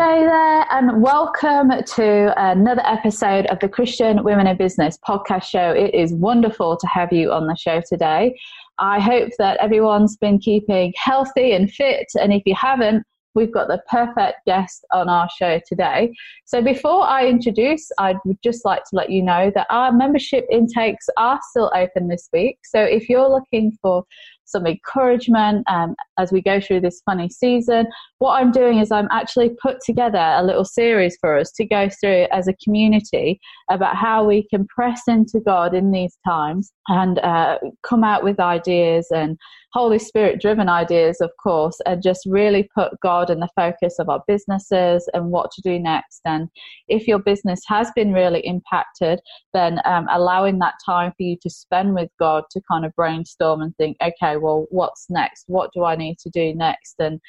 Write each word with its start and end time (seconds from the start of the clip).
day 0.00 0.24
there, 0.24 0.66
and 0.70 1.02
welcome 1.02 1.70
to 1.84 2.32
another 2.42 2.80
episode 2.86 3.44
of 3.48 3.58
the 3.58 3.68
Christian 3.68 4.24
Women 4.24 4.46
in 4.46 4.56
Business 4.56 4.98
podcast 5.06 5.42
show. 5.42 5.72
It 5.72 5.94
is 5.94 6.14
wonderful 6.14 6.78
to 6.78 6.86
have 6.86 7.12
you 7.12 7.30
on 7.30 7.46
the 7.46 7.54
show 7.54 7.82
today. 7.86 8.34
I 8.78 8.98
hope 8.98 9.28
that 9.36 9.58
everyone's 9.58 10.16
been 10.16 10.38
keeping 10.38 10.94
healthy 10.96 11.52
and 11.52 11.70
fit, 11.70 12.06
and 12.18 12.32
if 12.32 12.40
you 12.46 12.54
haven't, 12.54 13.02
we've 13.34 13.52
got 13.52 13.68
the 13.68 13.82
perfect 13.90 14.38
guest 14.46 14.86
on 14.90 15.10
our 15.10 15.28
show 15.38 15.60
today. 15.68 16.14
So, 16.46 16.62
before 16.62 17.02
I 17.02 17.26
introduce, 17.26 17.86
I 17.98 18.14
would 18.24 18.38
just 18.42 18.64
like 18.64 18.84
to 18.84 18.96
let 18.96 19.10
you 19.10 19.22
know 19.22 19.52
that 19.54 19.66
our 19.68 19.92
membership 19.92 20.46
intakes 20.50 21.10
are 21.18 21.38
still 21.50 21.70
open 21.74 22.08
this 22.08 22.30
week. 22.32 22.56
So, 22.64 22.82
if 22.82 23.10
you're 23.10 23.28
looking 23.28 23.76
for 23.82 24.04
some 24.50 24.66
encouragement 24.66 25.64
um, 25.68 25.94
as 26.18 26.32
we 26.32 26.42
go 26.42 26.60
through 26.60 26.80
this 26.80 27.02
funny 27.04 27.28
season. 27.28 27.86
What 28.18 28.40
I'm 28.40 28.52
doing 28.52 28.78
is 28.78 28.90
I'm 28.90 29.08
actually 29.10 29.50
put 29.62 29.78
together 29.84 30.18
a 30.18 30.44
little 30.44 30.64
series 30.64 31.16
for 31.20 31.38
us 31.38 31.52
to 31.52 31.64
go 31.64 31.88
through 31.88 32.26
as 32.32 32.48
a 32.48 32.54
community 32.64 33.40
about 33.70 33.96
how 33.96 34.24
we 34.24 34.46
can 34.48 34.66
press 34.66 35.02
into 35.06 35.40
God 35.40 35.74
in 35.74 35.92
these 35.92 36.16
times 36.26 36.72
and 36.88 37.18
uh, 37.20 37.58
come 37.82 38.04
out 38.04 38.24
with 38.24 38.40
ideas 38.40 39.06
and 39.10 39.38
Holy 39.72 39.98
Spirit 39.98 40.40
driven 40.40 40.68
ideas, 40.68 41.20
of 41.20 41.30
course, 41.42 41.78
and 41.86 42.02
just 42.02 42.26
really 42.26 42.68
put 42.74 42.92
God 43.02 43.30
in 43.30 43.40
the 43.40 43.48
focus 43.54 43.96
of 43.98 44.08
our 44.08 44.22
businesses 44.26 45.08
and 45.14 45.30
what 45.30 45.50
to 45.52 45.62
do 45.62 45.78
next. 45.78 46.20
And 46.24 46.48
if 46.88 47.06
your 47.06 47.18
business 47.20 47.60
has 47.68 47.90
been 47.94 48.12
really 48.12 48.40
impacted, 48.40 49.20
then 49.54 49.80
um, 49.84 50.06
allowing 50.10 50.58
that 50.58 50.74
time 50.84 51.12
for 51.16 51.22
you 51.22 51.36
to 51.42 51.50
spend 51.50 51.94
with 51.94 52.10
God 52.18 52.44
to 52.50 52.60
kind 52.70 52.84
of 52.84 52.94
brainstorm 52.96 53.62
and 53.62 53.76
think, 53.76 53.96
okay, 54.02 54.36
well, 54.36 54.66
what's 54.70 55.06
next? 55.08 55.44
What 55.46 55.70
do 55.72 55.84
I 55.84 55.94
need 55.94 56.18
to 56.18 56.30
do 56.30 56.54
next? 56.54 56.96
And 56.98 57.20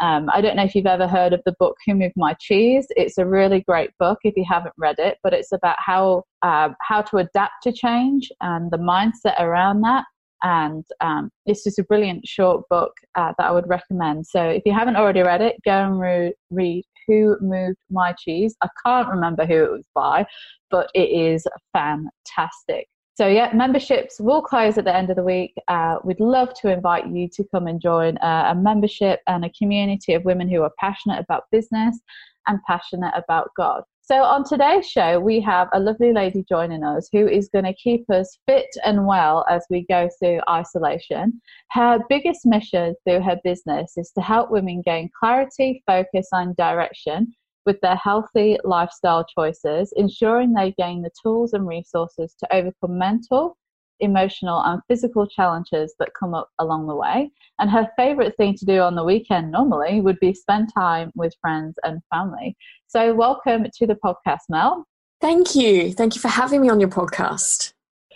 um, 0.00 0.30
I 0.32 0.40
don't 0.40 0.56
know 0.56 0.64
if 0.64 0.74
you've 0.74 0.86
ever 0.86 1.06
heard 1.06 1.34
of 1.34 1.42
the 1.44 1.54
book 1.58 1.76
Who 1.86 1.94
Moved 1.94 2.14
My 2.16 2.34
Cheese. 2.40 2.86
It's 2.96 3.18
a 3.18 3.26
really 3.26 3.60
great 3.60 3.90
book 3.98 4.18
if 4.24 4.34
you 4.36 4.46
haven't 4.48 4.74
read 4.78 4.98
it, 4.98 5.18
but 5.22 5.34
it's 5.34 5.52
about 5.52 5.76
how 5.78 6.24
uh, 6.42 6.70
how 6.80 7.02
to 7.02 7.18
adapt 7.18 7.62
to 7.64 7.72
change 7.72 8.30
and 8.40 8.70
the 8.70 8.78
mindset 8.78 9.38
around 9.38 9.82
that. 9.82 10.04
And 10.42 10.84
um, 11.00 11.30
it's 11.46 11.64
just 11.64 11.78
a 11.78 11.84
brilliant 11.84 12.26
short 12.26 12.68
book 12.68 12.92
uh, 13.14 13.32
that 13.36 13.46
I 13.46 13.50
would 13.50 13.68
recommend. 13.68 14.26
So 14.26 14.42
if 14.42 14.62
you 14.64 14.72
haven't 14.72 14.96
already 14.96 15.20
read 15.20 15.42
it, 15.42 15.56
go 15.64 15.72
and 15.72 16.00
re- 16.00 16.34
read 16.50 16.84
Who 17.06 17.36
Moved 17.40 17.78
My 17.90 18.14
Cheese. 18.18 18.56
I 18.62 18.68
can't 18.84 19.08
remember 19.08 19.44
who 19.44 19.64
it 19.64 19.70
was 19.70 19.86
by, 19.94 20.26
but 20.70 20.90
it 20.94 21.10
is 21.10 21.46
fantastic. 21.72 22.88
So, 23.20 23.26
yeah, 23.26 23.50
memberships 23.52 24.18
will 24.18 24.40
close 24.40 24.78
at 24.78 24.86
the 24.86 24.96
end 24.96 25.10
of 25.10 25.16
the 25.16 25.22
week. 25.22 25.52
Uh, 25.68 25.96
we'd 26.04 26.20
love 26.20 26.54
to 26.62 26.72
invite 26.72 27.06
you 27.06 27.28
to 27.34 27.44
come 27.52 27.66
and 27.66 27.78
join 27.78 28.16
uh, 28.18 28.46
a 28.52 28.54
membership 28.54 29.20
and 29.26 29.44
a 29.44 29.50
community 29.50 30.14
of 30.14 30.24
women 30.24 30.48
who 30.48 30.62
are 30.62 30.72
passionate 30.78 31.20
about 31.20 31.42
business 31.52 31.98
and 32.46 32.58
passionate 32.66 33.12
about 33.14 33.50
God. 33.58 33.82
So, 34.10 34.24
on 34.24 34.42
today's 34.42 34.90
show, 34.90 35.20
we 35.20 35.38
have 35.42 35.68
a 35.72 35.78
lovely 35.78 36.12
lady 36.12 36.44
joining 36.48 36.82
us 36.82 37.08
who 37.12 37.28
is 37.28 37.48
going 37.48 37.64
to 37.66 37.72
keep 37.74 38.10
us 38.10 38.40
fit 38.44 38.66
and 38.84 39.06
well 39.06 39.44
as 39.48 39.64
we 39.70 39.86
go 39.88 40.10
through 40.18 40.40
isolation. 40.50 41.40
Her 41.70 42.00
biggest 42.08 42.44
mission 42.44 42.96
through 43.06 43.20
her 43.20 43.38
business 43.44 43.92
is 43.96 44.10
to 44.16 44.20
help 44.20 44.50
women 44.50 44.82
gain 44.84 45.10
clarity, 45.16 45.84
focus, 45.86 46.26
and 46.32 46.56
direction 46.56 47.32
with 47.66 47.80
their 47.82 47.94
healthy 47.94 48.58
lifestyle 48.64 49.24
choices, 49.38 49.92
ensuring 49.96 50.54
they 50.54 50.72
gain 50.72 51.02
the 51.02 51.10
tools 51.22 51.52
and 51.52 51.68
resources 51.68 52.34
to 52.40 52.52
overcome 52.52 52.98
mental, 52.98 53.56
emotional, 54.00 54.62
and 54.64 54.80
physical 54.88 55.26
challenges 55.26 55.94
that 55.98 56.14
come 56.18 56.34
up 56.34 56.50
along 56.58 56.86
the 56.86 56.94
way. 56.94 57.30
And 57.58 57.70
her 57.70 57.88
favorite 57.96 58.36
thing 58.36 58.54
to 58.56 58.64
do 58.64 58.80
on 58.80 58.94
the 58.94 59.04
weekend 59.04 59.52
normally 59.52 60.00
would 60.00 60.18
be 60.20 60.34
spend 60.34 60.70
time 60.74 61.10
with 61.14 61.34
friends 61.40 61.76
and 61.84 62.00
family. 62.12 62.56
So, 62.86 63.14
welcome 63.14 63.66
to 63.72 63.86
the 63.86 63.96
podcast, 64.04 64.48
Mel. 64.48 64.86
Thank 65.20 65.54
you. 65.54 65.92
Thank 65.92 66.14
you 66.14 66.20
for 66.20 66.28
having 66.28 66.62
me 66.62 66.68
on 66.70 66.80
your 66.80 66.88
podcast. 66.88 67.72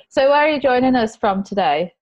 So, 0.09 0.31
where 0.31 0.47
are 0.47 0.51
you 0.51 0.61
joining 0.61 0.97
us 0.97 1.17
from 1.17 1.43
today? 1.43 1.93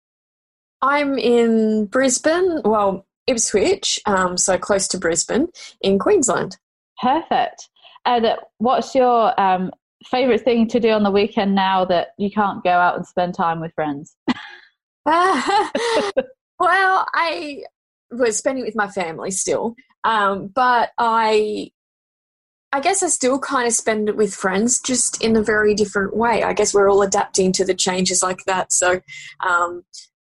I'm 0.82 1.18
in 1.18 1.86
Brisbane, 1.86 2.60
well, 2.64 3.06
Ipswich, 3.26 4.00
um, 4.06 4.36
so 4.36 4.58
close 4.58 4.88
to 4.88 4.98
Brisbane 4.98 5.48
in 5.80 5.98
Queensland. 5.98 6.58
Perfect. 7.00 7.68
And 8.04 8.26
what's 8.58 8.94
your 8.94 9.38
um, 9.40 9.70
favorite 10.10 10.42
thing 10.42 10.68
to 10.68 10.80
do 10.80 10.90
on 10.90 11.02
the 11.02 11.10
weekend 11.10 11.54
now 11.54 11.84
that 11.86 12.08
you 12.18 12.30
can't 12.30 12.62
go 12.62 12.70
out 12.70 12.96
and 12.96 13.06
spend 13.06 13.34
time 13.34 13.60
with 13.60 13.72
friends? 13.74 14.16
well, 15.04 16.26
I 16.60 17.64
was 18.10 18.36
spending 18.36 18.64
with 18.64 18.76
my 18.76 18.88
family 18.88 19.30
still, 19.30 19.74
um, 20.04 20.48
but 20.48 20.90
I, 20.98 21.70
I 22.72 22.80
guess 22.80 23.02
I 23.02 23.08
still 23.08 23.38
kind 23.38 23.66
of 23.66 23.72
spend 23.72 24.08
it 24.08 24.16
with 24.16 24.34
friends, 24.34 24.80
just 24.80 25.22
in 25.22 25.36
a 25.36 25.42
very 25.42 25.74
different 25.74 26.16
way. 26.16 26.42
I 26.42 26.52
guess 26.52 26.72
we're 26.72 26.90
all 26.90 27.02
adapting 27.02 27.52
to 27.52 27.64
the 27.64 27.74
changes 27.74 28.22
like 28.22 28.44
that. 28.46 28.72
So, 28.72 29.00
um, 29.46 29.84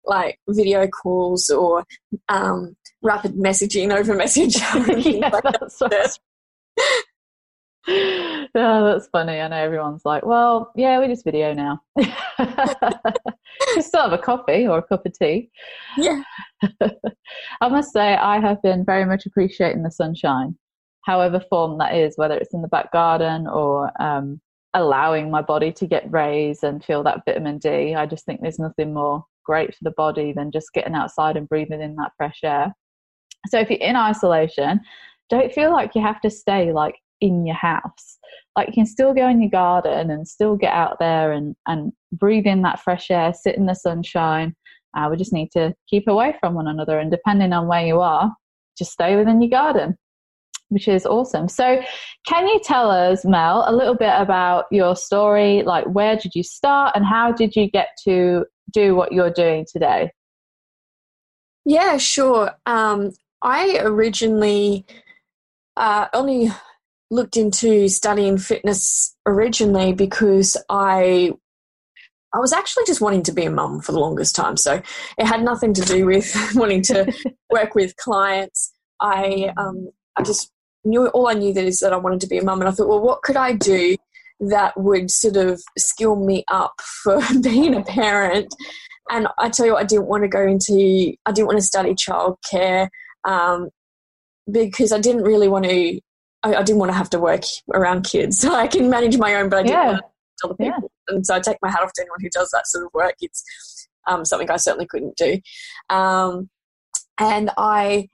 like 0.06 0.40
video 0.48 0.88
calls 0.88 1.50
or 1.50 1.84
um, 2.30 2.76
rapid 3.02 3.34
messaging 3.34 3.94
over 3.94 4.16
Messenger. 4.16 5.00
yeah, 5.00 5.30
like 5.30 5.44
that 5.44 6.18
oh, 7.88 8.46
that's 8.54 9.08
funny. 9.08 9.40
I 9.40 9.48
know 9.48 9.56
everyone's 9.56 10.06
like, 10.06 10.24
well, 10.24 10.72
yeah, 10.76 11.00
we 11.00 11.08
just 11.08 11.24
video 11.24 11.54
now. 11.54 11.82
just 13.74 13.88
still 13.88 14.04
have 14.04 14.14
a 14.14 14.20
coffee 14.20 14.68
or 14.68 14.80
a 14.80 14.84
cup 14.84 15.06
of 15.06 15.18
tea. 15.18 15.50
Yeah. 15.98 16.22
I 17.62 17.70
must 17.70 17.92
say, 17.92 18.14
I 18.16 18.40
have 18.40 18.62
been 18.62 18.86
very 18.86 19.06
much 19.06 19.26
appreciating 19.26 19.82
the 19.82 19.90
sunshine, 19.90 20.56
however 21.06 21.44
form 21.50 21.80
that 21.80 21.96
is, 21.96 22.18
whether 22.18 22.36
it's 22.36 22.54
in 22.54 22.62
the 22.62 22.68
back 22.68 22.92
garden 22.92 23.48
or 23.48 23.92
um, 24.00 24.40
allowing 24.76 25.32
my 25.32 25.42
body 25.42 25.72
to 25.72 25.88
get 25.88 26.12
rays 26.12 26.62
and 26.62 26.84
feel 26.84 27.02
that 27.04 27.24
vitamin 27.26 27.58
D. 27.58 27.96
I 27.96 28.06
just 28.06 28.26
think 28.26 28.42
there's 28.42 28.60
nothing 28.60 28.94
more 28.94 29.26
great 29.44 29.74
for 29.74 29.84
the 29.84 29.92
body 29.98 30.34
than 30.34 30.52
just 30.52 30.72
getting 30.74 30.94
outside 30.94 31.36
and 31.36 31.50
breathing 31.50 31.82
in 31.82 31.96
that 31.96 32.12
fresh 32.16 32.40
air. 32.44 32.74
So 33.48 33.60
if 33.60 33.72
you're 33.72 33.80
in 33.80 33.96
isolation, 33.96 34.82
don't 35.32 35.52
feel 35.52 35.72
like 35.72 35.96
you 35.96 36.02
have 36.02 36.22
to 36.22 36.30
stay 36.30 36.72
like 36.72 36.96
in 37.22 37.46
your 37.46 37.56
house. 37.56 38.18
Like 38.56 38.68
you 38.68 38.74
can 38.74 38.86
still 38.86 39.14
go 39.14 39.28
in 39.28 39.42
your 39.42 39.52
garden 39.52 40.12
and 40.12 40.28
still 40.28 40.56
get 40.56 40.74
out 40.74 40.98
there 41.00 41.32
and, 41.32 41.56
and 41.68 41.94
breathe 42.12 42.48
in 42.48 42.64
that 42.64 42.82
fresh 42.82 43.10
air, 43.10 43.34
sit 43.34 43.56
in 43.56 43.68
the 43.68 43.76
sunshine. 43.76 44.56
Uh, 44.96 45.08
we 45.10 45.16
just 45.16 45.32
need 45.32 45.52
to 45.52 45.74
keep 45.90 46.08
away 46.08 46.36
from 46.40 46.54
one 46.54 46.68
another. 46.68 47.00
And 47.00 47.10
depending 47.10 47.54
on 47.54 47.68
where 47.68 47.86
you 47.86 48.02
are, 48.02 48.34
just 48.78 48.92
stay 48.92 49.16
within 49.16 49.42
your 49.42 49.50
garden, 49.50 49.98
which 50.70 50.88
is 50.88 51.06
awesome. 51.06 51.48
So, 51.48 51.82
can 52.28 52.48
you 52.48 52.60
tell 52.64 52.92
us, 52.92 53.24
Mel, 53.24 53.64
a 53.68 53.76
little 53.76 53.96
bit 53.96 54.14
about 54.18 54.66
your 54.72 54.96
story? 54.96 55.64
Like, 55.64 55.86
where 55.86 56.18
did 56.18 56.34
you 56.36 56.44
start 56.44 56.94
and 56.96 57.06
how 57.06 57.32
did 57.32 57.56
you 57.56 57.70
get 57.70 57.90
to 58.04 58.46
do 58.72 58.96
what 58.96 59.12
you're 59.12 59.32
doing 59.32 59.66
today? 59.72 60.12
Yeah, 61.64 61.98
sure. 61.98 62.52
Um, 62.66 63.12
I 63.42 63.80
originally 63.82 64.86
uh, 65.78 66.08
only 66.14 66.50
looked 67.12 67.38
into 67.38 67.90
studying 67.90 68.38
fitness 68.38 69.16
originally 69.28 69.94
because 69.94 70.58
I 70.70 71.34
I 72.34 72.40
was 72.40 72.54
actually 72.54 72.86
just 72.86 73.02
wanting 73.02 73.24
to 73.24 73.34
be 73.34 73.44
a 73.44 73.52
mum 73.52 73.82
for 73.82 73.92
the 73.92 74.00
longest 74.00 74.36
time. 74.36 74.56
So 74.56 74.82
it 75.18 75.26
had 75.26 75.44
nothing 75.44 75.74
to 75.74 75.82
do 75.82 76.06
with 76.06 76.34
wanting 76.56 76.82
to 76.84 77.14
work 77.52 77.76
with 77.76 77.96
clients. 77.98 78.74
I 79.02 79.54
um, 79.58 79.90
I 80.18 80.24
just 80.24 80.52
knew 80.86 81.08
all 81.08 81.28
I 81.28 81.34
knew 81.34 81.54
that 81.54 81.66
is 81.66 81.80
that 81.80 81.94
I 81.94 81.98
wanted 81.98 82.22
to 82.22 82.28
be 82.28 82.38
a 82.38 82.44
mum, 82.44 82.62
and 82.62 82.70
I 82.70 82.72
thought, 82.72 82.88
well, 82.88 83.02
what 83.02 83.22
could 83.22 83.36
I 83.36 83.54
do 83.54 83.98
that 84.40 84.80
would 84.80 85.12
sort 85.12 85.38
of 85.38 85.62
skill 85.78 86.16
me 86.16 86.44
up 86.48 86.74
for 87.04 87.20
being 87.42 87.76
a 87.76 87.84
parent? 87.84 88.56
And 89.10 89.28
I 89.38 89.50
tell 89.50 89.66
you, 89.66 89.74
what, 89.74 89.84
I 89.84 89.86
didn't 89.86 90.08
want 90.08 90.24
to 90.24 90.30
go 90.30 90.42
into 90.42 91.14
I 91.26 91.32
didn't 91.34 91.48
want 91.48 91.60
to 91.60 91.66
study 91.66 91.94
childcare 91.94 92.88
um, 93.28 93.70
because 94.50 94.94
I 94.94 95.00
didn't 95.00 95.24
really 95.24 95.50
want 95.50 95.66
to 95.66 96.00
I, 96.44 96.56
I, 96.56 96.64
didn't 96.64 96.80
want 96.80 96.92
to 96.92 96.98
have 96.98 97.10
to 97.12 97.20
work 97.20 97.44
around 97.74 98.04
kids. 98.04 98.40
So 98.40 98.54
I 98.56 98.68
can 98.68 98.90
manage 98.90 99.18
my 99.18 99.36
own, 99.36 99.50
but 99.50 99.60
I 99.60 99.64
didn't 99.64 99.74
yeah. 99.74 99.88
want 99.88 99.98
to 99.98 100.12
other 100.44 100.56
people. 100.56 100.92
Yeah. 101.10 101.16
And 101.16 101.26
so 101.26 101.36
I 101.36 101.40
take 101.40 101.58
my 101.62 101.70
hat 101.70 101.82
off 101.82 101.94
to 101.94 102.02
anyone 102.02 102.20
who 102.22 102.30
does 102.30 102.50
that 102.52 102.68
sort 102.68 102.86
of 102.86 102.92
work. 102.94 103.16
It's 103.22 103.44
um, 104.08 104.26
something 104.26 104.50
I 104.50 104.58
certainly 104.58 104.88
couldn't 104.88 105.18
do. 105.18 105.40
Um, 105.90 106.50
and 107.20 107.52
I, 107.58 108.10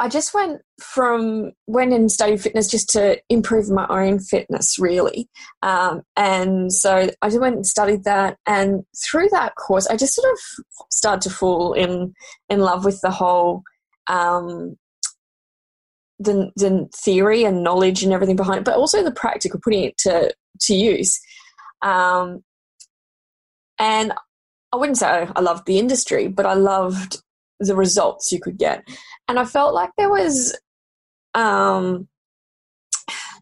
I 0.00 0.08
just 0.08 0.32
went 0.32 0.60
from 0.80 1.52
went 1.66 1.92
and 1.92 2.10
studied 2.10 2.40
fitness 2.40 2.68
just 2.68 2.88
to 2.90 3.20
improve 3.28 3.68
my 3.68 3.84
own 3.88 4.20
fitness, 4.20 4.78
really. 4.78 5.28
Um, 5.62 6.02
and 6.16 6.72
so 6.72 7.10
I 7.20 7.28
just 7.28 7.40
went 7.40 7.56
and 7.56 7.66
studied 7.66 8.04
that, 8.04 8.36
and 8.46 8.84
through 9.04 9.28
that 9.30 9.56
course, 9.56 9.88
I 9.88 9.96
just 9.96 10.14
sort 10.14 10.32
of 10.32 10.38
started 10.92 11.28
to 11.28 11.34
fall 11.34 11.72
in 11.72 12.14
in 12.48 12.60
love 12.60 12.84
with 12.84 13.00
the 13.00 13.10
whole 13.10 13.64
um, 14.06 14.76
the, 16.18 16.50
the 16.56 16.88
theory 16.94 17.44
and 17.44 17.62
knowledge 17.62 18.02
and 18.02 18.12
everything 18.12 18.36
behind 18.36 18.60
it, 18.60 18.64
but 18.64 18.76
also 18.76 19.02
the 19.02 19.12
practical, 19.12 19.60
putting 19.60 19.84
it 19.84 19.98
to, 19.98 20.34
to 20.60 20.74
use. 20.74 21.20
Um, 21.82 22.42
and 23.78 24.12
I 24.72 24.76
wouldn't 24.76 24.98
say 24.98 25.28
I 25.34 25.40
loved 25.40 25.66
the 25.66 25.78
industry, 25.78 26.28
but 26.28 26.46
I 26.46 26.54
loved 26.54 27.22
the 27.60 27.76
results 27.76 28.32
you 28.32 28.40
could 28.40 28.58
get. 28.58 28.86
And 29.28 29.38
I 29.38 29.44
felt 29.44 29.74
like 29.74 29.90
there 29.96 30.10
was, 30.10 30.58
um, 31.34 32.08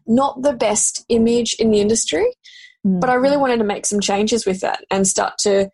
not 0.07 0.41
the 0.41 0.53
best 0.53 1.05
image 1.09 1.55
in 1.59 1.71
the 1.71 1.81
industry. 1.81 2.25
Mm. 2.85 3.01
But 3.01 3.09
I 3.09 3.15
really 3.15 3.37
wanted 3.37 3.57
to 3.57 3.63
make 3.63 3.85
some 3.85 3.99
changes 3.99 4.45
with 4.45 4.61
that 4.61 4.83
and 4.89 5.07
start 5.07 5.37
to 5.39 5.69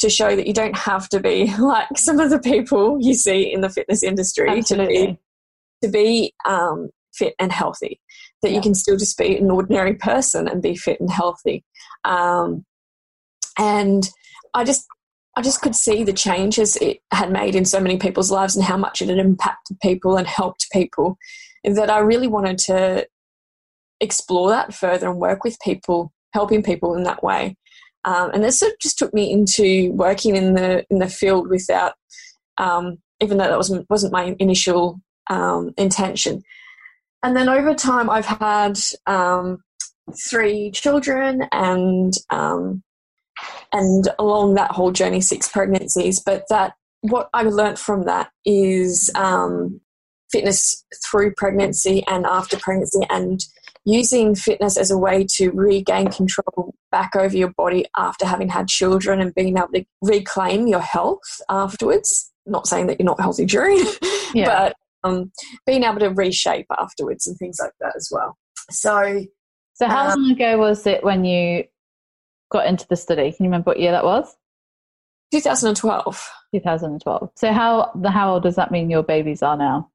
to 0.00 0.08
show 0.08 0.36
that 0.36 0.46
you 0.46 0.52
don't 0.52 0.76
have 0.76 1.08
to 1.08 1.18
be 1.18 1.52
like 1.58 1.88
some 1.96 2.20
of 2.20 2.30
the 2.30 2.38
people 2.38 2.98
you 3.00 3.14
see 3.14 3.52
in 3.52 3.62
the 3.62 3.68
fitness 3.68 4.04
industry 4.04 4.48
Absolutely. 4.48 4.96
to 4.96 5.12
be 5.12 5.18
to 5.82 5.88
be 5.88 6.34
um, 6.44 6.90
fit 7.14 7.34
and 7.38 7.52
healthy. 7.52 8.00
That 8.42 8.50
yeah. 8.50 8.56
you 8.56 8.62
can 8.62 8.74
still 8.74 8.96
just 8.96 9.18
be 9.18 9.36
an 9.36 9.50
ordinary 9.50 9.94
person 9.94 10.48
and 10.48 10.62
be 10.62 10.76
fit 10.76 11.00
and 11.00 11.10
healthy. 11.10 11.64
Um, 12.04 12.64
and 13.58 14.08
I 14.54 14.64
just 14.64 14.86
I 15.36 15.42
just 15.42 15.60
could 15.62 15.76
see 15.76 16.02
the 16.02 16.12
changes 16.12 16.76
it 16.76 16.98
had 17.12 17.30
made 17.30 17.54
in 17.54 17.64
so 17.64 17.80
many 17.80 17.96
people's 17.96 18.30
lives 18.30 18.56
and 18.56 18.64
how 18.64 18.76
much 18.76 19.00
it 19.00 19.08
had 19.08 19.18
impacted 19.18 19.78
people 19.80 20.16
and 20.16 20.26
helped 20.26 20.66
people. 20.72 21.16
That 21.64 21.90
I 21.90 21.98
really 21.98 22.28
wanted 22.28 22.58
to 22.58 23.06
explore 24.00 24.50
that 24.50 24.74
further 24.74 25.08
and 25.08 25.18
work 25.18 25.44
with 25.44 25.58
people, 25.60 26.12
helping 26.32 26.62
people 26.62 26.94
in 26.94 27.02
that 27.02 27.22
way. 27.22 27.56
Um, 28.04 28.30
and 28.32 28.42
this 28.42 28.58
sort 28.58 28.72
of 28.72 28.78
just 28.80 28.98
took 28.98 29.12
me 29.12 29.30
into 29.30 29.92
working 29.92 30.36
in 30.36 30.54
the 30.54 30.84
in 30.90 30.98
the 30.98 31.08
field 31.08 31.48
without, 31.48 31.94
um, 32.56 32.98
even 33.20 33.38
though 33.38 33.48
that 33.48 33.56
wasn't 33.56 33.86
wasn't 33.90 34.12
my 34.12 34.34
initial 34.38 35.00
um, 35.28 35.72
intention. 35.76 36.42
And 37.22 37.36
then 37.36 37.48
over 37.48 37.74
time, 37.74 38.08
I've 38.08 38.26
had 38.26 38.78
um, 39.06 39.62
three 40.30 40.70
children, 40.70 41.42
and 41.52 42.12
um, 42.30 42.82
and 43.72 44.08
along 44.18 44.54
that 44.54 44.70
whole 44.70 44.92
journey, 44.92 45.20
six 45.20 45.48
pregnancies. 45.48 46.20
But 46.20 46.44
that 46.48 46.74
what 47.00 47.28
I 47.34 47.42
learned 47.42 47.78
from 47.78 48.04
that 48.04 48.30
is 48.44 49.10
um, 49.14 49.80
fitness 50.30 50.84
through 51.04 51.34
pregnancy 51.36 52.04
and 52.06 52.24
after 52.24 52.56
pregnancy, 52.56 53.00
and 53.10 53.40
using 53.84 54.34
fitness 54.34 54.76
as 54.76 54.90
a 54.90 54.98
way 54.98 55.26
to 55.28 55.50
regain 55.50 56.08
control 56.08 56.74
back 56.92 57.16
over 57.16 57.36
your 57.36 57.52
body 57.56 57.86
after 57.96 58.26
having 58.26 58.48
had 58.48 58.68
children 58.68 59.20
and 59.20 59.34
being 59.34 59.56
able 59.56 59.68
to 59.74 59.84
reclaim 60.02 60.66
your 60.66 60.80
health 60.80 61.40
afterwards. 61.48 62.30
Not 62.46 62.66
saying 62.66 62.86
that 62.86 62.98
you're 62.98 63.06
not 63.06 63.20
healthy 63.20 63.44
during, 63.44 63.78
yeah. 64.34 64.72
Um, 65.04 65.32
being 65.66 65.84
able 65.84 66.00
to 66.00 66.10
reshape 66.10 66.66
afterwards 66.78 67.26
and 67.26 67.36
things 67.36 67.58
like 67.60 67.72
that 67.80 67.94
as 67.96 68.08
well. 68.10 68.36
So, 68.70 69.24
so 69.74 69.86
how 69.86 70.08
um, 70.08 70.22
long 70.22 70.32
ago 70.32 70.58
was 70.58 70.86
it 70.86 71.04
when 71.04 71.24
you 71.24 71.64
got 72.50 72.66
into 72.66 72.86
the 72.88 72.96
study? 72.96 73.32
Can 73.32 73.44
you 73.44 73.50
remember 73.50 73.70
what 73.70 73.80
year 73.80 73.92
that 73.92 74.04
was? 74.04 74.36
2012. 75.32 76.30
2012. 76.54 77.30
So 77.36 77.52
how 77.52 77.90
the 77.94 78.10
how 78.10 78.34
old 78.34 78.42
does 78.42 78.56
that 78.56 78.70
mean 78.70 78.90
your 78.90 79.02
babies 79.02 79.42
are 79.42 79.56
now? 79.56 79.90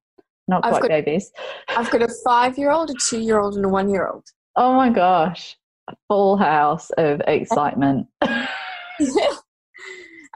Not 0.48 0.62
quite 0.62 0.82
got, 0.82 0.90
babies. 0.90 1.32
I've 1.70 1.90
got 1.90 2.02
a 2.02 2.10
five 2.26 2.58
year 2.58 2.72
old, 2.72 2.90
a 2.90 2.94
two 2.94 3.20
year 3.20 3.40
old, 3.40 3.56
and 3.56 3.66
a 3.66 3.70
one 3.70 3.90
year 3.90 4.08
old. 4.08 4.26
Oh 4.56 4.74
my 4.76 4.90
gosh. 4.90 5.58
A 5.90 5.96
full 6.08 6.38
house 6.38 6.90
of 6.92 7.22
excitement. 7.28 8.08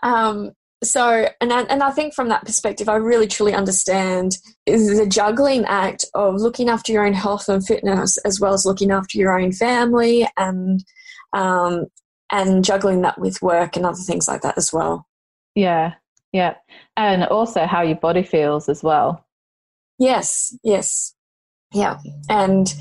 um, 0.04 0.52
so, 0.84 1.28
and 1.42 1.52
I, 1.52 1.62
and 1.64 1.82
I 1.82 1.92
think 1.92 2.14
from 2.14 2.30
that 2.30 2.46
perspective, 2.46 2.88
I 2.88 2.96
really 2.96 3.28
truly 3.28 3.54
understand 3.54 4.38
the 4.66 5.08
juggling 5.10 5.66
act 5.66 6.06
of 6.14 6.36
looking 6.36 6.70
after 6.70 6.92
your 6.92 7.06
own 7.06 7.14
health 7.14 7.50
and 7.50 7.66
fitness, 7.66 8.18
as 8.20 8.40
well 8.40 8.54
as 8.54 8.66
looking 8.66 8.92
after 8.92 9.18
your 9.18 9.40
own 9.40 9.52
family, 9.52 10.28
and 10.38 10.84
um, 11.34 11.88
and 12.32 12.64
juggling 12.64 13.02
that 13.02 13.20
with 13.20 13.42
work 13.42 13.76
and 13.76 13.86
other 13.86 13.98
things 13.98 14.28
like 14.28 14.42
that 14.42 14.58
as 14.58 14.72
well. 14.72 15.08
Yeah, 15.56 15.94
yeah, 16.32 16.56
and 16.96 17.24
also 17.24 17.66
how 17.66 17.82
your 17.82 17.98
body 17.98 18.24
feels 18.24 18.70
as 18.70 18.84
well. 18.84 19.26
Yes, 19.98 20.56
yes, 20.64 21.16
yeah, 21.74 21.98
and 22.30 22.72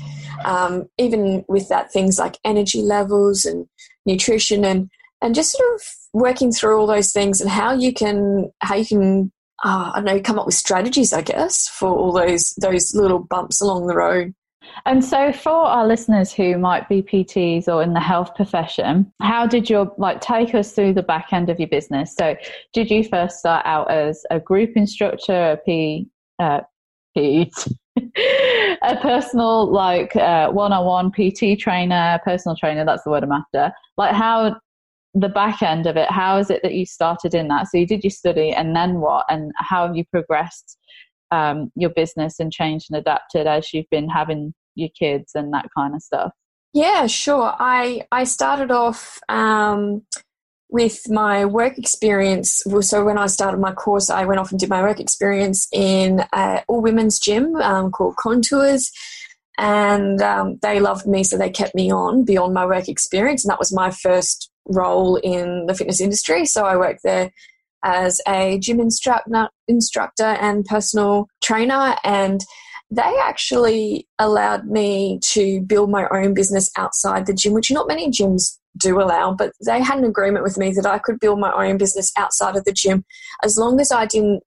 um, 0.45 0.87
even 0.99 1.43
with 1.47 1.67
that, 1.69 1.91
things 1.91 2.19
like 2.19 2.37
energy 2.45 2.81
levels 2.81 3.43
and 3.43 3.67
nutrition 4.05 4.63
and 4.63 4.91
and 5.21 5.35
just 5.35 5.51
sort 5.51 5.75
of 5.75 5.81
working 6.13 6.51
through 6.51 6.79
all 6.79 6.87
those 6.87 7.11
things 7.11 7.41
and 7.41 7.49
how 7.49 7.73
you 7.73 7.93
can 7.93 8.51
how 8.59 8.75
you 8.75 8.85
can 8.85 9.31
uh, 9.63 9.91
I 9.93 10.01
don't 10.01 10.05
know 10.05 10.21
come 10.21 10.39
up 10.39 10.45
with 10.45 10.55
strategies 10.55 11.13
I 11.13 11.21
guess 11.21 11.67
for 11.67 11.89
all 11.89 12.11
those 12.11 12.53
those 12.61 12.95
little 12.95 13.19
bumps 13.19 13.61
along 13.61 13.87
the 13.87 13.95
road. 13.95 14.33
And 14.85 15.03
so, 15.03 15.31
for 15.33 15.51
our 15.51 15.87
listeners 15.87 16.31
who 16.31 16.57
might 16.57 16.87
be 16.87 17.01
PTs 17.01 17.67
or 17.67 17.81
in 17.81 17.93
the 17.93 17.99
health 17.99 18.35
profession, 18.35 19.11
how 19.21 19.47
did 19.47 19.69
your 19.69 19.91
like 19.97 20.21
take 20.21 20.53
us 20.53 20.71
through 20.73 20.93
the 20.93 21.03
back 21.03 21.29
end 21.31 21.49
of 21.49 21.59
your 21.59 21.69
business? 21.69 22.15
So, 22.15 22.35
did 22.73 22.89
you 22.91 23.03
first 23.03 23.39
start 23.39 23.65
out 23.65 23.89
as 23.91 24.23
a 24.29 24.39
group 24.39 24.71
instructor, 24.75 25.51
a 25.51 25.57
P, 25.57 26.07
uh, 26.39 26.61
a 27.15 28.97
personal 29.01 29.71
like 29.71 30.15
uh, 30.15 30.51
one-on-one 30.51 31.11
PT 31.11 31.59
trainer, 31.59 32.19
personal 32.23 32.55
trainer? 32.55 32.85
That's 32.85 33.03
the 33.03 33.09
word 33.09 33.23
I'm 33.23 33.31
after. 33.31 33.71
Like, 33.97 34.13
how 34.13 34.57
the 35.13 35.29
back 35.29 35.61
end 35.61 35.87
of 35.87 35.97
it, 35.97 36.09
how 36.11 36.37
is 36.37 36.49
it 36.49 36.61
that 36.63 36.73
you 36.73 36.85
started 36.85 37.33
in 37.33 37.47
that? 37.47 37.67
So 37.67 37.77
you 37.77 37.87
did 37.87 38.03
your 38.03 38.11
study, 38.11 38.51
and 38.51 38.75
then 38.75 38.99
what? 38.99 39.25
And 39.29 39.51
how 39.57 39.87
have 39.87 39.95
you 39.95 40.05
progressed 40.05 40.77
um, 41.31 41.71
your 41.75 41.89
business 41.89 42.39
and 42.39 42.51
changed 42.51 42.87
and 42.89 42.99
adapted 42.99 43.47
as 43.47 43.73
you've 43.73 43.89
been 43.89 44.09
having 44.09 44.53
your 44.75 44.89
kids 44.97 45.31
and 45.35 45.53
that 45.53 45.67
kind 45.75 45.95
of 45.95 46.01
stuff? 46.01 46.31
Yeah, 46.73 47.07
sure. 47.07 47.53
I 47.57 48.05
I 48.11 48.25
started 48.25 48.71
off 48.71 49.19
um, 49.29 50.03
with 50.69 51.09
my 51.09 51.45
work 51.45 51.77
experience. 51.77 52.63
So 52.81 53.03
when 53.03 53.17
I 53.17 53.27
started 53.27 53.59
my 53.59 53.71
course, 53.71 54.09
I 54.09 54.25
went 54.25 54.39
off 54.39 54.51
and 54.51 54.59
did 54.59 54.69
my 54.69 54.81
work 54.81 54.99
experience 54.99 55.67
in 55.71 56.23
an 56.33 56.63
all 56.67 56.81
women's 56.81 57.19
gym 57.19 57.55
um, 57.55 57.91
called 57.91 58.17
Contours 58.17 58.91
and 59.57 60.21
um, 60.21 60.59
they 60.61 60.79
loved 60.79 61.07
me, 61.07 61.23
so 61.23 61.37
they 61.37 61.49
kept 61.49 61.73
me 61.73 61.91
on 61.91 62.23
beyond 62.23 62.53
my 62.53 62.65
work 62.65 62.87
experience, 62.87 63.43
and 63.43 63.49
that 63.49 63.59
was 63.59 63.73
my 63.73 63.89
first 63.89 64.51
role 64.69 65.17
in 65.17 65.65
the 65.65 65.73
fitness 65.73 66.01
industry. 66.01 66.45
So 66.45 66.65
I 66.65 66.75
worked 66.77 67.01
there 67.03 67.31
as 67.83 68.19
a 68.27 68.59
gym 68.59 68.79
instructor, 68.79 69.49
instructor 69.67 70.23
and 70.23 70.65
personal 70.65 71.27
trainer, 71.41 71.95
and 72.03 72.41
they 72.89 73.17
actually 73.21 74.07
allowed 74.19 74.65
me 74.65 75.19
to 75.21 75.61
build 75.61 75.89
my 75.89 76.07
own 76.09 76.33
business 76.33 76.71
outside 76.77 77.25
the 77.25 77.33
gym, 77.33 77.53
which 77.53 77.71
not 77.71 77.87
many 77.87 78.09
gyms 78.09 78.57
do 78.77 79.01
allow, 79.01 79.33
but 79.33 79.51
they 79.65 79.81
had 79.81 79.97
an 79.97 80.05
agreement 80.05 80.43
with 80.43 80.57
me 80.57 80.71
that 80.71 80.85
I 80.85 80.99
could 80.99 81.19
build 81.19 81.39
my 81.39 81.51
own 81.51 81.77
business 81.77 82.11
outside 82.17 82.55
of 82.55 82.63
the 82.63 82.71
gym 82.71 83.03
as 83.43 83.57
long 83.57 83.79
as 83.79 83.91
I 83.91 84.05
didn't 84.05 84.43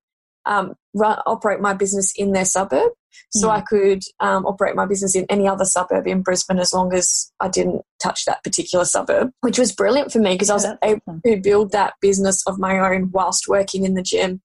um, 0.47 0.75
run, 0.95 1.19
operate 1.27 1.61
my 1.61 1.75
business 1.75 2.13
in 2.17 2.33
their 2.33 2.45
suburb. 2.45 2.93
So 3.31 3.49
mm. 3.49 3.53
I 3.53 3.61
could 3.61 4.03
um, 4.21 4.47
operate 4.47 4.77
my 4.77 4.87
business 4.87 5.15
in 5.15 5.27
any 5.29 5.47
other 5.47 5.65
suburb 5.65 6.07
in 6.07 6.23
Brisbane 6.23 6.59
as 6.59 6.73
long 6.73 6.93
as 6.93 7.33
I 7.41 7.49
didn't 7.49 7.83
touch 8.03 8.25
that 8.25 8.43
particular 8.43 8.85
suburb, 8.85 9.31
which 9.41 9.59
was 9.59 9.73
brilliant 9.73 10.13
for 10.13 10.19
me 10.19 10.35
because 10.35 10.51
I 10.51 10.55
was 10.55 10.67
able 10.83 11.01
awesome. 11.07 11.23
to 11.25 11.37
build 11.37 11.73
that 11.73 11.95
business 12.01 12.43
of 12.47 12.59
my 12.59 12.79
own 12.79 13.11
whilst 13.13 13.49
working 13.49 13.85
in 13.85 13.95
the 13.95 14.03
gym. 14.03 14.41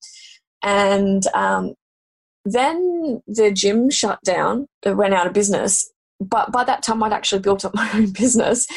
And 0.62 1.26
um, 1.34 1.74
then 2.46 3.22
the 3.28 3.52
gym 3.52 3.90
shut 3.90 4.20
down, 4.24 4.68
it 4.84 4.96
went 4.96 5.14
out 5.14 5.28
of 5.28 5.34
business. 5.34 5.92
But 6.20 6.52
by 6.52 6.64
that 6.64 6.84
time, 6.84 7.04
I'd 7.04 7.14
actually 7.14 7.42
built 7.42 7.66
up 7.66 7.76
my 7.76 7.90
own 7.94 8.12
business 8.12 8.68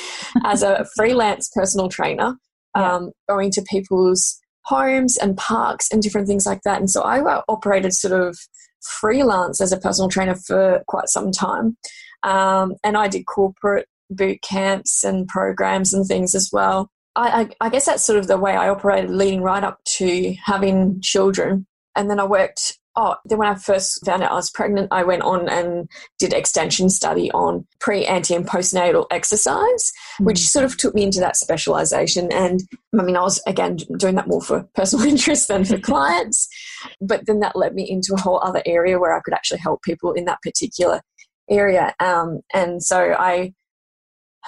as 0.45 0.62
a 0.62 0.87
freelance 0.97 1.50
personal 1.54 1.88
trainer, 1.88 2.37
yeah. 2.76 2.95
um, 2.95 3.12
going 3.28 3.50
to 3.52 3.62
people's 3.62 4.40
homes 4.68 5.16
and 5.16 5.37
parks 5.37 5.88
and 5.90 6.02
different 6.02 6.26
things 6.26 6.44
like 6.44 6.60
that. 6.62 6.78
And 6.78 6.90
so 6.90 7.02
I 7.02 7.42
operated 7.48 7.94
sort 7.94 8.12
of 8.12 8.38
freelance 8.82 9.60
as 9.60 9.72
a 9.72 9.78
personal 9.78 10.10
trainer 10.10 10.34
for 10.34 10.82
quite 10.87 11.08
some 11.08 11.32
time. 11.32 11.76
Um, 12.22 12.75
and 12.84 12.96
I 12.96 13.08
did 13.08 13.25
corporate 13.26 13.87
boot 14.10 14.42
camps 14.42 15.04
and 15.04 15.26
programs 15.26 15.94
and 15.94 16.06
things 16.06 16.34
as 16.34 16.50
well. 16.52 16.90
I, 17.16 17.40
I, 17.60 17.66
I 17.66 17.68
guess 17.70 17.87
that's 17.87 18.04
sort 18.04 18.18
of 18.18 18.26
the 18.26 18.37
way 18.37 18.56
I 18.56 18.68
operated 18.68 19.10
leading 19.10 19.42
right 19.42 19.64
up 19.64 19.82
to 19.96 20.34
having 20.44 21.00
children. 21.00 21.66
And 21.96 22.10
then 22.10 22.20
I 22.20 22.25
worked 22.25 22.78
oh, 22.99 23.14
then 23.25 23.38
when 23.38 23.49
I 23.49 23.55
first 23.55 24.05
found 24.05 24.25
out 24.25 24.33
I 24.33 24.35
was 24.35 24.50
pregnant, 24.50 24.88
I 24.90 25.05
went 25.05 25.23
on 25.23 25.49
and 25.49 25.88
did 26.19 26.33
extension 26.33 26.90
study 26.90 27.31
on 27.31 27.64
pre, 27.78 28.05
ante, 28.05 28.35
and 28.35 28.47
postnatal 28.47 29.07
exercise, 29.12 29.55
mm-hmm. 29.55 30.25
which 30.25 30.40
sort 30.40 30.64
of 30.64 30.76
took 30.76 30.97
me 30.97 31.05
into 31.05 31.21
that 31.21 31.37
specialization. 31.37 32.33
And 32.33 32.61
I 32.99 33.05
mean, 33.05 33.17
I 33.17 33.23
was 33.23 33.40
again 33.47 33.76
doing 33.99 34.17
that 34.17 34.26
more 34.26 34.43
for 34.43 34.69
personal 34.75 35.07
interest 35.09 35.47
than 35.47 35.64
for 35.64 35.78
clients, 35.78 36.49
but 37.00 37.25
then 37.26 37.38
that 37.40 37.57
led 37.57 37.75
me 37.75 37.88
into 37.88 38.14
a 38.14 38.21
whole 38.21 38.40
other 38.43 38.62
area 38.67 38.99
where 38.99 39.17
I 39.17 39.21
could 39.21 39.35
actually 39.35 39.61
help 39.61 39.83
people 39.83 40.12
in 40.12 40.25
that 40.25 40.43
particular 40.43 41.00
area. 41.49 41.95
Um, 42.00 42.40
and 42.52 42.83
so 42.83 43.14
I 43.17 43.55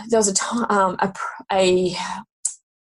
there 0.09 0.19
was 0.19 0.29
a, 0.29 0.35
time, 0.35 0.67
um, 0.71 0.97
a, 1.01 1.13
a 1.53 1.97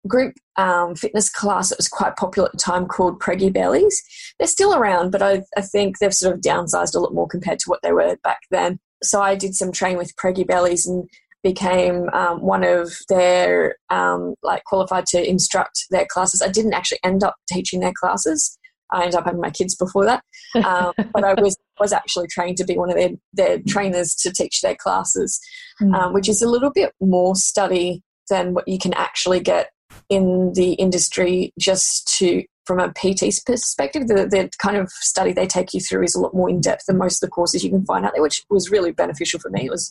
group 0.07 0.35
um, 0.57 0.95
fitness 0.95 1.29
class 1.29 1.69
that 1.69 1.77
was 1.77 1.87
quite 1.87 2.15
popular 2.15 2.47
at 2.47 2.53
the 2.53 2.57
time 2.57 2.87
called 2.87 3.19
Preggy 3.19 3.51
Bellies. 3.51 4.01
They're 4.39 4.47
still 4.47 4.73
around, 4.73 5.11
but 5.11 5.21
I, 5.21 5.43
I, 5.55 5.61
think 5.61 5.99
they've 5.99 6.13
sort 6.13 6.35
of 6.35 6.41
downsized 6.41 6.95
a 6.95 6.99
lot 6.99 7.13
more 7.13 7.27
compared 7.27 7.59
to 7.59 7.69
what 7.69 7.81
they 7.83 7.91
were 7.91 8.17
back 8.23 8.39
then. 8.49 8.79
So 9.03 9.21
I 9.21 9.35
did 9.35 9.55
some 9.55 9.71
training 9.71 9.97
with 9.97 10.15
Preggy 10.15 10.45
Bellies 10.45 10.87
and 10.87 11.07
became 11.43 12.09
um, 12.09 12.41
one 12.41 12.63
of 12.63 12.91
their 13.09 13.75
um, 13.89 14.35
like 14.41 14.63
qualified 14.65 15.05
to 15.07 15.29
instruct 15.29 15.85
their 15.91 16.05
classes. 16.09 16.41
I 16.41 16.49
didn't 16.49 16.73
actually 16.73 16.99
end 17.03 17.23
up 17.23 17.35
teaching 17.51 17.79
their 17.79 17.93
classes. 17.93 18.57
I 18.91 19.01
ended 19.01 19.15
up 19.15 19.25
having 19.25 19.41
my 19.41 19.49
kids 19.49 19.75
before 19.75 20.05
that. 20.05 20.23
Um, 20.65 20.93
but 21.13 21.23
I 21.23 21.33
was 21.39 21.55
was 21.79 21.93
actually 21.93 22.27
trained 22.27 22.57
to 22.57 22.65
be 22.65 22.77
one 22.77 22.89
of 22.89 22.95
their 22.95 23.11
their 23.33 23.59
trainers 23.67 24.15
to 24.15 24.31
teach 24.31 24.61
their 24.61 24.75
classes, 24.75 25.39
mm. 25.81 25.93
um, 25.95 26.13
which 26.13 26.27
is 26.27 26.41
a 26.41 26.49
little 26.49 26.71
bit 26.71 26.93
more 26.99 27.35
study 27.35 28.01
than 28.29 28.53
what 28.53 28.67
you 28.67 28.79
can 28.79 28.93
actually 28.93 29.39
get 29.39 29.69
in 30.09 30.53
the 30.53 30.73
industry 30.73 31.53
just 31.59 32.07
to 32.17 32.43
from 32.65 32.79
a 32.79 32.91
PT's 32.91 33.39
perspective, 33.39 34.07
the, 34.07 34.27
the 34.27 34.49
kind 34.59 34.75
of 34.75 34.91
study 34.91 35.31
they 35.31 35.47
take 35.47 35.73
you 35.73 35.79
through 35.79 36.03
is 36.03 36.15
a 36.15 36.19
lot 36.19 36.33
more 36.33 36.49
in 36.49 36.59
depth 36.59 36.85
than 36.85 36.97
most 36.97 37.23
of 37.23 37.27
the 37.27 37.31
courses 37.31 37.63
you 37.63 37.69
can 37.69 37.85
find 37.85 38.05
out 38.05 38.11
there, 38.13 38.21
which 38.21 38.43
was 38.49 38.69
really 38.69 38.91
beneficial 38.91 39.39
for 39.39 39.49
me. 39.49 39.65
It 39.65 39.71
was 39.71 39.89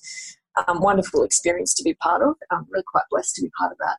a 0.59 0.71
um, 0.71 0.83
wonderful 0.83 1.23
experience 1.23 1.73
to 1.75 1.83
be 1.83 1.95
part 1.95 2.23
of. 2.23 2.35
I'm 2.51 2.67
really 2.71 2.85
quite 2.87 3.05
blessed 3.11 3.35
to 3.37 3.43
be 3.43 3.51
part 3.59 3.73
of 3.73 3.79
that. 3.79 3.97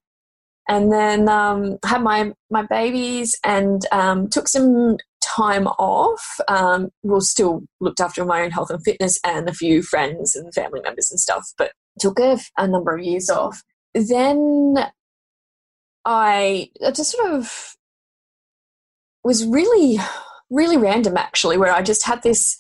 And 0.69 0.91
then 0.91 1.27
um, 1.27 1.77
had 1.85 2.03
my 2.03 2.33
my 2.51 2.63
babies 2.63 3.37
and 3.43 3.81
um, 3.91 4.29
took 4.29 4.47
some 4.47 4.97
time 5.23 5.67
off. 5.67 6.39
Um, 6.47 6.89
well, 7.03 7.21
still 7.21 7.63
looked 7.79 7.99
after 7.99 8.25
my 8.25 8.41
own 8.41 8.51
health 8.51 8.69
and 8.69 8.83
fitness 8.83 9.19
and 9.25 9.49
a 9.49 9.53
few 9.53 9.81
friends 9.81 10.35
and 10.35 10.53
family 10.53 10.81
members 10.81 11.09
and 11.09 11.19
stuff, 11.19 11.51
but 11.57 11.71
took 11.99 12.19
a, 12.19 12.37
a 12.57 12.67
number 12.67 12.95
of 12.95 13.03
years 13.03 13.29
off. 13.29 13.63
Then 13.93 14.75
I 16.09 16.69
just 16.95 17.11
sort 17.11 17.33
of 17.33 17.75
was 19.25 19.45
really, 19.45 19.97
really 20.49 20.77
random 20.77 21.17
actually, 21.17 21.57
where 21.57 21.73
I 21.73 21.81
just 21.81 22.05
had 22.05 22.23
this 22.23 22.57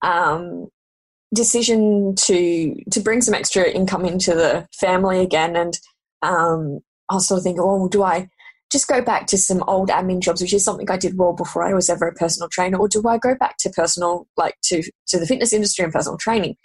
um, 0.00 0.68
decision 1.34 2.14
to 2.16 2.74
to 2.90 3.00
bring 3.00 3.20
some 3.20 3.34
extra 3.34 3.68
income 3.68 4.06
into 4.06 4.34
the 4.34 4.66
family 4.80 5.20
again, 5.20 5.54
and 5.54 5.78
um, 6.22 6.80
I 7.10 7.16
was 7.16 7.28
sort 7.28 7.38
of 7.38 7.44
thinking, 7.44 7.62
oh, 7.62 7.88
do 7.88 8.02
I 8.02 8.30
just 8.72 8.88
go 8.88 9.02
back 9.02 9.26
to 9.26 9.36
some 9.36 9.62
old 9.68 9.90
admin 9.90 10.20
jobs, 10.20 10.40
which 10.40 10.54
is 10.54 10.64
something 10.64 10.90
I 10.90 10.96
did 10.96 11.18
well 11.18 11.34
before 11.34 11.62
I 11.62 11.74
was 11.74 11.90
ever 11.90 12.08
a 12.08 12.14
personal 12.14 12.48
trainer, 12.48 12.78
or 12.78 12.88
do 12.88 13.06
I 13.06 13.18
go 13.18 13.34
back 13.34 13.58
to 13.58 13.70
personal, 13.70 14.26
like 14.38 14.54
to 14.64 14.82
to 15.08 15.18
the 15.20 15.26
fitness 15.26 15.52
industry 15.52 15.84
and 15.84 15.92
personal 15.92 16.16
training? 16.16 16.56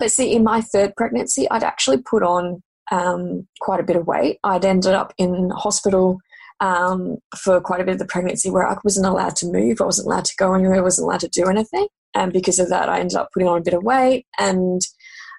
But 0.00 0.10
see, 0.10 0.34
in 0.34 0.42
my 0.42 0.62
third 0.62 0.94
pregnancy, 0.96 1.48
I'd 1.48 1.62
actually 1.62 1.98
put 2.02 2.24
on 2.24 2.60
um, 2.90 3.46
quite 3.60 3.80
a 3.80 3.84
bit 3.84 3.96
of 3.96 4.06
weight. 4.06 4.38
I'd 4.44 4.64
ended 4.64 4.94
up 4.94 5.12
in 5.18 5.50
hospital 5.50 6.18
um, 6.60 7.18
for 7.36 7.60
quite 7.60 7.80
a 7.80 7.84
bit 7.84 7.92
of 7.92 7.98
the 7.98 8.06
pregnancy 8.06 8.50
where 8.50 8.66
I 8.66 8.76
wasn't 8.82 9.06
allowed 9.06 9.36
to 9.36 9.46
move, 9.46 9.80
I 9.80 9.84
wasn't 9.84 10.06
allowed 10.06 10.24
to 10.24 10.36
go 10.36 10.54
anywhere, 10.54 10.76
I 10.76 10.80
wasn't 10.80 11.06
allowed 11.06 11.20
to 11.20 11.28
do 11.28 11.46
anything. 11.46 11.86
And 12.14 12.32
because 12.32 12.58
of 12.58 12.68
that, 12.70 12.88
I 12.88 13.00
ended 13.00 13.16
up 13.16 13.28
putting 13.32 13.48
on 13.48 13.58
a 13.58 13.62
bit 13.62 13.74
of 13.74 13.84
weight. 13.84 14.26
And 14.38 14.80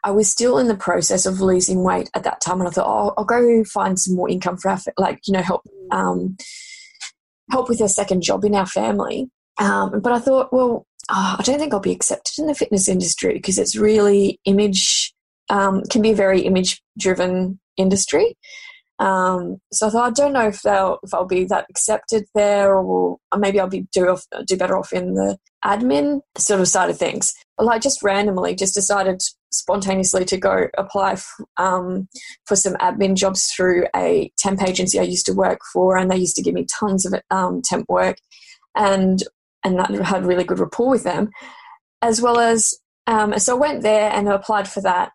I 0.04 0.12
was 0.12 0.30
still 0.30 0.58
in 0.58 0.68
the 0.68 0.76
process 0.76 1.26
of 1.26 1.42
losing 1.42 1.84
weight 1.84 2.10
at 2.14 2.24
that 2.24 2.42
time. 2.42 2.60
And 2.60 2.68
I 2.68 2.72
thought, 2.72 2.88
oh, 2.88 3.14
I'll 3.18 3.26
go 3.26 3.64
find 3.66 4.00
some 4.00 4.16
more 4.16 4.30
income 4.30 4.58
for 4.58 4.72
our, 4.72 4.80
like, 4.98 5.20
you 5.28 5.34
know, 5.34 5.42
help, 5.42 5.64
um, 5.92 6.38
help 7.52 7.70
with 7.70 7.82
a 7.82 7.90
second 7.90 8.22
job 8.22 8.46
in 8.46 8.56
our 8.56 8.66
family. 8.66 9.30
Um, 9.58 10.00
but 10.00 10.14
I 10.14 10.20
thought, 10.20 10.54
well, 10.54 10.86
oh, 11.10 11.36
I 11.38 11.44
don't 11.44 11.60
think 11.60 11.74
I'll 11.74 11.82
be 11.82 11.92
accepted 11.92 12.40
in 12.40 12.48
the 12.48 12.56
fitness 12.56 12.88
industry 12.88 13.34
because 13.34 13.58
it's 13.58 13.76
really 13.76 14.40
image, 14.46 15.14
um, 15.50 15.82
can 15.90 16.02
be 16.02 16.12
a 16.12 16.16
very 16.16 16.42
image 16.42 16.82
driven 17.00 17.60
industry. 17.78 18.38
Um, 19.00 19.62
so 19.72 19.88
I 19.88 19.90
thought 19.92 20.08
I 20.08 20.12
don't 20.12 20.34
know 20.34 20.48
if 20.48 20.62
they'll 20.62 21.00
if 21.04 21.14
I'll 21.14 21.26
be 21.26 21.46
that 21.46 21.66
accepted 21.70 22.26
there, 22.36 22.76
or, 22.76 23.18
maybe 23.38 23.60
I'll 23.60 23.70
be 23.70 23.88
do 23.94 24.10
off, 24.10 24.26
do 24.46 24.58
better 24.58 24.78
off 24.78 24.92
in 24.92 25.14
the 25.14 25.38
admin 25.64 26.20
sort 26.38 26.60
of 26.60 26.68
side 26.68 26.90
of 26.90 26.98
things. 26.98 27.34
But 27.58 27.66
like 27.66 27.82
just 27.82 28.04
randomly, 28.04 28.56
just 28.56 28.74
decided 28.74 29.22
spontaneously 29.52 30.26
to 30.26 30.38
go 30.38 30.68
apply 30.78 31.14
f- 31.14 31.34
um, 31.58 32.10
for 32.46 32.56
some 32.58 32.74
admin 32.76 33.16
jobs 33.16 33.46
through 33.48 33.86
a 33.96 34.32
temp 34.38 34.62
agency 34.62 35.00
I 35.00 35.04
used 35.04 35.26
to 35.28 35.34
work 35.34 35.60
for, 35.72 35.98
and 35.98 36.12
they 36.12 36.18
used 36.18 36.36
to 36.36 36.44
give 36.44 36.54
me 36.54 36.68
tons 36.80 37.06
of 37.06 37.14
um, 37.32 37.62
temp 37.64 37.86
work, 37.88 38.18
and 38.76 39.24
and 39.64 39.80
that 39.80 39.92
had 39.92 40.26
really 40.26 40.44
good 40.44 40.60
rapport 40.60 40.90
with 40.90 41.04
them, 41.04 41.30
as 42.02 42.22
well 42.22 42.38
as 42.38 42.74
um, 43.08 43.40
so 43.40 43.56
I 43.56 43.60
went 43.60 43.82
there 43.82 44.12
and 44.12 44.28
applied 44.28 44.68
for 44.68 44.82
that, 44.82 45.12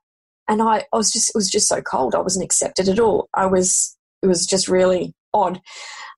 and 0.48 0.62
I, 0.62 0.84
I 0.92 0.96
was 0.96 1.10
just 1.10 1.30
it 1.30 1.36
was 1.36 1.50
just 1.50 1.68
so 1.68 1.80
cold. 1.80 2.14
I 2.14 2.20
wasn't 2.20 2.44
accepted 2.44 2.88
at 2.88 2.98
all. 2.98 3.28
I 3.34 3.46
was 3.46 3.96
it 4.22 4.26
was 4.26 4.46
just 4.46 4.68
really 4.68 5.14
odd, 5.32 5.60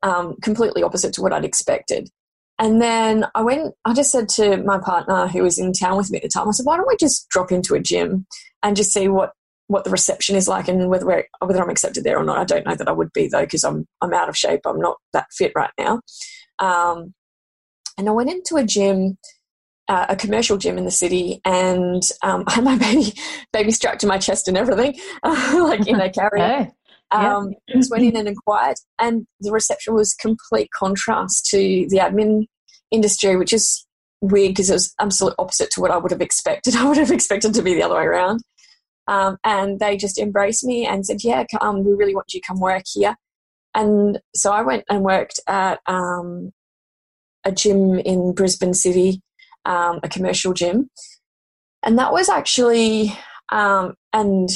um, 0.03 0.37
completely 0.43 0.83
opposite 0.83 1.13
to 1.15 1.23
what 1.23 1.33
I'd 1.33 1.45
expected. 1.45 2.09
And 2.59 2.81
then 2.81 3.27
I 3.35 3.43
went. 3.43 3.75
I 3.85 3.93
just 3.93 4.11
said 4.11 4.29
to 4.31 4.57
my 4.59 4.79
partner, 4.79 5.27
who 5.27 5.43
was 5.43 5.59
in 5.59 5.73
town 5.73 5.97
with 5.97 6.11
me 6.11 6.19
at 6.19 6.23
the 6.23 6.29
time, 6.29 6.49
I 6.49 6.53
said, 6.53 6.67
"Why 6.67 6.77
don't 6.77 6.89
we 6.89 6.97
just 6.97 7.29
drop 7.29 7.53
into 7.53 7.75
a 7.75 7.81
gym 7.81 8.27
and 8.63 8.77
just 8.77 8.93
see 8.93 9.09
what 9.09 9.33
what 9.69 9.85
the 9.85 9.91
reception 9.91 10.37
is 10.37 10.49
like 10.49 10.69
and 10.69 10.89
whether 10.89 11.25
whether 11.41 11.63
I'm 11.63 11.71
accepted 11.71 12.05
there 12.05 12.19
or 12.19 12.25
not. 12.25 12.39
I 12.39 12.45
don't 12.45 12.67
know 12.67 12.75
that 12.75 12.89
I 12.89 12.93
would 12.93 13.13
be 13.13 13.29
though 13.29 13.43
because 13.43 13.65
I'm 13.65 13.87
I'm 14.01 14.15
out 14.15 14.29
of 14.29 14.37
shape. 14.37 14.61
I'm 14.65 14.81
not 14.81 14.97
that 15.13 15.27
fit 15.33 15.53
right 15.55 15.71
now. 15.79 16.01
Um, 16.59 17.15
and 17.99 18.09
I 18.09 18.13
went 18.13 18.31
into 18.31 18.57
a 18.57 18.65
gym 18.65 19.19
uh, 19.89 20.07
a 20.09 20.17
commercial 20.17 20.57
gym 20.57 20.79
in 20.79 20.85
the 20.85 20.91
city, 20.91 21.41
and 21.45 22.03
um, 22.23 22.45
I 22.47 22.53
had 22.55 22.65
my 22.65 22.77
baby 22.77 23.13
baby 23.53 23.71
strapped 23.71 24.01
to 24.01 24.07
my 24.07 24.19
chest 24.19 24.49
and 24.49 24.57
everything, 24.57 24.99
like 25.25 25.87
in 25.87 26.01
a 26.01 26.11
carrier. 26.13 26.71
Um, 27.13 27.55
Just 27.69 27.91
went 27.91 28.03
in 28.03 28.17
and 28.17 28.29
inquired, 28.29 28.77
and 28.99 29.27
the 29.41 29.53
reception 29.53 29.95
was 29.95 30.15
complete 30.15 30.71
contrast 30.73 31.47
to 31.47 31.87
the 31.89 31.99
admin 31.99 32.47
industry, 32.91 33.37
which 33.37 33.53
is 33.53 33.87
weird 34.21 34.51
because 34.51 34.71
it 34.71 34.75
was 34.75 34.95
absolute 35.01 35.35
opposite 35.39 35.71
to 35.73 35.81
what 35.81 35.91
I 35.91 35.99
would 35.99 36.11
have 36.11 36.21
expected. 36.21 36.75
I 36.75 36.85
would 36.89 36.97
have 36.97 37.13
expected 37.13 37.55
to 37.55 37.63
be 37.63 37.75
the 37.75 37.83
other 37.83 37.95
way 37.95 38.05
around. 38.05 38.41
Um, 39.09 39.37
and 39.45 39.79
they 39.79 39.97
just 39.97 40.19
embraced 40.19 40.65
me 40.65 40.85
and 40.85 41.07
said, 41.07 41.23
"Yeah, 41.23 41.45
um, 41.61 41.85
we 41.85 41.93
really 41.93 42.15
want 42.15 42.35
you 42.35 42.41
to 42.41 42.47
come 42.47 42.59
work 42.59 42.83
here." 42.93 43.15
And 43.73 44.19
so 44.35 44.53
I 44.53 44.63
went 44.63 44.85
and 44.89 45.05
worked 45.05 45.39
at 45.47 45.81
um, 45.87 46.51
a 47.45 47.53
gym 47.53 48.01
in 48.01 48.33
Brisbane 48.33 48.75
City 48.75 49.21
um, 49.67 50.01
a 50.03 50.09
commercial 50.09 50.55
gym, 50.55 50.89
and 51.83 51.99
that 51.99 52.13
was 52.13 52.29
actually 52.31 53.13
um, 53.51 53.95
and 54.13 54.49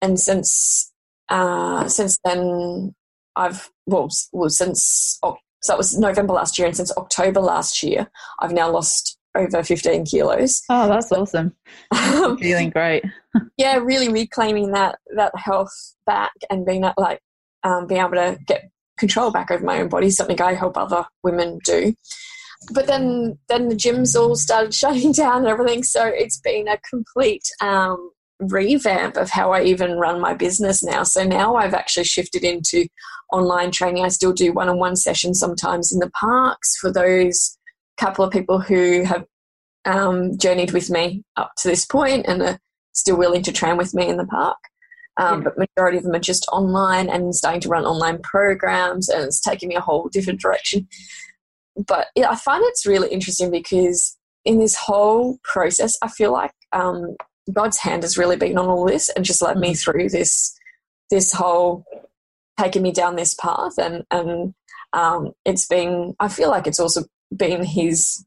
and 0.00 0.18
since 0.18 0.90
uh, 1.28 1.86
since 1.88 2.18
then 2.24 2.94
I've 3.36 3.70
well, 3.86 4.08
well 4.32 4.48
since 4.48 5.18
so 5.22 5.36
that 5.68 5.78
was 5.78 5.98
November 5.98 6.32
last 6.32 6.58
year, 6.58 6.66
and 6.66 6.76
since 6.76 6.96
October 6.96 7.40
last 7.40 7.82
year 7.82 8.08
I've 8.40 8.52
now 8.52 8.70
lost 8.70 9.18
over 9.34 9.62
15 9.62 10.04
kilos. 10.04 10.62
Oh, 10.68 10.88
that's 10.88 11.10
awesome. 11.10 11.54
feeling 12.38 12.70
great. 12.70 13.04
yeah, 13.56 13.76
really 13.76 14.08
reclaiming 14.08 14.72
that 14.72 14.98
that 15.16 15.36
health 15.36 15.72
back 16.06 16.32
and 16.50 16.66
being 16.66 16.82
that 16.82 16.98
like 16.98 17.20
um, 17.64 17.86
being 17.86 18.00
able 18.00 18.12
to 18.12 18.38
get 18.46 18.70
control 18.98 19.30
back 19.32 19.50
over 19.50 19.64
my 19.64 19.80
own 19.80 19.88
body, 19.88 20.10
something 20.10 20.40
I 20.40 20.54
help 20.54 20.76
other 20.76 21.06
women 21.22 21.58
do 21.64 21.94
but 22.70 22.86
then 22.86 23.38
then 23.48 23.68
the 23.68 23.74
gyms 23.74 24.18
all 24.18 24.36
started 24.36 24.74
shutting 24.82 25.12
down 25.12 25.38
and 25.38 25.48
everything. 25.48 25.82
So 25.82 26.04
it's 26.06 26.38
been 26.38 26.68
a 26.68 26.78
complete 26.88 27.44
um, 27.60 28.10
revamp 28.40 29.16
of 29.16 29.30
how 29.30 29.52
i 29.52 29.62
even 29.62 29.98
run 29.98 30.20
my 30.20 30.34
business 30.34 30.82
now. 30.82 31.02
So 31.04 31.24
now 31.24 31.56
i've 31.56 31.74
actually 31.74 32.04
shifted 32.04 32.44
into 32.44 32.86
online 33.32 33.70
training. 33.70 34.04
I 34.04 34.08
still 34.08 34.32
do 34.32 34.52
one-on-one 34.52 34.96
sessions 34.96 35.38
sometimes 35.38 35.92
in 35.92 36.00
the 36.00 36.10
parks 36.10 36.76
for 36.76 36.92
those 36.92 37.56
couple 37.96 38.24
of 38.24 38.32
people 38.32 38.60
who 38.60 39.04
have 39.04 39.24
um, 39.84 40.36
journeyed 40.38 40.72
with 40.72 40.90
me 40.90 41.24
up 41.36 41.52
to 41.58 41.68
this 41.68 41.84
point 41.86 42.26
and 42.26 42.42
are 42.42 42.58
still 42.92 43.16
willing 43.16 43.42
to 43.42 43.52
train 43.52 43.76
with 43.76 43.94
me 43.94 44.08
in 44.08 44.16
the 44.16 44.26
park. 44.26 44.58
Um, 45.18 45.42
yeah. 45.42 45.50
but 45.50 45.68
majority 45.76 45.98
of 45.98 46.04
them 46.04 46.14
are 46.14 46.20
just 46.20 46.46
online 46.52 47.10
and 47.10 47.34
starting 47.34 47.60
to 47.62 47.68
run 47.68 47.84
online 47.84 48.18
programs 48.22 49.10
and 49.10 49.24
it's 49.24 49.40
taking 49.40 49.68
me 49.68 49.74
a 49.74 49.80
whole 49.80 50.08
different 50.08 50.40
direction 50.40 50.88
but 51.76 52.08
I 52.16 52.36
find 52.36 52.62
it's 52.66 52.86
really 52.86 53.08
interesting 53.08 53.50
because 53.50 54.16
in 54.44 54.58
this 54.58 54.76
whole 54.76 55.38
process, 55.42 55.96
I 56.02 56.08
feel 56.08 56.32
like 56.32 56.52
um, 56.72 57.16
God's 57.52 57.78
hand 57.78 58.02
has 58.02 58.18
really 58.18 58.36
been 58.36 58.58
on 58.58 58.68
all 58.68 58.86
this 58.86 59.08
and 59.08 59.24
just 59.24 59.42
led 59.42 59.52
mm-hmm. 59.52 59.60
me 59.60 59.74
through 59.74 60.10
this 60.10 60.56
this 61.10 61.32
whole 61.32 61.84
taking 62.58 62.82
me 62.82 62.92
down 62.92 63.16
this 63.16 63.34
path. 63.34 63.78
And 63.78 64.04
and 64.10 64.54
um, 64.92 65.32
it's 65.44 65.66
been 65.66 66.14
I 66.20 66.28
feel 66.28 66.50
like 66.50 66.66
it's 66.66 66.80
also 66.80 67.04
been 67.34 67.64
his 67.64 68.24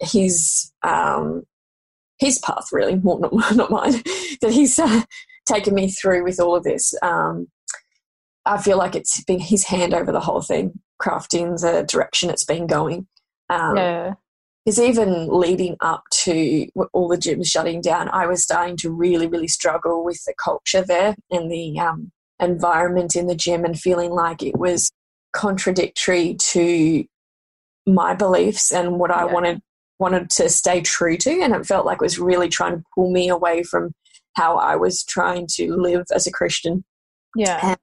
his 0.00 0.72
um, 0.82 1.44
his 2.18 2.38
path 2.38 2.66
really. 2.72 2.96
More 2.96 3.20
not, 3.20 3.32
not 3.54 3.70
mine. 3.70 4.02
That 4.40 4.52
he's 4.52 4.78
uh, 4.78 5.02
taken 5.46 5.74
me 5.74 5.90
through 5.90 6.22
with 6.22 6.38
all 6.38 6.54
of 6.54 6.62
this. 6.62 6.94
Um, 7.02 7.48
I 8.46 8.62
feel 8.62 8.78
like 8.78 8.94
it's 8.94 9.24
been 9.24 9.40
his 9.40 9.64
hand 9.64 9.92
over 9.92 10.12
the 10.12 10.20
whole 10.20 10.40
thing 10.40 10.78
crafting 11.00 11.60
the 11.60 11.84
direction 11.84 12.30
it's 12.30 12.44
been 12.44 12.66
going. 12.66 13.06
Um, 13.50 13.76
yeah. 13.76 14.14
Because 14.64 14.80
even 14.80 15.28
leading 15.28 15.76
up 15.80 16.04
to 16.24 16.66
all 16.92 17.08
the 17.08 17.16
gyms 17.16 17.46
shutting 17.46 17.80
down, 17.80 18.10
I 18.10 18.26
was 18.26 18.42
starting 18.42 18.76
to 18.78 18.90
really, 18.90 19.26
really 19.26 19.48
struggle 19.48 20.04
with 20.04 20.22
the 20.26 20.34
culture 20.42 20.82
there 20.82 21.16
and 21.30 21.50
the 21.50 21.78
um, 21.78 22.12
environment 22.38 23.16
in 23.16 23.28
the 23.28 23.34
gym 23.34 23.64
and 23.64 23.78
feeling 23.78 24.10
like 24.10 24.42
it 24.42 24.58
was 24.58 24.90
contradictory 25.32 26.34
to 26.34 27.04
my 27.86 28.14
beliefs 28.14 28.70
and 28.70 28.98
what 28.98 29.10
I 29.10 29.24
wanted 29.24 29.60
wanted 29.98 30.30
to 30.30 30.48
stay 30.48 30.80
true 30.80 31.16
to 31.16 31.40
and 31.40 31.54
it 31.54 31.66
felt 31.66 31.84
like 31.84 31.96
it 31.96 32.02
was 32.02 32.20
really 32.20 32.48
trying 32.48 32.76
to 32.76 32.84
pull 32.94 33.10
me 33.10 33.28
away 33.28 33.62
from 33.64 33.92
how 34.34 34.56
I 34.56 34.76
was 34.76 35.02
trying 35.02 35.48
to 35.54 35.74
live 35.74 36.04
as 36.14 36.26
a 36.26 36.30
Christian. 36.30 36.84
Yeah. 37.34 37.58
And 37.62 37.78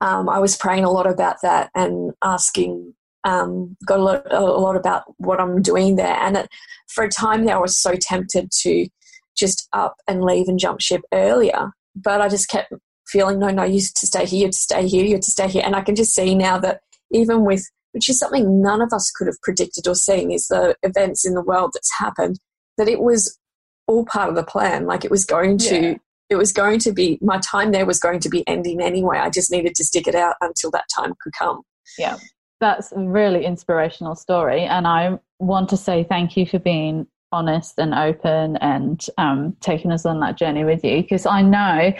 um, 0.00 0.28
I 0.28 0.38
was 0.38 0.56
praying 0.56 0.84
a 0.84 0.90
lot 0.90 1.06
about 1.06 1.36
that 1.42 1.70
and 1.74 2.12
asking 2.22 2.94
um, 3.24 3.76
got 3.86 3.98
a 3.98 4.02
lot, 4.02 4.32
a 4.32 4.40
lot 4.40 4.76
about 4.76 5.02
what 5.18 5.40
I'm 5.40 5.60
doing 5.60 5.96
there. 5.96 6.16
And 6.16 6.36
it, 6.38 6.48
for 6.88 7.04
a 7.04 7.10
time 7.10 7.44
there, 7.44 7.56
I 7.56 7.60
was 7.60 7.78
so 7.78 7.94
tempted 8.00 8.50
to 8.62 8.88
just 9.36 9.68
up 9.72 9.96
and 10.08 10.24
leave 10.24 10.48
and 10.48 10.58
jump 10.58 10.80
ship 10.80 11.02
earlier. 11.12 11.70
But 11.94 12.20
I 12.20 12.28
just 12.28 12.48
kept 12.48 12.72
feeling, 13.08 13.38
no, 13.38 13.48
no, 13.48 13.64
you 13.64 13.80
have 13.80 13.94
to 13.94 14.06
stay 14.06 14.24
here, 14.24 14.38
you 14.38 14.44
have 14.46 14.52
to 14.52 14.58
stay 14.58 14.88
here, 14.88 15.04
you 15.04 15.12
have 15.12 15.20
to 15.20 15.30
stay 15.30 15.48
here. 15.48 15.62
And 15.64 15.76
I 15.76 15.82
can 15.82 15.96
just 15.96 16.14
see 16.14 16.34
now 16.34 16.58
that 16.58 16.80
even 17.10 17.44
with, 17.44 17.68
which 17.92 18.08
is 18.08 18.18
something 18.18 18.62
none 18.62 18.80
of 18.80 18.92
us 18.92 19.10
could 19.10 19.26
have 19.26 19.40
predicted 19.42 19.88
or 19.88 19.94
seen, 19.94 20.30
is 20.30 20.46
the 20.46 20.76
events 20.82 21.26
in 21.26 21.34
the 21.34 21.42
world 21.42 21.72
that's 21.74 21.98
happened, 21.98 22.38
that 22.78 22.88
it 22.88 23.00
was 23.00 23.38
all 23.86 24.04
part 24.04 24.28
of 24.28 24.36
the 24.36 24.44
plan. 24.44 24.86
Like 24.86 25.04
it 25.04 25.10
was 25.10 25.24
going 25.24 25.58
to, 25.58 25.80
yeah. 25.80 25.94
It 26.30 26.36
was 26.36 26.52
going 26.52 26.78
to 26.80 26.92
be, 26.92 27.18
my 27.20 27.38
time 27.38 27.72
there 27.72 27.86
was 27.86 27.98
going 27.98 28.20
to 28.20 28.28
be 28.28 28.46
ending 28.46 28.80
anyway. 28.80 29.18
I 29.18 29.30
just 29.30 29.50
needed 29.50 29.74
to 29.74 29.84
stick 29.84 30.06
it 30.06 30.14
out 30.14 30.36
until 30.40 30.70
that 30.70 30.84
time 30.96 31.12
could 31.22 31.32
come. 31.38 31.62
Yeah 31.98 32.16
that's 32.60 32.92
a 32.92 33.00
really 33.00 33.44
inspirational 33.44 34.14
story 34.14 34.62
and 34.62 34.86
i 34.86 35.18
want 35.38 35.68
to 35.68 35.76
say 35.76 36.04
thank 36.04 36.36
you 36.36 36.46
for 36.46 36.58
being 36.58 37.06
honest 37.32 37.78
and 37.78 37.94
open 37.94 38.56
and 38.58 39.06
um, 39.16 39.56
taking 39.60 39.92
us 39.92 40.04
on 40.04 40.20
that 40.20 40.36
journey 40.36 40.64
with 40.64 40.84
you 40.84 41.00
because 41.02 41.26
i 41.26 41.42
know 41.42 41.92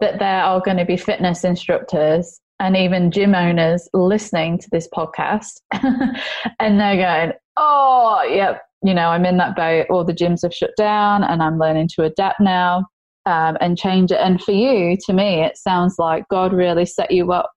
that 0.00 0.18
there 0.18 0.42
are 0.42 0.60
going 0.60 0.76
to 0.76 0.84
be 0.84 0.96
fitness 0.96 1.44
instructors 1.44 2.40
and 2.60 2.76
even 2.76 3.10
gym 3.10 3.34
owners 3.34 3.88
listening 3.92 4.58
to 4.58 4.68
this 4.70 4.88
podcast 4.94 5.60
and 6.60 6.80
they're 6.80 6.96
going 6.96 7.32
oh 7.56 8.22
yep 8.30 8.62
you 8.82 8.94
know 8.94 9.08
i'm 9.08 9.26
in 9.26 9.36
that 9.36 9.56
boat 9.56 9.86
all 9.90 10.04
the 10.04 10.14
gyms 10.14 10.42
have 10.42 10.54
shut 10.54 10.70
down 10.76 11.24
and 11.24 11.42
i'm 11.42 11.58
learning 11.58 11.88
to 11.88 12.04
adapt 12.04 12.40
now 12.40 12.84
um, 13.26 13.56
and 13.60 13.76
change 13.76 14.10
it. 14.10 14.20
And 14.20 14.42
for 14.42 14.52
you 14.52 14.96
to 15.06 15.12
me 15.12 15.42
it 15.42 15.56
sounds 15.56 15.96
like 15.98 16.28
god 16.28 16.52
really 16.52 16.86
set 16.86 17.10
you 17.10 17.32
up 17.32 17.50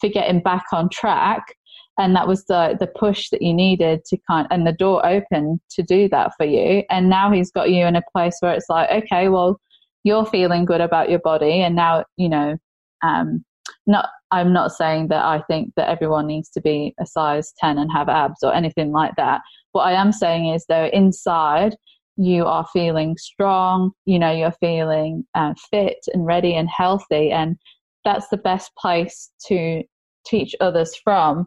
for 0.00 0.08
getting 0.08 0.40
back 0.40 0.64
on 0.72 0.88
track. 0.88 1.54
And 1.98 2.16
that 2.16 2.26
was 2.26 2.44
the 2.46 2.76
the 2.80 2.86
push 2.86 3.28
that 3.30 3.42
you 3.42 3.52
needed 3.52 4.04
to 4.06 4.18
kind 4.28 4.48
and 4.50 4.66
the 4.66 4.72
door 4.72 5.04
open 5.06 5.60
to 5.70 5.82
do 5.82 6.08
that 6.08 6.32
for 6.36 6.46
you. 6.46 6.82
And 6.90 7.10
now 7.10 7.30
he's 7.30 7.50
got 7.50 7.70
you 7.70 7.84
in 7.84 7.96
a 7.96 8.02
place 8.12 8.36
where 8.40 8.54
it's 8.54 8.70
like 8.70 8.90
okay 8.90 9.28
well 9.28 9.60
you're 10.02 10.24
feeling 10.24 10.64
good 10.64 10.80
about 10.80 11.10
your 11.10 11.18
body. 11.20 11.60
And 11.60 11.76
now 11.76 12.04
you 12.16 12.28
know 12.28 12.56
um 13.02 13.44
not 13.86 14.08
i'm 14.30 14.52
not 14.52 14.72
saying 14.72 15.08
that 15.08 15.24
i 15.24 15.42
think 15.48 15.72
that 15.76 15.88
everyone 15.88 16.26
needs 16.26 16.48
to 16.50 16.60
be 16.60 16.94
a 17.00 17.06
size 17.06 17.52
10 17.58 17.78
and 17.78 17.90
have 17.92 18.08
abs 18.08 18.42
or 18.42 18.54
anything 18.54 18.92
like 18.92 19.14
that. 19.16 19.42
What 19.72 19.82
i 19.82 19.92
am 19.92 20.12
saying 20.12 20.46
is 20.46 20.64
though 20.68 20.88
inside 20.92 21.76
you 22.20 22.44
are 22.44 22.66
feeling 22.72 23.16
strong 23.16 23.92
you 24.04 24.18
know 24.18 24.30
you're 24.30 24.54
feeling 24.60 25.24
uh, 25.34 25.54
fit 25.70 25.98
and 26.12 26.26
ready 26.26 26.54
and 26.54 26.68
healthy 26.68 27.30
and 27.30 27.56
that's 28.04 28.28
the 28.28 28.36
best 28.36 28.74
place 28.76 29.30
to 29.46 29.82
teach 30.24 30.54
others 30.60 30.94
from 31.02 31.46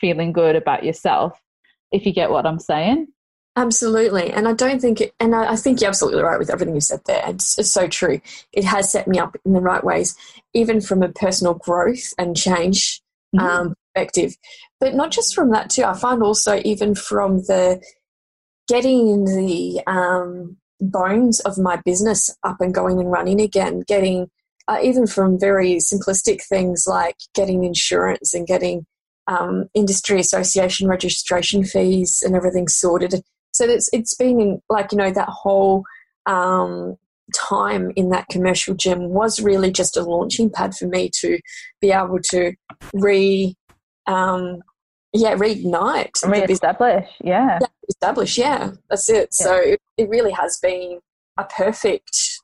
feeling 0.00 0.32
good 0.32 0.56
about 0.56 0.84
yourself, 0.84 1.38
if 1.90 2.06
you 2.06 2.12
get 2.12 2.30
what 2.30 2.46
I'm 2.46 2.58
saying. 2.58 3.08
Absolutely. 3.54 4.30
And 4.32 4.48
I 4.48 4.54
don't 4.54 4.80
think 4.80 5.00
it, 5.00 5.14
and 5.20 5.34
I, 5.34 5.52
I 5.52 5.56
think 5.56 5.80
you're 5.80 5.88
absolutely 5.88 6.22
right 6.22 6.38
with 6.38 6.50
everything 6.50 6.74
you 6.74 6.80
said 6.80 7.02
there. 7.04 7.22
It's, 7.26 7.58
it's, 7.58 7.70
so 7.70 7.86
true. 7.86 8.20
It 8.52 8.64
has 8.64 8.90
set 8.90 9.06
me 9.06 9.18
up 9.18 9.36
in 9.44 9.52
the 9.52 9.60
right 9.60 9.84
ways, 9.84 10.16
even 10.54 10.80
from 10.80 11.02
a 11.02 11.10
personal 11.10 11.54
growth 11.54 12.14
and 12.16 12.34
change 12.34 13.02
mm-hmm. 13.36 13.44
um, 13.44 13.74
perspective. 13.94 14.36
But 14.80 14.94
not 14.94 15.10
just 15.10 15.34
from 15.34 15.50
that, 15.50 15.68
too. 15.68 15.84
I 15.84 15.92
find 15.92 16.22
also, 16.22 16.62
even 16.64 16.94
from 16.94 17.38
the 17.38 17.82
getting 18.68 19.24
the 19.24 19.82
um, 19.86 20.56
bones 20.80 21.40
of 21.40 21.58
my 21.58 21.80
business 21.84 22.30
up 22.42 22.60
and 22.60 22.74
going 22.74 22.98
and 22.98 23.10
running 23.10 23.40
again, 23.40 23.82
getting 23.86 24.30
uh, 24.68 24.78
even 24.82 25.06
from 25.06 25.38
very 25.38 25.76
simplistic 25.76 26.42
things 26.48 26.84
like 26.86 27.16
getting 27.34 27.64
insurance 27.64 28.32
and 28.34 28.46
getting 28.46 28.86
um, 29.26 29.68
industry 29.74 30.20
association 30.20 30.88
registration 30.88 31.64
fees 31.64 32.22
and 32.24 32.34
everything 32.34 32.68
sorted. 32.68 33.14
So 33.52 33.64
it's 33.64 33.88
it's 33.92 34.14
been 34.14 34.60
like 34.68 34.92
you 34.92 34.98
know 34.98 35.10
that 35.10 35.28
whole 35.28 35.84
um, 36.26 36.96
time 37.34 37.92
in 37.96 38.10
that 38.10 38.28
commercial 38.28 38.74
gym 38.74 39.10
was 39.10 39.40
really 39.40 39.70
just 39.70 39.96
a 39.96 40.02
launching 40.02 40.50
pad 40.50 40.74
for 40.74 40.86
me 40.86 41.10
to 41.20 41.38
be 41.80 41.90
able 41.90 42.18
to 42.30 42.52
re 42.94 43.54
um, 44.06 44.62
yeah 45.12 45.34
reignite 45.34 46.10
re-establish 46.26 47.08
yeah. 47.22 47.58
yeah 47.60 47.66
establish 47.88 48.38
yeah 48.38 48.70
that's 48.88 49.08
it 49.08 49.28
yeah. 49.38 49.46
so 49.46 49.56
it, 49.56 49.80
it 49.98 50.08
really 50.08 50.30
has 50.30 50.58
been 50.58 50.98
a 51.38 51.44
perfect 51.44 52.40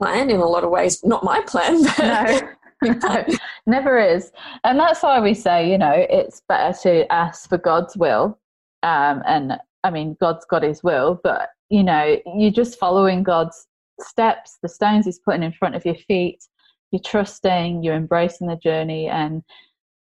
plan 0.00 0.30
in 0.30 0.40
a 0.40 0.46
lot 0.46 0.64
of 0.64 0.70
ways 0.70 1.04
not 1.04 1.24
my 1.24 1.40
plan 1.42 1.82
but 1.96 1.98
no 1.98 2.48
no, 2.84 3.24
never 3.66 3.98
is. 3.98 4.30
And 4.64 4.78
that's 4.78 5.02
why 5.02 5.20
we 5.20 5.34
say, 5.34 5.70
you 5.70 5.78
know, 5.78 5.92
it's 5.94 6.42
better 6.48 6.76
to 6.82 7.12
ask 7.12 7.48
for 7.48 7.58
God's 7.58 7.96
will. 7.96 8.38
Um, 8.82 9.22
and 9.26 9.54
I 9.82 9.90
mean, 9.90 10.16
God's 10.20 10.44
got 10.44 10.62
his 10.62 10.82
will, 10.82 11.20
but, 11.22 11.50
you 11.70 11.82
know, 11.82 12.18
you're 12.36 12.52
just 12.52 12.78
following 12.78 13.22
God's 13.22 13.66
steps, 14.00 14.58
the 14.62 14.68
stones 14.68 15.06
he's 15.06 15.18
putting 15.18 15.42
in 15.42 15.52
front 15.52 15.74
of 15.74 15.84
your 15.84 15.96
feet. 15.96 16.44
You're 16.92 17.02
trusting, 17.02 17.82
you're 17.82 17.96
embracing 17.96 18.46
the 18.46 18.56
journey. 18.56 19.08
And 19.08 19.42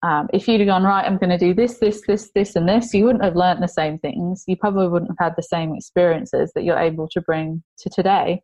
um, 0.03 0.27
if 0.33 0.47
you'd 0.47 0.61
have 0.61 0.67
gone, 0.67 0.83
right, 0.83 1.05
I'm 1.05 1.17
going 1.17 1.29
to 1.29 1.37
do 1.37 1.53
this, 1.53 1.77
this, 1.77 2.01
this, 2.07 2.31
this, 2.33 2.55
and 2.55 2.67
this, 2.67 2.93
you 2.93 3.05
wouldn't 3.05 3.23
have 3.23 3.35
learnt 3.35 3.59
the 3.61 3.67
same 3.67 3.99
things. 3.99 4.43
You 4.47 4.55
probably 4.55 4.87
wouldn't 4.87 5.11
have 5.11 5.27
had 5.27 5.35
the 5.35 5.43
same 5.43 5.75
experiences 5.75 6.51
that 6.55 6.63
you're 6.63 6.79
able 6.79 7.07
to 7.09 7.21
bring 7.21 7.63
to 7.79 7.89
today. 7.89 8.41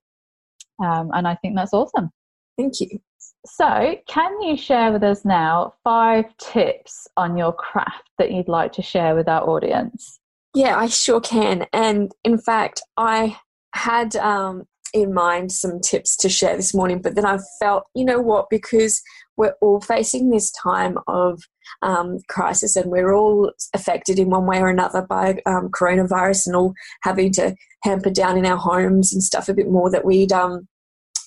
Um, 0.84 1.10
and 1.14 1.28
I 1.28 1.36
think 1.36 1.56
that's 1.56 1.74
awesome. 1.74 2.12
Thank 2.58 2.80
you. 2.80 3.00
So, 3.46 3.96
can 4.08 4.42
you 4.42 4.58
share 4.58 4.92
with 4.92 5.04
us 5.04 5.26
now 5.26 5.74
five 5.84 6.26
tips 6.38 7.08
on 7.18 7.38
your 7.38 7.54
craft 7.54 8.10
that 8.20 8.32
you'd 8.32 8.48
like 8.48 8.74
to 8.74 8.82
share 8.82 9.16
with 9.16 9.28
our 9.28 9.48
audience? 9.48 10.20
Yeah, 10.54 10.78
I 10.78 10.88
sure 10.88 11.22
can. 11.22 11.66
And 11.74 12.12
in 12.24 12.38
fact, 12.38 12.82
I 12.98 13.38
had 13.74 14.16
um, 14.16 14.66
in 14.94 15.14
mind 15.14 15.52
some 15.52 15.80
tips 15.80 16.16
to 16.18 16.30
share 16.30 16.56
this 16.56 16.74
morning, 16.74 17.02
but 17.02 17.16
then 17.16 17.26
I 17.26 17.40
felt, 17.60 17.86
you 17.96 18.06
know 18.06 18.20
what, 18.20 18.48
because 18.50 19.02
we're 19.38 19.56
all 19.62 19.82
facing 19.82 20.30
this 20.30 20.52
time 20.52 20.98
of 21.08 21.42
um, 21.82 22.20
crisis 22.28 22.76
and 22.76 22.90
we're 22.90 23.14
all 23.14 23.52
affected 23.74 24.20
in 24.20 24.30
one 24.30 24.46
way 24.46 24.60
or 24.60 24.70
another 24.70 25.02
by 25.02 25.40
um, 25.46 25.70
coronavirus 25.70 26.48
and 26.48 26.56
all 26.56 26.74
having 27.04 27.32
to 27.34 27.56
hamper 27.84 28.10
down 28.10 28.38
in 28.38 28.46
our 28.46 28.58
homes 28.58 29.14
and 29.14 29.24
stuff 29.24 29.48
a 29.48 29.54
bit 29.54 29.70
more 29.70 29.92
that 29.92 30.06
we'd 30.06 30.32
um, 30.32 30.68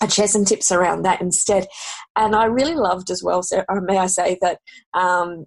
I'd 0.00 0.12
share 0.12 0.28
some 0.28 0.44
tips 0.44 0.72
around 0.72 1.02
that 1.02 1.20
instead. 1.20 1.66
And 2.16 2.34
I 2.34 2.46
really 2.46 2.74
loved 2.74 3.10
as 3.10 3.22
well, 3.22 3.42
so 3.42 3.62
uh, 3.68 3.80
may 3.82 3.98
I 3.98 4.06
say 4.06 4.38
that 4.40 4.58
um, 4.94 5.44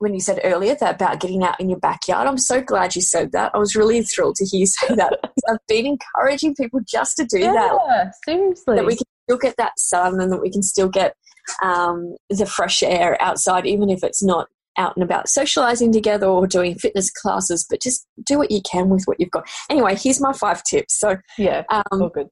when 0.00 0.14
you 0.14 0.20
said 0.20 0.40
earlier 0.44 0.74
that 0.74 0.94
about 0.94 1.20
getting 1.20 1.44
out 1.44 1.60
in 1.60 1.68
your 1.68 1.78
backyard, 1.78 2.26
I'm 2.26 2.38
so 2.38 2.62
glad 2.62 2.96
you 2.96 3.02
said 3.02 3.32
that. 3.32 3.52
I 3.54 3.58
was 3.58 3.76
really 3.76 4.02
thrilled 4.02 4.36
to 4.36 4.46
hear 4.46 4.60
you 4.60 4.66
say 4.66 4.94
that. 4.94 5.12
I've 5.48 5.58
been 5.68 5.86
encouraging 5.86 6.54
people 6.54 6.80
just 6.88 7.18
to 7.18 7.24
do 7.26 7.38
yeah, 7.38 7.52
that. 7.52 8.12
Seriously. 8.24 8.76
That 8.76 8.86
we 8.86 8.96
can 8.96 9.06
still 9.24 9.36
get 9.36 9.56
that 9.58 9.78
sun 9.78 10.18
and 10.18 10.32
that 10.32 10.40
we 10.40 10.50
can 10.50 10.62
still 10.62 10.88
get 10.88 11.14
um, 11.62 12.16
the 12.30 12.46
fresh 12.46 12.82
air 12.82 13.20
outside, 13.20 13.66
even 13.66 13.90
if 13.90 14.02
it's 14.02 14.22
not 14.22 14.48
out 14.78 14.96
and 14.96 15.02
about 15.02 15.28
socializing 15.28 15.92
together 15.92 16.26
or 16.26 16.46
doing 16.46 16.78
fitness 16.78 17.10
classes, 17.10 17.66
but 17.68 17.82
just 17.82 18.06
do 18.24 18.38
what 18.38 18.50
you 18.50 18.62
can 18.62 18.88
with 18.88 19.04
what 19.04 19.20
you've 19.20 19.30
got. 19.30 19.46
Anyway, 19.68 19.96
here's 19.96 20.20
my 20.20 20.32
five 20.32 20.62
tips. 20.62 20.98
So, 20.98 21.18
yeah, 21.36 21.64
um, 21.68 21.82
all 21.92 22.08
good. 22.08 22.28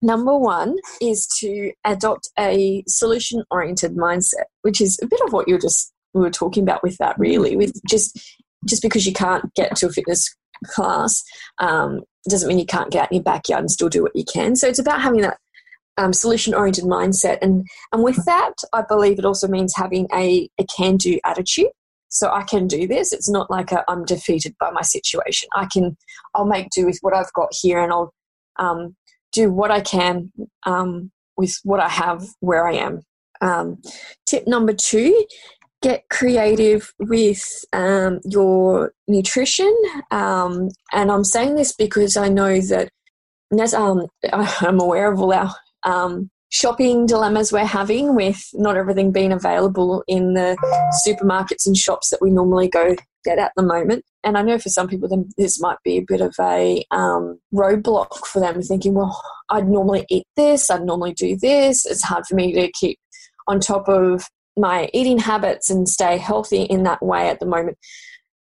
Number 0.00 0.36
one 0.36 0.76
is 1.02 1.26
to 1.40 1.72
adopt 1.84 2.30
a 2.38 2.82
solution 2.88 3.44
oriented 3.50 3.96
mindset, 3.96 4.46
which 4.62 4.80
is 4.80 4.98
a 5.02 5.06
bit 5.06 5.20
of 5.26 5.34
what 5.34 5.46
you're 5.46 5.58
just 5.58 5.92
we 6.14 6.20
were 6.20 6.30
talking 6.30 6.62
about 6.62 6.82
with 6.82 6.96
that 6.98 7.18
really 7.18 7.56
with 7.56 7.72
just 7.88 8.18
just 8.66 8.82
because 8.82 9.06
you 9.06 9.12
can't 9.12 9.52
get 9.54 9.74
to 9.76 9.86
a 9.86 9.90
fitness 9.90 10.34
class 10.66 11.22
um, 11.58 12.00
doesn't 12.28 12.48
mean 12.48 12.58
you 12.58 12.66
can't 12.66 12.90
get 12.90 13.04
out 13.04 13.12
in 13.12 13.16
your 13.16 13.24
backyard 13.24 13.60
and 13.60 13.70
still 13.70 13.88
do 13.88 14.02
what 14.02 14.14
you 14.14 14.24
can. 14.24 14.56
So 14.56 14.68
it's 14.68 14.78
about 14.78 15.02
having 15.02 15.22
that 15.22 15.38
um, 15.98 16.12
solution 16.12 16.54
oriented 16.54 16.84
mindset. 16.84 17.38
And, 17.42 17.66
and 17.92 18.02
with 18.02 18.24
that, 18.24 18.54
I 18.72 18.82
believe 18.82 19.18
it 19.18 19.24
also 19.24 19.48
means 19.48 19.74
having 19.76 20.06
a, 20.14 20.48
a 20.58 20.64
can 20.76 20.96
do 20.96 21.18
attitude. 21.24 21.68
So 22.08 22.30
I 22.30 22.42
can 22.42 22.66
do 22.66 22.86
this. 22.86 23.12
It's 23.12 23.28
not 23.28 23.50
like 23.50 23.72
i 23.72 23.82
am 23.88 24.04
defeated 24.04 24.54
by 24.60 24.70
my 24.70 24.82
situation. 24.82 25.48
I 25.56 25.66
can, 25.72 25.96
I'll 26.34 26.46
make 26.46 26.68
do 26.70 26.86
with 26.86 26.98
what 27.00 27.14
I've 27.14 27.32
got 27.32 27.48
here 27.52 27.82
and 27.82 27.90
I'll 27.90 28.12
um, 28.58 28.94
do 29.32 29.50
what 29.50 29.70
I 29.70 29.80
can 29.80 30.30
um, 30.66 31.10
with 31.36 31.58
what 31.64 31.80
I 31.80 31.88
have 31.88 32.26
where 32.40 32.66
I 32.68 32.74
am. 32.74 33.00
Um, 33.40 33.80
tip 34.26 34.46
number 34.46 34.72
two 34.72 35.24
get 35.82 36.08
creative 36.08 36.92
with 36.98 37.42
um, 37.72 38.20
your 38.24 38.92
nutrition. 39.08 39.74
Um, 40.10 40.68
and 40.92 41.10
I'm 41.10 41.24
saying 41.24 41.56
this 41.56 41.74
because 41.74 42.16
I 42.16 42.28
know 42.28 42.60
that 42.60 42.90
um, 43.74 44.06
I'm 44.32 44.80
aware 44.80 45.12
of 45.12 45.20
all 45.20 45.32
our 45.32 45.54
um, 45.84 46.30
shopping 46.48 47.06
dilemmas 47.06 47.52
we're 47.52 47.64
having 47.64 48.14
with 48.14 48.48
not 48.54 48.76
everything 48.76 49.10
being 49.10 49.32
available 49.32 50.04
in 50.06 50.34
the 50.34 50.56
supermarkets 51.06 51.66
and 51.66 51.76
shops 51.76 52.10
that 52.10 52.22
we 52.22 52.30
normally 52.30 52.68
go 52.68 52.94
get 53.24 53.38
at 53.38 53.52
the 53.56 53.62
moment. 53.62 54.04
And 54.24 54.36
I 54.36 54.42
know 54.42 54.58
for 54.58 54.68
some 54.68 54.86
people, 54.86 55.26
this 55.36 55.60
might 55.60 55.78
be 55.82 55.96
a 55.96 56.04
bit 56.06 56.20
of 56.20 56.34
a 56.40 56.84
um, 56.90 57.40
roadblock 57.54 58.26
for 58.26 58.40
them 58.40 58.60
thinking, 58.62 58.94
well, 58.94 59.20
I'd 59.48 59.68
normally 59.68 60.04
eat 60.10 60.26
this, 60.36 60.70
I'd 60.70 60.84
normally 60.84 61.14
do 61.14 61.36
this. 61.36 61.86
It's 61.86 62.04
hard 62.04 62.26
for 62.26 62.34
me 62.34 62.52
to 62.52 62.70
keep 62.72 62.98
on 63.48 63.58
top 63.58 63.88
of 63.88 64.28
my 64.56 64.90
eating 64.92 65.18
habits 65.18 65.70
and 65.70 65.88
stay 65.88 66.18
healthy 66.18 66.62
in 66.62 66.82
that 66.84 67.02
way 67.02 67.28
at 67.28 67.40
the 67.40 67.46
moment. 67.46 67.78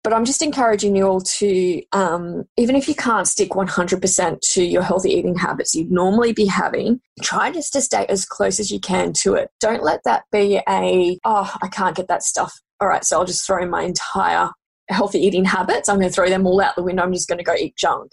but 0.04 0.12
I'm 0.12 0.24
just 0.24 0.40
encouraging 0.40 0.94
you 0.94 1.04
all 1.04 1.20
to, 1.20 1.82
um, 1.90 2.44
even 2.56 2.76
if 2.76 2.86
you 2.86 2.94
can't 2.94 3.26
stick 3.26 3.50
100% 3.50 4.38
to 4.52 4.62
your 4.64 4.82
healthy 4.82 5.10
eating 5.10 5.34
habits 5.34 5.74
you'd 5.74 5.90
normally 5.90 6.32
be 6.32 6.46
having, 6.46 7.00
try 7.22 7.50
just 7.50 7.72
to 7.72 7.80
stay 7.80 8.06
as 8.08 8.24
close 8.24 8.60
as 8.60 8.70
you 8.70 8.78
can 8.78 9.12
to 9.22 9.34
it. 9.34 9.50
Don't 9.58 9.82
let 9.82 10.02
that 10.04 10.22
be 10.30 10.60
a, 10.68 11.18
oh, 11.24 11.52
I 11.60 11.66
can't 11.66 11.96
get 11.96 12.06
that 12.06 12.22
stuff. 12.22 12.52
All 12.80 12.86
right, 12.86 13.04
so 13.04 13.18
I'll 13.18 13.24
just 13.24 13.44
throw 13.44 13.68
my 13.68 13.82
entire 13.82 14.50
healthy 14.88 15.18
eating 15.18 15.44
habits. 15.44 15.88
I'm 15.88 15.96
going 15.96 16.08
to 16.08 16.14
throw 16.14 16.28
them 16.28 16.46
all 16.46 16.60
out 16.60 16.76
the 16.76 16.84
window. 16.84 17.02
I'm 17.02 17.12
just 17.12 17.28
going 17.28 17.38
to 17.38 17.44
go 17.44 17.54
eat 17.54 17.74
junk. 17.76 18.12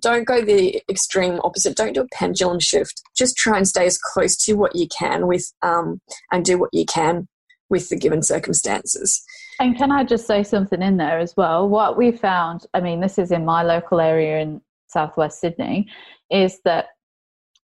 Don't 0.00 0.24
go 0.24 0.42
the 0.42 0.82
extreme 0.88 1.40
opposite. 1.44 1.76
Don't 1.76 1.94
do 1.94 2.02
a 2.02 2.08
pendulum 2.08 2.60
shift. 2.60 3.02
Just 3.16 3.36
try 3.36 3.56
and 3.56 3.68
stay 3.68 3.86
as 3.86 3.98
close 3.98 4.36
to 4.44 4.54
what 4.54 4.74
you 4.74 4.88
can 4.88 5.26
with, 5.26 5.52
um, 5.62 6.00
and 6.32 6.44
do 6.44 6.58
what 6.58 6.70
you 6.72 6.84
can 6.86 7.28
with 7.70 7.88
the 7.88 7.96
given 7.96 8.22
circumstances. 8.22 9.22
And 9.60 9.76
can 9.76 9.92
I 9.92 10.04
just 10.04 10.26
say 10.26 10.42
something 10.42 10.82
in 10.82 10.96
there 10.96 11.18
as 11.18 11.34
well? 11.36 11.68
What 11.68 11.96
we 11.96 12.12
found, 12.12 12.66
I 12.74 12.80
mean, 12.80 13.00
this 13.00 13.18
is 13.18 13.30
in 13.30 13.44
my 13.44 13.62
local 13.62 14.00
area 14.00 14.40
in 14.40 14.60
southwest 14.88 15.40
Sydney, 15.40 15.88
is 16.30 16.60
that 16.64 16.86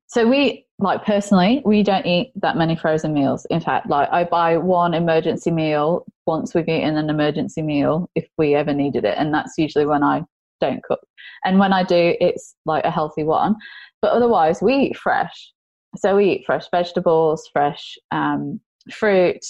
so 0.07 0.29
we 0.29 0.67
like 0.81 1.05
personally 1.05 1.63
we 1.65 1.83
don't 1.83 2.07
eat 2.07 2.33
that 2.37 2.57
many 2.57 2.75
frozen 2.75 3.13
meals 3.13 3.47
in 3.51 3.61
fact 3.61 3.89
like 3.89 4.09
i 4.11 4.25
buy 4.25 4.57
one 4.57 4.93
emergency 4.93 5.51
meal 5.51 6.05
once 6.27 6.55
we've 6.55 6.69
eaten 6.69 6.97
an 6.97 7.11
emergency 7.11 7.63
meal 7.63 8.11
if 8.15 8.27
we 8.37 8.55
ever 8.55 8.73
needed 8.73 9.05
it 9.05 9.15
and 9.19 9.33
that's 9.33 9.57
usually 9.57 9.87
when 9.87 10.03
i 10.03 10.23
don't 10.61 10.83
cook 10.85 11.01
and 11.45 11.59
when 11.59 11.73
i 11.73 11.83
do 11.83 12.15
it's 12.21 12.55
like 12.67 12.85
a 12.85 12.91
healthy 12.91 13.25
one 13.25 13.55
but 14.03 14.13
otherwise 14.13 14.63
we 14.63 14.75
eat 14.75 14.97
fresh 14.97 15.53
so 15.97 16.17
we 16.17 16.31
eat 16.31 16.47
fresh 16.47 16.67
vegetables 16.71 17.49
fresh 17.53 17.99
um, 18.11 18.61
fruit 18.93 19.45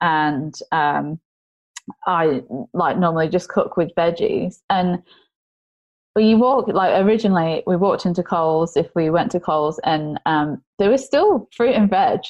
and 0.00 0.54
um, 0.72 1.18
i 2.06 2.42
like 2.72 2.98
normally 2.98 3.28
just 3.28 3.48
cook 3.48 3.76
with 3.76 3.94
veggies 3.96 4.60
and 4.70 5.02
well, 6.14 6.24
you 6.24 6.38
walk 6.38 6.68
like 6.68 7.04
originally 7.04 7.62
we 7.66 7.76
walked 7.76 8.06
into 8.06 8.22
Coles 8.22 8.76
if 8.76 8.88
we 8.94 9.10
went 9.10 9.32
to 9.32 9.40
Coles 9.40 9.80
and 9.84 10.20
um, 10.26 10.62
there 10.78 10.90
was 10.90 11.04
still 11.04 11.48
fruit 11.52 11.74
and 11.74 11.90
veg. 11.90 12.20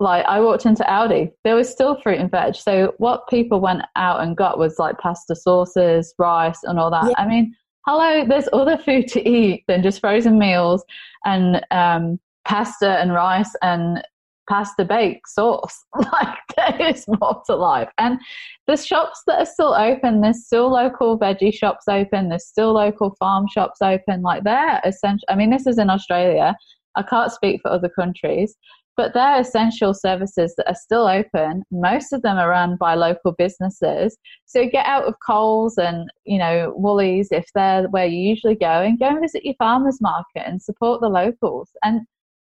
Like 0.00 0.24
I 0.26 0.40
walked 0.40 0.66
into 0.66 0.82
Aldi, 0.84 1.30
there 1.44 1.54
was 1.54 1.70
still 1.70 2.00
fruit 2.00 2.18
and 2.18 2.30
veg. 2.30 2.56
So 2.56 2.94
what 2.98 3.28
people 3.28 3.60
went 3.60 3.82
out 3.96 4.22
and 4.22 4.36
got 4.36 4.58
was 4.58 4.78
like 4.78 4.98
pasta 4.98 5.36
sauces, 5.36 6.14
rice, 6.18 6.60
and 6.64 6.78
all 6.80 6.90
that. 6.90 7.04
Yeah. 7.06 7.14
I 7.22 7.28
mean, 7.28 7.54
hello, 7.86 8.24
there's 8.26 8.48
other 8.52 8.78
food 8.78 9.08
to 9.08 9.28
eat 9.28 9.64
than 9.68 9.82
just 9.82 10.00
frozen 10.00 10.38
meals 10.38 10.84
and 11.24 11.64
um, 11.70 12.18
pasta 12.46 12.98
and 13.00 13.12
rice 13.12 13.54
and 13.62 14.02
pasta 14.48 14.84
bake 14.84 15.26
sauce. 15.26 15.84
like 16.12 16.38
there 16.56 16.88
is 16.88 17.04
more 17.08 17.42
to 17.46 17.54
life. 17.54 17.88
And 17.98 18.18
the 18.66 18.76
shops 18.76 19.22
that 19.26 19.40
are 19.40 19.46
still 19.46 19.74
open, 19.74 20.20
there's 20.20 20.46
still 20.46 20.70
local 20.70 21.18
veggie 21.18 21.54
shops 21.54 21.84
open, 21.88 22.28
there's 22.28 22.46
still 22.46 22.72
local 22.72 23.14
farm 23.18 23.46
shops 23.52 23.78
open. 23.82 24.22
Like 24.22 24.44
they're 24.44 24.80
essential. 24.84 25.26
I 25.28 25.36
mean, 25.36 25.50
this 25.50 25.66
is 25.66 25.78
in 25.78 25.90
Australia. 25.90 26.54
I 26.96 27.02
can't 27.02 27.32
speak 27.32 27.60
for 27.60 27.70
other 27.70 27.88
countries, 27.88 28.56
but 28.96 29.14
they're 29.14 29.40
essential 29.40 29.94
services 29.94 30.54
that 30.56 30.68
are 30.68 30.74
still 30.74 31.06
open. 31.06 31.64
Most 31.70 32.12
of 32.12 32.22
them 32.22 32.36
are 32.36 32.48
run 32.48 32.76
by 32.76 32.94
local 32.94 33.32
businesses. 33.32 34.16
So 34.46 34.68
get 34.68 34.86
out 34.86 35.04
of 35.04 35.14
Coles 35.26 35.78
and, 35.78 36.08
you 36.24 36.38
know, 36.38 36.72
Woolies 36.76 37.28
if 37.30 37.46
they're 37.54 37.88
where 37.88 38.06
you 38.06 38.20
usually 38.20 38.54
go 38.54 38.82
and 38.82 38.98
go 38.98 39.06
and 39.06 39.20
visit 39.20 39.44
your 39.44 39.54
farmers 39.58 40.00
market 40.00 40.42
and 40.46 40.62
support 40.62 41.00
the 41.00 41.08
locals. 41.08 41.70
And 41.82 42.02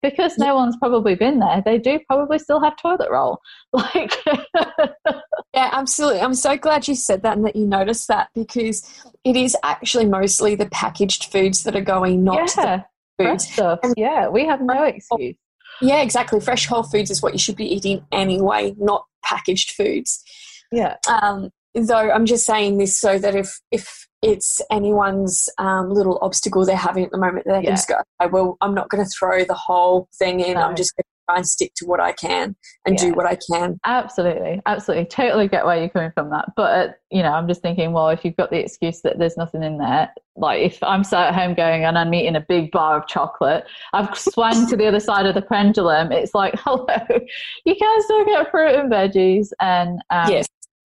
because 0.02 0.36
no 0.36 0.54
one's 0.54 0.76
probably 0.76 1.14
been 1.14 1.38
there, 1.38 1.62
they 1.64 1.78
do 1.78 1.98
probably 2.06 2.38
still 2.38 2.60
have 2.60 2.76
toilet 2.76 3.10
roll. 3.10 3.40
Like, 3.72 4.12
yeah, 5.54 5.70
absolutely. 5.72 6.20
I'm 6.20 6.34
so 6.34 6.56
glad 6.56 6.86
you 6.86 6.94
said 6.94 7.22
that 7.22 7.36
and 7.36 7.46
that 7.46 7.56
you 7.56 7.66
noticed 7.66 8.08
that 8.08 8.28
because 8.34 8.88
it 9.24 9.34
is 9.34 9.56
actually 9.64 10.04
mostly 10.04 10.54
the 10.54 10.66
packaged 10.66 11.32
foods 11.32 11.64
that 11.64 11.74
are 11.74 11.80
going, 11.80 12.22
not 12.22 12.54
yeah, 12.56 12.84
the 13.18 13.24
food 13.24 13.40
stuff. 13.40 13.78
And 13.82 13.94
yeah, 13.96 14.28
we 14.28 14.46
have 14.46 14.60
no 14.60 14.84
excuse. 14.84 15.36
Yeah, 15.80 16.02
exactly. 16.02 16.40
Fresh 16.40 16.66
whole 16.66 16.82
foods 16.82 17.10
is 17.10 17.22
what 17.22 17.32
you 17.32 17.38
should 17.38 17.56
be 17.56 17.66
eating 17.66 18.06
anyway, 18.12 18.74
not 18.78 19.04
packaged 19.24 19.72
foods. 19.72 20.22
Yeah. 20.70 20.96
Um, 21.08 21.50
though 21.74 22.10
I'm 22.10 22.26
just 22.26 22.46
saying 22.46 22.78
this 22.78 22.98
so 22.98 23.18
that 23.18 23.34
if 23.34 23.60
if 23.70 24.06
it's 24.22 24.60
anyone's 24.70 25.48
um, 25.58 25.90
little 25.90 26.18
obstacle 26.22 26.64
they're 26.64 26.76
having 26.76 27.04
at 27.04 27.10
the 27.10 27.18
moment, 27.18 27.44
they 27.46 27.52
yeah. 27.52 27.62
can 27.62 27.76
just 27.76 27.88
go, 27.88 27.96
okay, 28.22 28.30
well, 28.30 28.56
I'm 28.62 28.74
not 28.74 28.88
going 28.88 29.04
to 29.04 29.10
throw 29.10 29.44
the 29.44 29.54
whole 29.54 30.08
thing 30.18 30.40
in. 30.40 30.54
No. 30.54 30.62
I'm 30.62 30.76
just 30.76 30.96
going 30.96 31.03
to 31.03 31.03
try 31.28 31.36
and 31.36 31.46
stick 31.46 31.72
to 31.76 31.86
what 31.86 32.00
I 32.00 32.12
can 32.12 32.56
and 32.84 32.98
yeah. 32.98 33.06
do 33.06 33.14
what 33.14 33.26
I 33.26 33.36
can. 33.36 33.78
Absolutely, 33.84 34.60
absolutely, 34.66 35.06
totally 35.06 35.48
get 35.48 35.64
where 35.64 35.78
you're 35.78 35.88
coming 35.88 36.12
from 36.12 36.30
that. 36.30 36.52
But 36.56 36.62
uh, 36.62 36.92
you 37.10 37.22
know, 37.22 37.32
I'm 37.32 37.48
just 37.48 37.62
thinking, 37.62 37.92
well, 37.92 38.08
if 38.08 38.24
you've 38.24 38.36
got 38.36 38.50
the 38.50 38.58
excuse 38.58 39.00
that 39.02 39.18
there's 39.18 39.36
nothing 39.36 39.62
in 39.62 39.78
there, 39.78 40.12
like 40.36 40.62
if 40.62 40.82
I'm 40.82 41.04
sat 41.04 41.28
at 41.28 41.34
home 41.34 41.54
going 41.54 41.84
and 41.84 41.96
I'm 41.98 42.12
eating 42.14 42.36
a 42.36 42.44
big 42.48 42.70
bar 42.70 42.98
of 42.98 43.06
chocolate, 43.06 43.64
I've 43.92 44.16
swung 44.16 44.68
to 44.68 44.76
the 44.76 44.86
other 44.86 45.00
side 45.00 45.26
of 45.26 45.34
the 45.34 45.42
pendulum. 45.42 46.12
It's 46.12 46.34
like, 46.34 46.54
hello, 46.58 46.86
you 47.64 47.74
can 47.74 48.02
still 48.02 48.24
get 48.24 48.50
fruit 48.50 48.74
and 48.74 48.90
veggies, 48.90 49.48
and 49.60 50.00
um, 50.10 50.30
yes, 50.30 50.46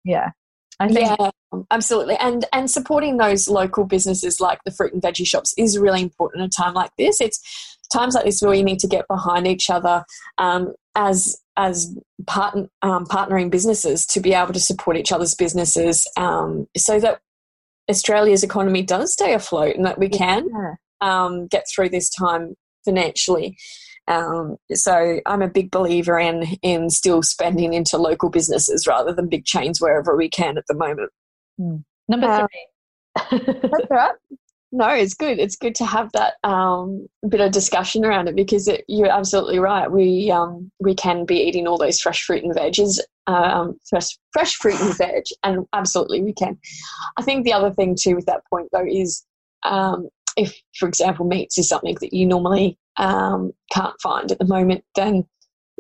yeah, 0.05 0.31
I 0.79 0.89
think 0.89 1.19
yeah, 1.19 1.31
absolutely. 1.71 2.17
And 2.17 2.45
and 2.53 2.71
supporting 2.71 3.19
those 3.19 3.49
local 3.49 3.85
businesses 3.85 4.41
like 4.41 4.61
the 4.65 4.71
fruit 4.71 4.93
and 4.93 5.03
veggie 5.03 5.27
shops 5.27 5.55
is 5.59 5.79
really 5.79 6.03
important 6.03 6.43
at 6.43 6.47
a 6.47 6.51
time 6.51 6.75
like 6.75 6.91
this. 6.97 7.21
It's 7.21 7.79
times 7.93 8.15
like 8.15 8.25
this 8.25 8.41
where 8.41 8.51
we 8.51 8.63
need 8.63 8.79
to 8.81 8.89
get 8.89 9.07
behind 9.09 9.47
each 9.47 9.71
other 9.71 10.05
um, 10.39 10.73
as 10.95 11.41
as 11.57 11.95
part, 12.27 12.57
um, 12.83 13.05
partnering 13.05 13.51
businesses 13.51 14.07
to 14.07 14.21
be 14.21 14.33
able 14.33 14.53
to 14.53 14.61
support 14.61 14.97
each 14.97 15.13
other's 15.13 15.35
businesses 15.35 16.07
um, 16.17 16.67
so 16.77 16.99
that 16.99 17.21
Australia's 17.91 18.43
economy 18.43 18.83
does 18.83 19.13
stay 19.13 19.35
afloat 19.35 19.77
and 19.77 19.85
that 19.85 19.99
we 19.99 20.09
can 20.09 20.49
yeah. 20.49 20.75
Um, 21.03 21.47
get 21.47 21.65
through 21.75 21.89
this 21.89 22.11
time 22.11 22.55
financially. 22.85 23.57
Um, 24.07 24.57
so 24.73 25.21
I'm 25.25 25.41
a 25.41 25.49
big 25.49 25.71
believer 25.71 26.19
in 26.19 26.43
in 26.63 26.91
still 26.91 27.23
spending 27.23 27.75
into 27.75 27.97
local 27.97 28.29
businesses 28.29 28.87
rather 28.87 29.13
than 29.13 29.29
big 29.29 29.45
chains 29.45 29.81
wherever 29.81 30.17
we 30.17 30.29
can 30.29 30.59
at 30.59 30.67
the 30.67 30.75
moment. 30.75 31.11
Mm. 31.61 31.85
Number 32.09 32.27
uh, 32.27 32.47
three. 32.47 33.39
that's 33.63 33.91
right. 33.91 34.15
No, 34.73 34.89
it's 34.89 35.15
good. 35.15 35.41
It's 35.41 35.57
good 35.57 35.75
to 35.77 35.85
have 35.85 36.13
that 36.13 36.35
um, 36.45 37.09
bit 37.29 37.41
of 37.41 37.51
discussion 37.51 38.05
around 38.05 38.29
it 38.29 38.37
because 38.37 38.69
it, 38.69 38.85
you're 38.87 39.11
absolutely 39.11 39.59
right. 39.59 39.91
We 39.91 40.31
um, 40.31 40.71
we 40.79 40.95
can 40.95 41.25
be 41.25 41.39
eating 41.39 41.67
all 41.67 41.77
those 41.77 42.01
fresh 42.01 42.25
fruit 42.25 42.45
and 42.45 42.55
veggies, 42.55 43.01
um, 43.27 43.81
fresh 43.89 44.17
fresh 44.33 44.55
fruit 44.55 44.81
and 44.81 44.97
veg, 44.97 45.25
and 45.43 45.67
absolutely 45.73 46.23
we 46.23 46.33
can. 46.33 46.57
I 47.17 47.23
think 47.23 47.45
the 47.45 47.53
other 47.53 47.73
thing 47.73 47.97
too 48.01 48.15
with 48.15 48.27
that 48.27 48.45
point 48.49 48.69
though 48.73 48.87
is 48.87 49.25
um, 49.65 50.09
if, 50.37 50.55
for 50.79 50.89
example, 50.89 51.27
meats 51.27 51.59
is 51.59 51.69
something 51.69 51.97
that 52.01 52.13
you 52.13 52.25
normally 52.25 52.79
um, 52.97 53.53
can't 53.73 54.01
find 54.01 54.31
at 54.31 54.39
the 54.39 54.47
moment, 54.47 54.85
then 54.95 55.27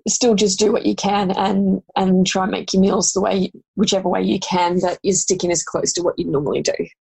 still 0.08 0.34
just 0.34 0.58
do 0.58 0.72
what 0.72 0.86
you 0.86 0.94
can 0.94 1.30
and 1.32 1.82
and 1.94 2.26
try 2.26 2.42
and 2.42 2.50
make 2.50 2.72
your 2.72 2.80
meals 2.80 3.12
the 3.12 3.20
way 3.20 3.52
whichever 3.74 4.08
way 4.08 4.22
you 4.22 4.40
can 4.40 4.78
that 4.80 4.98
you're 5.02 5.14
sticking 5.14 5.52
as 5.52 5.62
close 5.62 5.92
to 5.92 6.02
what 6.02 6.18
you 6.18 6.24
normally 6.24 6.62
do. 6.62 6.72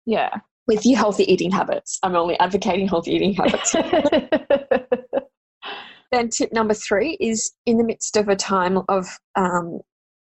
Yeah. 0.06 0.40
With 0.68 0.86
your 0.86 0.98
healthy 0.98 1.32
eating 1.32 1.52
habits. 1.52 2.00
I'm 2.04 2.16
only 2.16 2.40
advocating 2.40 2.88
healthy 2.88 3.14
eating 3.14 3.34
habits. 3.34 3.74
then 6.12 6.30
tip 6.30 6.54
number 6.54 6.74
three 6.74 7.18
is 7.20 7.52
in 7.66 7.78
the 7.78 7.84
midst 7.84 8.16
of 8.16 8.30
a 8.30 8.36
time 8.36 8.80
of 8.88 9.08
um, 9.36 9.80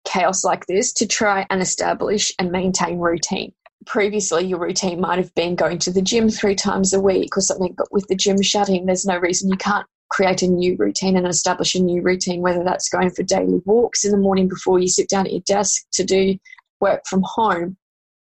chaos 0.04 0.44
like 0.44 0.66
this 0.66 0.92
to 0.94 1.06
try 1.06 1.46
and 1.50 1.60
establish 1.60 2.32
and 2.38 2.50
maintain 2.50 2.98
routine 2.98 3.52
previously 3.86 4.44
your 4.44 4.58
routine 4.58 5.00
might 5.00 5.18
have 5.18 5.34
been 5.34 5.54
going 5.54 5.78
to 5.78 5.90
the 5.90 6.02
gym 6.02 6.28
three 6.28 6.54
times 6.54 6.92
a 6.92 7.00
week 7.00 7.36
or 7.36 7.40
something, 7.40 7.74
but 7.76 7.90
with 7.90 8.06
the 8.08 8.14
gym 8.14 8.40
shutting, 8.42 8.86
there's 8.86 9.06
no 9.06 9.18
reason 9.18 9.50
you 9.50 9.56
can't 9.56 9.86
create 10.10 10.42
a 10.42 10.46
new 10.46 10.76
routine 10.76 11.16
and 11.16 11.26
establish 11.26 11.74
a 11.74 11.80
new 11.80 12.02
routine, 12.02 12.42
whether 12.42 12.64
that's 12.64 12.88
going 12.88 13.10
for 13.10 13.22
daily 13.22 13.60
walks 13.64 14.04
in 14.04 14.10
the 14.10 14.18
morning 14.18 14.48
before 14.48 14.78
you 14.78 14.88
sit 14.88 15.08
down 15.08 15.26
at 15.26 15.32
your 15.32 15.42
desk 15.46 15.84
to 15.92 16.04
do 16.04 16.36
work 16.80 17.02
from 17.08 17.22
home. 17.24 17.76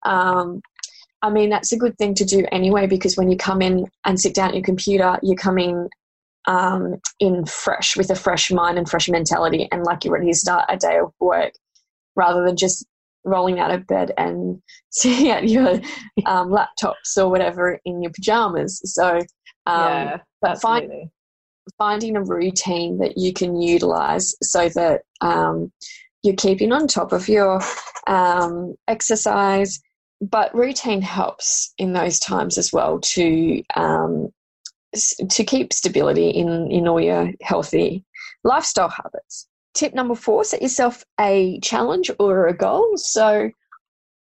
Um, 0.03 0.61
I 1.21 1.29
mean, 1.29 1.49
that's 1.49 1.71
a 1.71 1.77
good 1.77 1.97
thing 1.97 2.13
to 2.15 2.25
do 2.25 2.45
anyway, 2.51 2.87
because 2.87 3.17
when 3.17 3.29
you 3.29 3.37
come 3.37 3.61
in 3.61 3.85
and 4.05 4.19
sit 4.19 4.35
down 4.35 4.49
at 4.49 4.55
your 4.55 4.63
computer, 4.63 5.17
you're 5.23 5.35
coming 5.35 5.89
um, 6.47 6.95
in 7.19 7.45
fresh 7.45 7.97
with 7.97 8.09
a 8.09 8.15
fresh 8.15 8.51
mind 8.51 8.77
and 8.77 8.89
fresh 8.89 9.09
mentality 9.09 9.67
and 9.71 9.83
like 9.83 10.05
you're 10.05 10.13
ready 10.13 10.31
to 10.31 10.37
start 10.37 10.65
a 10.69 10.77
day 10.77 10.97
of 10.97 11.11
work 11.19 11.51
rather 12.15 12.43
than 12.43 12.55
just 12.55 12.85
rolling 13.25 13.59
out 13.59 13.71
of 13.71 13.85
bed 13.85 14.13
and 14.17 14.61
sitting 14.89 15.29
at 15.29 15.47
your 15.47 15.73
um, 16.25 16.49
laptops 16.49 17.17
or 17.17 17.29
whatever 17.29 17.79
in 17.85 18.01
your 18.01 18.11
pajamas. 18.11 18.81
So, 18.85 19.17
um, 19.17 19.25
yeah, 19.65 20.17
but 20.41 20.61
find, 20.61 21.09
finding 21.77 22.15
a 22.15 22.23
routine 22.23 22.97
that 22.99 23.17
you 23.17 23.33
can 23.33 23.61
utilize 23.61 24.33
so 24.41 24.69
that 24.69 25.01
um, 25.21 25.71
you're 26.23 26.35
keeping 26.35 26.71
on 26.71 26.87
top 26.87 27.11
of 27.11 27.27
your 27.27 27.61
um, 28.07 28.75
exercise. 28.87 29.79
But 30.19 30.53
routine 30.55 31.01
helps 31.01 31.73
in 31.77 31.93
those 31.93 32.19
times 32.19 32.57
as 32.57 32.73
well 32.73 32.99
to 32.99 33.63
um, 33.75 34.29
to 35.29 35.43
keep 35.43 35.73
stability 35.73 36.29
in 36.29 36.71
in 36.71 36.87
all 36.87 36.99
your 36.99 37.31
healthy 37.41 38.03
lifestyle 38.43 38.89
habits 38.89 39.47
tip 39.77 39.93
number 39.93 40.15
four 40.15 40.43
set 40.43 40.61
yourself 40.61 41.05
a 41.19 41.59
challenge 41.59 42.09
or 42.19 42.47
a 42.47 42.57
goal. 42.57 42.97
So, 42.97 43.51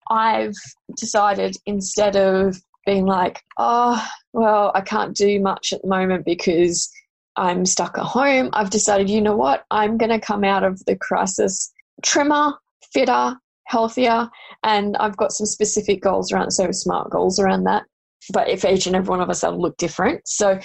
I've 0.09 0.55
decided 0.97 1.55
instead 1.65 2.15
of 2.15 2.57
being 2.85 3.05
like, 3.05 3.41
oh, 3.57 4.05
well, 4.33 4.71
I 4.75 4.81
can't 4.81 5.15
do 5.15 5.39
much 5.39 5.71
at 5.71 5.81
the 5.81 5.87
moment 5.87 6.25
because 6.25 6.91
I'm 7.37 7.65
stuck 7.65 7.97
at 7.97 8.03
home, 8.03 8.49
I've 8.53 8.69
decided, 8.69 9.09
you 9.09 9.21
know 9.21 9.35
what, 9.35 9.63
I'm 9.71 9.97
going 9.97 10.11
to 10.11 10.19
come 10.19 10.43
out 10.43 10.63
of 10.63 10.83
the 10.85 10.95
crisis 10.95 11.71
trimmer, 12.03 12.53
fitter, 12.91 13.37
healthier, 13.65 14.29
and 14.63 14.97
I've 14.97 15.17
got 15.17 15.31
some 15.31 15.45
specific 15.45 16.01
goals 16.01 16.31
around, 16.31 16.51
so 16.51 16.71
smart 16.71 17.09
goals 17.09 17.39
around 17.39 17.63
that. 17.65 17.83
But 18.31 18.49
if 18.49 18.63
each 18.63 18.87
and 18.87 18.95
every 18.95 19.09
one 19.09 19.21
of 19.21 19.29
us 19.29 19.43
will 19.43 19.61
look 19.61 19.77
different, 19.77 20.27
so 20.27 20.59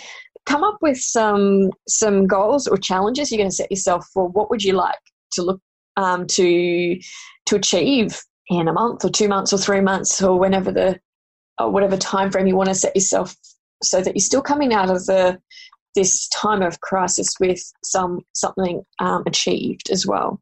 come 0.46 0.64
up 0.64 0.78
with 0.80 0.98
some 0.98 1.70
some 1.88 2.26
goals 2.26 2.66
or 2.66 2.76
challenges 2.76 3.30
you're 3.30 3.38
going 3.38 3.50
to 3.50 3.54
set 3.54 3.70
yourself 3.70 4.06
for. 4.12 4.28
What 4.28 4.50
would 4.50 4.62
you 4.62 4.72
like 4.72 4.98
to 5.32 5.42
look 5.42 5.61
um, 5.96 6.26
to 6.28 6.98
to 7.46 7.56
achieve 7.56 8.20
in 8.48 8.68
a 8.68 8.72
month 8.72 9.04
or 9.04 9.11
two 9.11 9.28
months 9.28 9.52
or 9.52 9.58
three 9.58 9.80
months 9.80 10.22
or 10.22 10.38
whenever 10.38 10.72
the 10.72 10.98
or 11.61 11.70
whatever 11.70 11.96
time 11.96 12.30
frame 12.30 12.46
you 12.46 12.56
want 12.56 12.68
to 12.68 12.74
set 12.74 12.94
yourself 12.94 13.37
so 13.82 14.00
that 14.00 14.14
you're 14.14 14.20
still 14.20 14.42
coming 14.42 14.72
out 14.72 14.90
of 14.90 15.04
the 15.06 15.38
this 15.94 16.28
time 16.28 16.62
of 16.62 16.80
crisis 16.80 17.28
with 17.40 17.61
some 17.84 18.20
something 18.34 18.82
um, 19.00 19.22
achieved 19.26 19.90
as 19.90 20.06
well. 20.06 20.40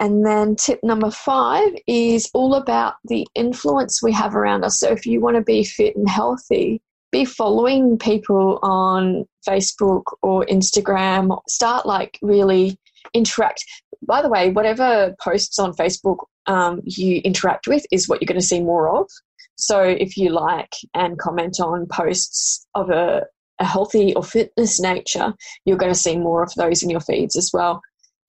And 0.00 0.24
then 0.24 0.56
tip 0.56 0.80
number 0.82 1.10
five 1.10 1.70
is 1.86 2.30
all 2.32 2.54
about 2.54 2.94
the 3.04 3.26
influence 3.34 4.02
we 4.02 4.12
have 4.12 4.36
around 4.36 4.64
us. 4.64 4.78
So 4.78 4.90
if 4.90 5.06
you 5.06 5.20
want 5.20 5.36
to 5.36 5.42
be 5.42 5.64
fit 5.64 5.96
and 5.96 6.08
healthy, 6.08 6.80
be 7.10 7.24
following 7.24 7.98
people 7.98 8.58
on 8.62 9.24
Facebook 9.46 10.02
or 10.22 10.44
Instagram. 10.46 11.38
Start 11.48 11.86
like 11.86 12.18
really 12.22 12.78
interact. 13.14 13.64
By 14.06 14.22
the 14.22 14.28
way, 14.28 14.50
whatever 14.50 15.14
posts 15.20 15.58
on 15.58 15.72
Facebook 15.72 16.18
um, 16.46 16.80
you 16.84 17.20
interact 17.24 17.66
with 17.66 17.84
is 17.90 18.08
what 18.08 18.20
you're 18.20 18.26
going 18.26 18.40
to 18.40 18.46
see 18.46 18.60
more 18.60 18.88
of. 19.00 19.08
So 19.56 19.82
if 19.82 20.16
you 20.16 20.30
like 20.30 20.72
and 20.94 21.18
comment 21.18 21.60
on 21.60 21.86
posts 21.86 22.66
of 22.74 22.90
a, 22.90 23.24
a 23.58 23.64
healthy 23.64 24.14
or 24.14 24.22
fitness 24.22 24.80
nature, 24.80 25.34
you're 25.64 25.76
going 25.76 25.92
to 25.92 25.98
see 25.98 26.16
more 26.16 26.42
of 26.42 26.54
those 26.54 26.82
in 26.82 26.90
your 26.90 27.00
feeds 27.00 27.36
as 27.36 27.50
well. 27.52 27.80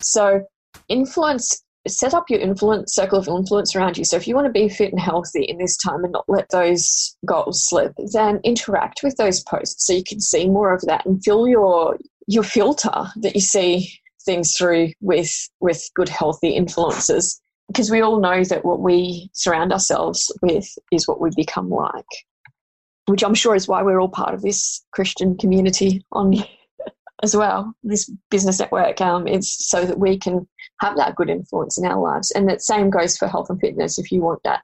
So 0.01 0.41
influence 0.87 1.63
set 1.87 2.13
up 2.13 2.29
your 2.29 2.39
influence 2.39 2.93
circle 2.93 3.19
of 3.19 3.27
influence 3.27 3.75
around 3.75 3.97
you. 3.97 4.03
So 4.03 4.17
if 4.17 4.27
you 4.27 4.35
want 4.35 4.47
to 4.47 4.51
be 4.51 4.69
fit 4.69 4.91
and 4.91 4.99
healthy 4.99 5.43
in 5.43 5.57
this 5.57 5.77
time 5.77 6.03
and 6.03 6.13
not 6.13 6.25
let 6.27 6.49
those 6.49 7.15
goals 7.25 7.67
slip, 7.67 7.93
then 8.11 8.39
interact 8.43 9.01
with 9.03 9.15
those 9.17 9.41
posts 9.43 9.87
so 9.87 9.93
you 9.93 10.03
can 10.03 10.19
see 10.19 10.47
more 10.47 10.73
of 10.73 10.81
that 10.81 11.05
and 11.05 11.23
fill 11.23 11.47
your 11.47 11.97
your 12.27 12.43
filter 12.43 13.07
that 13.15 13.33
you 13.33 13.41
see 13.41 13.91
things 14.25 14.55
through 14.55 14.91
with 15.01 15.49
with 15.59 15.89
good 15.95 16.09
healthy 16.09 16.49
influences. 16.49 17.41
Because 17.67 17.91
we 17.91 18.01
all 18.01 18.19
know 18.19 18.43
that 18.43 18.65
what 18.65 18.79
we 18.79 19.29
surround 19.33 19.71
ourselves 19.71 20.31
with 20.41 20.67
is 20.91 21.07
what 21.07 21.21
we 21.21 21.29
become 21.35 21.69
like. 21.69 22.05
Which 23.05 23.23
I'm 23.23 23.35
sure 23.35 23.55
is 23.55 23.67
why 23.67 23.83
we're 23.83 23.99
all 23.99 24.09
part 24.09 24.33
of 24.33 24.41
this 24.41 24.83
Christian 24.91 25.37
community 25.37 26.03
on 26.11 26.33
as 27.23 27.35
well, 27.35 27.73
this 27.83 28.09
business 28.29 28.59
network. 28.59 29.01
Um, 29.01 29.27
it's 29.27 29.69
so 29.69 29.85
that 29.85 29.99
we 29.99 30.17
can 30.17 30.47
have 30.79 30.95
that 30.97 31.15
good 31.15 31.29
influence 31.29 31.77
in 31.77 31.85
our 31.85 31.99
lives. 31.99 32.31
And 32.31 32.47
that 32.49 32.61
same 32.61 32.89
goes 32.89 33.17
for 33.17 33.27
health 33.27 33.49
and 33.49 33.59
fitness. 33.59 33.99
If 33.99 34.11
you 34.11 34.21
want 34.21 34.41
that 34.43 34.61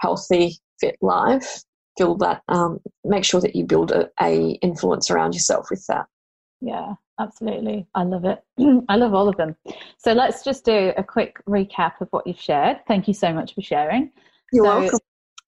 healthy, 0.00 0.58
fit 0.80 0.96
life, 1.00 1.62
build 1.96 2.20
that. 2.20 2.42
Um, 2.48 2.80
make 3.04 3.24
sure 3.24 3.40
that 3.40 3.56
you 3.56 3.64
build 3.64 3.90
a, 3.90 4.08
a 4.20 4.52
influence 4.62 5.10
around 5.10 5.34
yourself 5.34 5.66
with 5.70 5.84
that. 5.88 6.06
Yeah, 6.60 6.94
absolutely. 7.20 7.86
I 7.94 8.04
love 8.04 8.24
it. 8.24 8.42
I 8.88 8.96
love 8.96 9.14
all 9.14 9.28
of 9.28 9.36
them. 9.36 9.56
So 9.98 10.12
let's 10.12 10.42
just 10.42 10.64
do 10.64 10.92
a 10.96 11.04
quick 11.04 11.40
recap 11.48 12.00
of 12.00 12.08
what 12.10 12.26
you've 12.26 12.40
shared. 12.40 12.78
Thank 12.86 13.08
you 13.08 13.14
so 13.14 13.32
much 13.32 13.54
for 13.54 13.62
sharing. 13.62 14.10
You're 14.52 14.64
so, 14.64 14.80
welcome. 14.80 14.98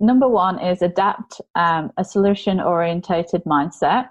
Number 0.00 0.28
one 0.28 0.58
is 0.58 0.82
adapt 0.82 1.40
um, 1.54 1.92
a 1.98 2.04
solution 2.04 2.60
orientated 2.60 3.44
mindset. 3.44 4.08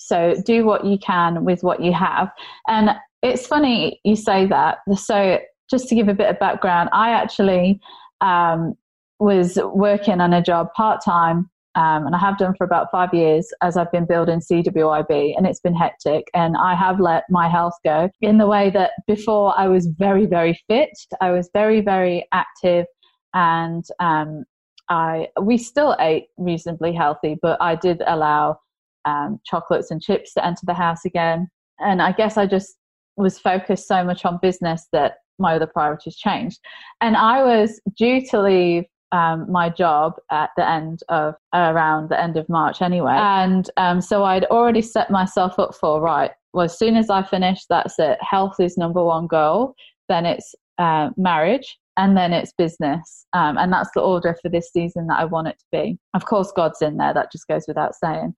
So 0.00 0.34
do 0.46 0.64
what 0.64 0.86
you 0.86 0.98
can 0.98 1.44
with 1.44 1.62
what 1.62 1.82
you 1.82 1.92
have. 1.92 2.30
And 2.66 2.90
it's 3.22 3.46
funny 3.46 4.00
you 4.02 4.16
say 4.16 4.46
that. 4.46 4.78
So, 4.96 5.38
just 5.70 5.88
to 5.88 5.94
give 5.94 6.08
a 6.08 6.14
bit 6.14 6.28
of 6.28 6.38
background, 6.40 6.88
I 6.92 7.10
actually 7.10 7.78
um, 8.20 8.74
was 9.20 9.56
working 9.72 10.20
on 10.20 10.32
a 10.32 10.42
job 10.42 10.72
part 10.74 11.04
time, 11.04 11.48
um, 11.76 12.06
and 12.06 12.16
I 12.16 12.18
have 12.18 12.38
done 12.38 12.54
for 12.56 12.64
about 12.64 12.90
five 12.90 13.14
years 13.14 13.52
as 13.62 13.76
I've 13.76 13.92
been 13.92 14.06
building 14.06 14.40
CWIB, 14.40 15.34
and 15.36 15.46
it's 15.46 15.60
been 15.60 15.76
hectic. 15.76 16.24
And 16.34 16.56
I 16.56 16.74
have 16.74 16.98
let 16.98 17.24
my 17.30 17.48
health 17.48 17.74
go 17.84 18.08
in 18.20 18.38
the 18.38 18.48
way 18.48 18.70
that 18.70 18.92
before 19.06 19.56
I 19.56 19.68
was 19.68 19.86
very, 19.86 20.26
very 20.26 20.58
fit, 20.66 20.98
I 21.20 21.30
was 21.30 21.50
very, 21.52 21.82
very 21.82 22.26
active, 22.32 22.86
and 23.34 23.84
um, 24.00 24.44
I 24.88 25.28
we 25.40 25.58
still 25.58 25.94
ate 26.00 26.28
reasonably 26.36 26.94
healthy, 26.94 27.36
but 27.40 27.60
I 27.60 27.76
did 27.76 28.02
allow 28.06 28.58
um, 29.04 29.40
chocolates 29.44 29.90
and 29.90 30.00
chips 30.00 30.34
to 30.34 30.44
enter 30.44 30.62
the 30.64 30.74
house 30.74 31.04
again. 31.04 31.48
And 31.78 32.02
I 32.02 32.12
guess 32.12 32.36
I 32.36 32.46
just 32.46 32.76
was 33.16 33.38
focused 33.38 33.86
so 33.86 34.04
much 34.04 34.24
on 34.24 34.38
business 34.40 34.86
that 34.92 35.16
my 35.38 35.56
other 35.56 35.66
priorities 35.66 36.16
changed. 36.16 36.60
And 37.00 37.16
I 37.16 37.42
was 37.42 37.80
due 37.96 38.26
to 38.28 38.42
leave 38.42 38.84
um, 39.12 39.50
my 39.50 39.68
job 39.68 40.14
at 40.30 40.50
the 40.56 40.68
end 40.68 41.00
of 41.08 41.34
around 41.52 42.10
the 42.10 42.20
end 42.20 42.36
of 42.36 42.48
March 42.48 42.82
anyway. 42.82 43.14
And 43.14 43.68
um, 43.76 44.00
so 44.00 44.24
I'd 44.24 44.44
already 44.46 44.82
set 44.82 45.10
myself 45.10 45.58
up 45.58 45.74
for 45.74 46.00
right. 46.00 46.30
Well, 46.52 46.64
as 46.64 46.78
soon 46.78 46.96
as 46.96 47.10
I 47.10 47.22
finish, 47.22 47.64
that's 47.68 47.98
it. 47.98 48.18
Health 48.20 48.60
is 48.60 48.76
number 48.76 49.02
one 49.04 49.26
goal. 49.26 49.74
Then 50.08 50.26
it's 50.26 50.54
uh, 50.78 51.10
marriage, 51.16 51.78
and 51.96 52.16
then 52.16 52.32
it's 52.32 52.52
business. 52.56 53.26
Um, 53.32 53.58
and 53.58 53.72
that's 53.72 53.90
the 53.94 54.00
order 54.00 54.36
for 54.40 54.48
this 54.48 54.70
season 54.72 55.06
that 55.08 55.18
I 55.18 55.24
want 55.24 55.48
it 55.48 55.58
to 55.58 55.66
be. 55.70 55.98
Of 56.14 56.24
course, 56.24 56.52
God's 56.54 56.82
in 56.82 56.96
there. 56.96 57.14
That 57.14 57.30
just 57.30 57.46
goes 57.46 57.64
without 57.68 57.94
saying. 57.94 58.34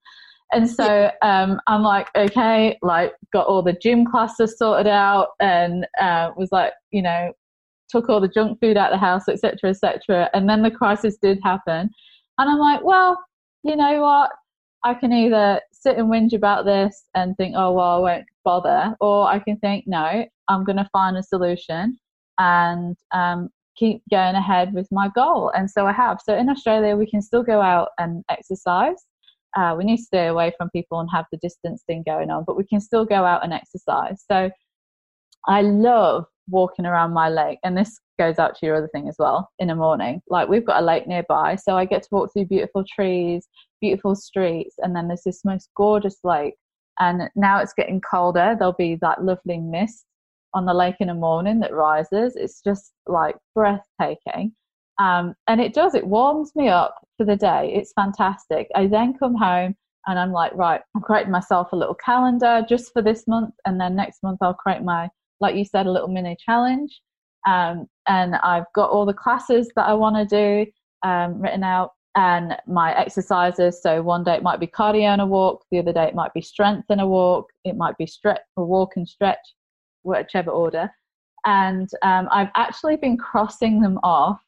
And 0.52 0.70
so 0.70 1.10
um, 1.22 1.60
I'm 1.66 1.82
like, 1.82 2.08
okay, 2.14 2.78
like 2.82 3.12
got 3.32 3.46
all 3.46 3.62
the 3.62 3.72
gym 3.72 4.04
classes 4.04 4.58
sorted 4.58 4.86
out 4.86 5.28
and 5.40 5.86
uh, 6.00 6.30
was 6.36 6.52
like, 6.52 6.72
you 6.90 7.00
know, 7.00 7.32
took 7.88 8.08
all 8.08 8.20
the 8.20 8.28
junk 8.28 8.60
food 8.60 8.76
out 8.76 8.92
of 8.92 9.00
the 9.00 9.04
house, 9.04 9.28
etc., 9.28 9.70
etc. 9.70 10.28
And 10.34 10.48
then 10.48 10.62
the 10.62 10.70
crisis 10.70 11.16
did 11.16 11.38
happen. 11.42 11.90
And 12.38 12.50
I'm 12.50 12.58
like, 12.58 12.82
well, 12.84 13.18
you 13.62 13.76
know 13.76 14.02
what? 14.02 14.30
I 14.84 14.94
can 14.94 15.12
either 15.12 15.60
sit 15.72 15.96
and 15.96 16.08
whinge 16.08 16.32
about 16.32 16.64
this 16.64 17.04
and 17.14 17.36
think, 17.36 17.54
oh, 17.56 17.72
well, 17.72 17.96
I 17.96 17.98
won't 17.98 18.26
bother. 18.44 18.94
Or 19.00 19.28
I 19.28 19.38
can 19.38 19.56
think, 19.58 19.84
no, 19.86 20.26
I'm 20.48 20.64
going 20.64 20.76
to 20.76 20.88
find 20.92 21.16
a 21.16 21.22
solution 21.22 21.98
and 22.38 22.96
um, 23.12 23.48
keep 23.76 24.02
going 24.10 24.34
ahead 24.34 24.74
with 24.74 24.88
my 24.90 25.08
goal. 25.14 25.50
And 25.54 25.70
so 25.70 25.86
I 25.86 25.92
have. 25.92 26.20
So 26.22 26.36
in 26.36 26.48
Australia, 26.48 26.96
we 26.96 27.08
can 27.08 27.22
still 27.22 27.42
go 27.42 27.60
out 27.60 27.90
and 27.98 28.24
exercise 28.28 29.06
uh, 29.56 29.74
we 29.76 29.84
need 29.84 29.98
to 29.98 30.02
stay 30.02 30.26
away 30.26 30.52
from 30.56 30.70
people 30.70 31.00
and 31.00 31.08
have 31.12 31.26
the 31.30 31.38
distance 31.38 31.82
thing 31.86 32.02
going 32.06 32.30
on, 32.30 32.44
but 32.46 32.56
we 32.56 32.64
can 32.64 32.80
still 32.80 33.04
go 33.04 33.24
out 33.24 33.44
and 33.44 33.52
exercise. 33.52 34.24
So 34.30 34.50
I 35.46 35.62
love 35.62 36.24
walking 36.48 36.86
around 36.86 37.12
my 37.12 37.28
lake, 37.28 37.58
and 37.64 37.76
this 37.76 38.00
goes 38.18 38.38
out 38.38 38.54
to 38.56 38.66
your 38.66 38.76
other 38.76 38.88
thing 38.92 39.08
as 39.08 39.16
well 39.18 39.50
in 39.58 39.68
the 39.68 39.74
morning. 39.74 40.20
Like 40.28 40.48
we've 40.48 40.66
got 40.66 40.82
a 40.82 40.84
lake 40.84 41.06
nearby, 41.06 41.56
so 41.56 41.76
I 41.76 41.84
get 41.84 42.02
to 42.02 42.08
walk 42.10 42.32
through 42.32 42.46
beautiful 42.46 42.84
trees, 42.94 43.48
beautiful 43.80 44.14
streets, 44.14 44.76
and 44.78 44.94
then 44.94 45.08
there's 45.08 45.24
this 45.24 45.44
most 45.44 45.70
gorgeous 45.76 46.18
lake. 46.24 46.54
And 46.98 47.30
now 47.34 47.58
it's 47.60 47.72
getting 47.72 48.00
colder, 48.00 48.54
there'll 48.58 48.74
be 48.74 48.96
that 49.00 49.24
lovely 49.24 49.58
mist 49.58 50.04
on 50.54 50.66
the 50.66 50.74
lake 50.74 50.96
in 51.00 51.08
the 51.08 51.14
morning 51.14 51.60
that 51.60 51.72
rises. 51.72 52.36
It's 52.36 52.60
just 52.62 52.92
like 53.06 53.36
breathtaking. 53.54 54.54
Um, 55.02 55.34
and 55.48 55.60
it 55.60 55.74
does, 55.74 55.94
it 55.94 56.06
warms 56.06 56.54
me 56.54 56.68
up 56.68 56.94
for 57.16 57.26
the 57.26 57.34
day. 57.34 57.72
It's 57.74 57.92
fantastic. 57.92 58.68
I 58.76 58.86
then 58.86 59.18
come 59.18 59.34
home 59.34 59.74
and 60.06 60.18
I'm 60.18 60.30
like, 60.30 60.54
right, 60.54 60.80
I'm 60.94 61.02
creating 61.02 61.32
myself 61.32 61.72
a 61.72 61.76
little 61.76 61.94
calendar 61.94 62.64
just 62.68 62.92
for 62.92 63.02
this 63.02 63.26
month. 63.26 63.52
And 63.66 63.80
then 63.80 63.96
next 63.96 64.22
month 64.22 64.38
I'll 64.42 64.54
create 64.54 64.82
my, 64.82 65.08
like 65.40 65.56
you 65.56 65.64
said, 65.64 65.86
a 65.86 65.90
little 65.90 66.08
mini 66.08 66.36
challenge. 66.38 67.00
Um, 67.48 67.88
and 68.06 68.36
I've 68.36 68.66
got 68.76 68.90
all 68.90 69.04
the 69.04 69.12
classes 69.12 69.70
that 69.74 69.86
I 69.86 69.94
want 69.94 70.16
to 70.28 70.36
do 70.64 70.70
um, 71.02 71.42
written 71.42 71.64
out 71.64 71.90
and 72.14 72.56
my 72.68 72.96
exercises. 72.96 73.82
So 73.82 74.02
one 74.02 74.22
day 74.22 74.34
it 74.34 74.42
might 74.44 74.60
be 74.60 74.68
cardio 74.68 75.06
and 75.06 75.20
a 75.20 75.26
walk, 75.26 75.64
the 75.72 75.80
other 75.80 75.92
day 75.92 76.04
it 76.04 76.14
might 76.14 76.32
be 76.32 76.42
strength 76.42 76.86
and 76.90 77.00
a 77.00 77.06
walk, 77.06 77.48
it 77.64 77.76
might 77.76 77.98
be 77.98 78.06
stretch, 78.06 78.42
a 78.56 78.62
walk 78.62 78.92
and 78.94 79.08
stretch, 79.08 79.54
whichever 80.04 80.52
order. 80.52 80.92
And 81.44 81.88
um, 82.02 82.28
I've 82.30 82.50
actually 82.54 82.96
been 82.96 83.16
crossing 83.16 83.80
them 83.80 83.98
off 84.04 84.38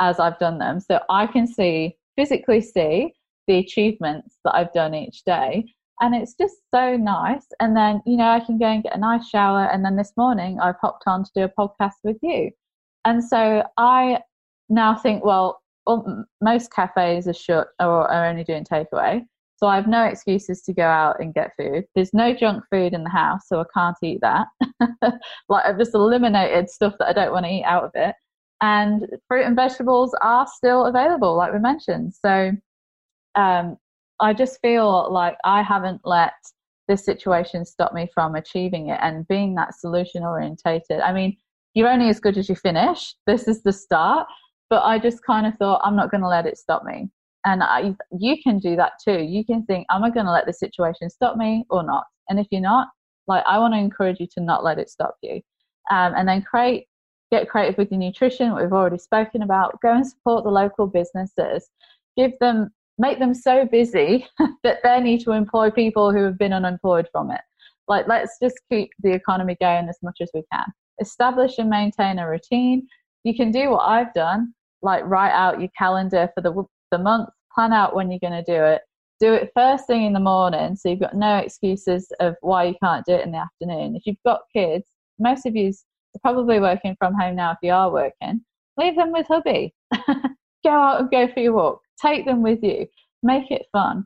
as 0.00 0.18
I've 0.20 0.38
done 0.38 0.58
them. 0.58 0.80
So 0.80 1.00
I 1.08 1.26
can 1.26 1.46
see, 1.46 1.96
physically 2.16 2.60
see 2.60 3.12
the 3.46 3.58
achievements 3.58 4.38
that 4.44 4.54
I've 4.54 4.72
done 4.72 4.94
each 4.94 5.24
day. 5.24 5.74
And 6.00 6.14
it's 6.14 6.34
just 6.34 6.56
so 6.74 6.96
nice. 6.96 7.46
And 7.60 7.76
then, 7.76 8.02
you 8.04 8.16
know, 8.16 8.28
I 8.28 8.40
can 8.40 8.58
go 8.58 8.66
and 8.66 8.82
get 8.82 8.96
a 8.96 9.00
nice 9.00 9.28
shower. 9.28 9.70
And 9.70 9.84
then 9.84 9.96
this 9.96 10.12
morning 10.16 10.58
I've 10.60 10.78
hopped 10.80 11.04
on 11.06 11.24
to 11.24 11.30
do 11.34 11.44
a 11.44 11.48
podcast 11.48 11.94
with 12.02 12.16
you. 12.22 12.50
And 13.04 13.22
so 13.22 13.62
I 13.76 14.18
now 14.68 14.96
think, 14.96 15.24
well, 15.24 15.60
most 16.40 16.72
cafes 16.72 17.28
are 17.28 17.34
shut 17.34 17.68
or 17.78 18.10
are 18.10 18.26
only 18.26 18.44
doing 18.44 18.64
takeaway. 18.64 19.22
So 19.56 19.68
I 19.68 19.76
have 19.76 19.86
no 19.86 20.04
excuses 20.04 20.62
to 20.62 20.72
go 20.72 20.82
out 20.82 21.20
and 21.20 21.32
get 21.32 21.52
food. 21.56 21.84
There's 21.94 22.12
no 22.12 22.34
junk 22.34 22.64
food 22.70 22.92
in 22.92 23.04
the 23.04 23.10
house, 23.10 23.42
so 23.46 23.60
I 23.60 23.64
can't 23.72 23.96
eat 24.02 24.20
that. 24.20 24.46
like 25.48 25.64
I've 25.64 25.78
just 25.78 25.94
eliminated 25.94 26.68
stuff 26.68 26.94
that 26.98 27.08
I 27.08 27.12
don't 27.12 27.32
want 27.32 27.46
to 27.46 27.52
eat 27.52 27.64
out 27.64 27.84
of 27.84 27.92
it. 27.94 28.14
And 28.64 29.06
fruit 29.28 29.44
and 29.44 29.56
vegetables 29.56 30.14
are 30.22 30.46
still 30.58 30.86
available, 30.86 31.36
like 31.36 31.52
we 31.52 31.58
mentioned. 31.58 32.14
So 32.14 32.52
um, 33.34 33.76
I 34.20 34.32
just 34.32 34.58
feel 34.62 35.12
like 35.12 35.36
I 35.44 35.62
haven't 35.62 36.00
let 36.04 36.32
this 36.88 37.04
situation 37.04 37.64
stop 37.64 37.92
me 37.92 38.08
from 38.14 38.34
achieving 38.34 38.88
it 38.88 39.00
and 39.02 39.28
being 39.28 39.54
that 39.54 39.74
solution 39.74 40.22
orientated. 40.22 41.00
I 41.00 41.12
mean, 41.12 41.36
you're 41.74 41.88
only 41.88 42.08
as 42.08 42.20
good 42.20 42.38
as 42.38 42.48
you 42.48 42.54
finish. 42.54 43.14
This 43.26 43.48
is 43.48 43.62
the 43.62 43.72
start. 43.72 44.26
But 44.70 44.82
I 44.82 44.98
just 44.98 45.24
kind 45.24 45.46
of 45.46 45.54
thought, 45.58 45.82
I'm 45.84 45.96
not 45.96 46.10
going 46.10 46.22
to 46.22 46.28
let 46.36 46.46
it 46.46 46.56
stop 46.56 46.84
me. 46.84 47.10
And 47.44 47.62
I, 47.62 47.94
you 48.18 48.36
can 48.42 48.58
do 48.58 48.76
that 48.76 48.92
too. 49.04 49.20
You 49.22 49.44
can 49.44 49.64
think, 49.66 49.86
am 49.90 50.04
I 50.04 50.10
going 50.10 50.26
to 50.26 50.32
let 50.32 50.46
the 50.46 50.52
situation 50.54 51.10
stop 51.10 51.36
me 51.36 51.64
or 51.68 51.82
not? 51.82 52.04
And 52.28 52.40
if 52.40 52.46
you're 52.50 52.62
not, 52.62 52.88
like, 53.26 53.44
I 53.46 53.58
want 53.58 53.74
to 53.74 53.78
encourage 53.78 54.20
you 54.20 54.26
to 54.34 54.40
not 54.40 54.64
let 54.64 54.78
it 54.78 54.88
stop 54.88 55.16
you. 55.22 55.34
Um, 55.90 56.14
and 56.16 56.26
then 56.26 56.40
create, 56.42 56.86
get 57.38 57.48
creative 57.48 57.78
with 57.78 57.90
your 57.90 58.00
nutrition, 58.00 58.52
what 58.52 58.62
we've 58.62 58.72
already 58.72 58.98
spoken 58.98 59.42
about. 59.42 59.80
Go 59.80 59.92
and 59.92 60.06
support 60.06 60.44
the 60.44 60.50
local 60.50 60.86
businesses. 60.86 61.68
Give 62.16 62.32
them, 62.40 62.70
make 62.98 63.18
them 63.18 63.34
so 63.34 63.66
busy 63.66 64.26
that 64.62 64.78
they 64.82 65.00
need 65.00 65.20
to 65.22 65.32
employ 65.32 65.70
people 65.70 66.12
who 66.12 66.24
have 66.24 66.38
been 66.38 66.52
unemployed 66.52 67.08
from 67.12 67.30
it. 67.30 67.40
Like, 67.88 68.08
let's 68.08 68.38
just 68.42 68.60
keep 68.70 68.90
the 69.00 69.12
economy 69.12 69.56
going 69.60 69.88
as 69.88 69.98
much 70.02 70.18
as 70.20 70.30
we 70.32 70.42
can. 70.52 70.66
Establish 71.00 71.58
and 71.58 71.68
maintain 71.68 72.18
a 72.18 72.28
routine 72.28 72.86
you 73.24 73.34
can 73.34 73.50
do 73.50 73.70
what 73.70 73.88
I've 73.88 74.12
done, 74.12 74.54
like 74.82 75.02
write 75.04 75.32
out 75.32 75.58
your 75.58 75.70
calendar 75.76 76.30
for 76.34 76.42
the 76.42 76.64
the 76.90 76.98
month, 76.98 77.30
plan 77.52 77.72
out 77.72 77.96
when 77.96 78.10
you're 78.10 78.20
going 78.20 78.44
to 78.44 78.52
do 78.52 78.62
it. 78.62 78.82
Do 79.18 79.32
it 79.32 79.50
first 79.54 79.86
thing 79.86 80.04
in 80.04 80.12
the 80.12 80.20
morning, 80.20 80.76
so 80.76 80.90
you've 80.90 81.00
got 81.00 81.16
no 81.16 81.38
excuses 81.38 82.12
of 82.20 82.36
why 82.42 82.64
you 82.64 82.74
can't 82.82 83.04
do 83.06 83.14
it 83.14 83.24
in 83.24 83.32
the 83.32 83.38
afternoon. 83.38 83.96
If 83.96 84.06
you've 84.06 84.22
got 84.24 84.42
kids, 84.54 84.86
most 85.18 85.46
of 85.46 85.56
you 85.56 85.70
are 85.70 85.72
probably 86.22 86.60
working 86.60 86.96
from 86.98 87.14
home 87.14 87.36
now. 87.36 87.52
If 87.52 87.58
you 87.62 87.72
are 87.72 87.90
working, 87.90 88.40
leave 88.76 88.96
them 88.96 89.12
with 89.12 89.26
hubby. 89.26 89.74
go 90.64 90.70
out 90.70 91.00
and 91.00 91.10
go 91.10 91.28
for 91.32 91.40
your 91.40 91.52
walk. 91.52 91.80
Take 92.00 92.24
them 92.24 92.42
with 92.42 92.62
you. 92.62 92.86
Make 93.22 93.50
it 93.50 93.66
fun. 93.72 94.04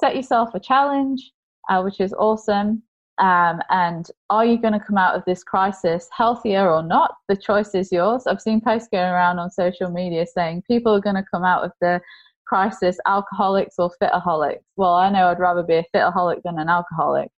Set 0.00 0.16
yourself 0.16 0.54
a 0.54 0.60
challenge, 0.60 1.32
uh, 1.68 1.82
which 1.82 2.00
is 2.00 2.12
awesome. 2.14 2.82
Um, 3.18 3.60
and 3.70 4.10
are 4.30 4.44
you 4.44 4.60
going 4.60 4.72
to 4.72 4.84
come 4.84 4.98
out 4.98 5.14
of 5.14 5.22
this 5.24 5.44
crisis 5.44 6.08
healthier 6.12 6.68
or 6.68 6.82
not? 6.82 7.14
The 7.28 7.36
choice 7.36 7.74
is 7.74 7.92
yours. 7.92 8.26
I've 8.26 8.40
seen 8.40 8.60
posts 8.60 8.88
going 8.90 9.08
around 9.08 9.38
on 9.38 9.50
social 9.50 9.90
media 9.90 10.26
saying 10.26 10.64
people 10.66 10.92
are 10.94 11.00
going 11.00 11.14
to 11.16 11.24
come 11.30 11.44
out 11.44 11.64
of 11.64 11.70
the 11.80 12.00
crisis 12.46 12.98
alcoholics 13.06 13.76
or 13.78 13.90
fitaholics. 14.02 14.62
Well, 14.76 14.94
I 14.94 15.10
know 15.10 15.28
I'd 15.28 15.38
rather 15.38 15.62
be 15.62 15.74
a 15.74 15.84
fitaholic 15.94 16.42
than 16.44 16.58
an 16.58 16.68
alcoholic. 16.68 17.30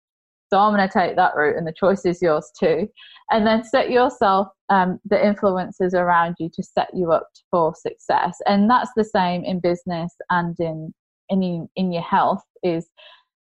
So 0.52 0.58
I'm 0.58 0.74
going 0.74 0.86
to 0.86 0.92
take 0.92 1.16
that 1.16 1.34
route, 1.36 1.56
and 1.56 1.66
the 1.66 1.72
choice 1.72 2.04
is 2.04 2.22
yours 2.22 2.50
too. 2.58 2.88
And 3.30 3.46
then 3.46 3.64
set 3.64 3.90
yourself 3.90 4.48
um, 4.68 5.00
the 5.04 5.24
influences 5.24 5.94
around 5.94 6.36
you 6.38 6.48
to 6.54 6.62
set 6.62 6.88
you 6.94 7.10
up 7.10 7.28
for 7.50 7.74
success. 7.74 8.38
And 8.46 8.70
that's 8.70 8.90
the 8.96 9.04
same 9.04 9.44
in 9.44 9.60
business 9.60 10.14
and 10.30 10.54
in 10.60 10.94
in 11.28 11.68
in 11.74 11.92
your 11.92 12.02
health. 12.02 12.42
Is 12.62 12.88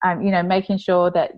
um, 0.04 0.22
you 0.22 0.30
know 0.30 0.42
making 0.42 0.78
sure 0.78 1.11
that 1.11 1.32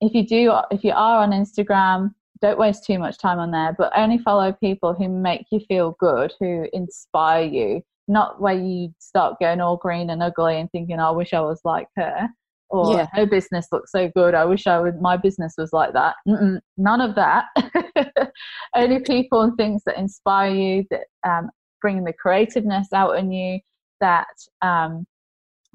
if 0.00 0.14
you 0.14 0.26
do 0.26 0.52
if 0.70 0.82
you 0.84 0.92
are 0.92 1.22
on 1.22 1.30
instagram 1.30 2.12
don't 2.40 2.58
waste 2.58 2.84
too 2.84 2.98
much 2.98 3.18
time 3.18 3.38
on 3.38 3.50
there 3.50 3.74
but 3.76 3.92
only 3.96 4.18
follow 4.18 4.52
people 4.52 4.94
who 4.94 5.08
make 5.08 5.46
you 5.50 5.60
feel 5.68 5.96
good 6.00 6.32
who 6.40 6.66
inspire 6.72 7.44
you 7.44 7.82
not 8.08 8.40
where 8.40 8.54
you 8.54 8.92
start 8.98 9.38
going 9.40 9.60
all 9.60 9.76
green 9.76 10.10
and 10.10 10.22
ugly 10.22 10.58
and 10.58 10.70
thinking 10.72 10.98
oh, 10.98 11.08
i 11.08 11.10
wish 11.10 11.32
i 11.32 11.40
was 11.40 11.60
like 11.64 11.86
her 11.96 12.28
or 12.70 12.96
yeah. 12.96 13.06
her 13.12 13.26
business 13.26 13.66
looks 13.72 13.92
so 13.92 14.10
good 14.14 14.34
i 14.34 14.44
wish 14.44 14.66
i 14.66 14.78
would 14.78 15.00
my 15.00 15.16
business 15.16 15.54
was 15.58 15.72
like 15.72 15.92
that 15.92 16.14
Mm-mm, 16.26 16.60
none 16.76 17.00
of 17.00 17.14
that 17.16 17.46
only 18.74 19.00
people 19.00 19.42
and 19.42 19.56
things 19.56 19.82
that 19.86 19.98
inspire 19.98 20.54
you 20.54 20.84
that 20.90 21.06
um, 21.28 21.50
bring 21.80 22.04
the 22.04 22.12
creativeness 22.12 22.92
out 22.92 23.18
in 23.18 23.32
you 23.32 23.60
that 24.00 24.26
um, 24.62 25.06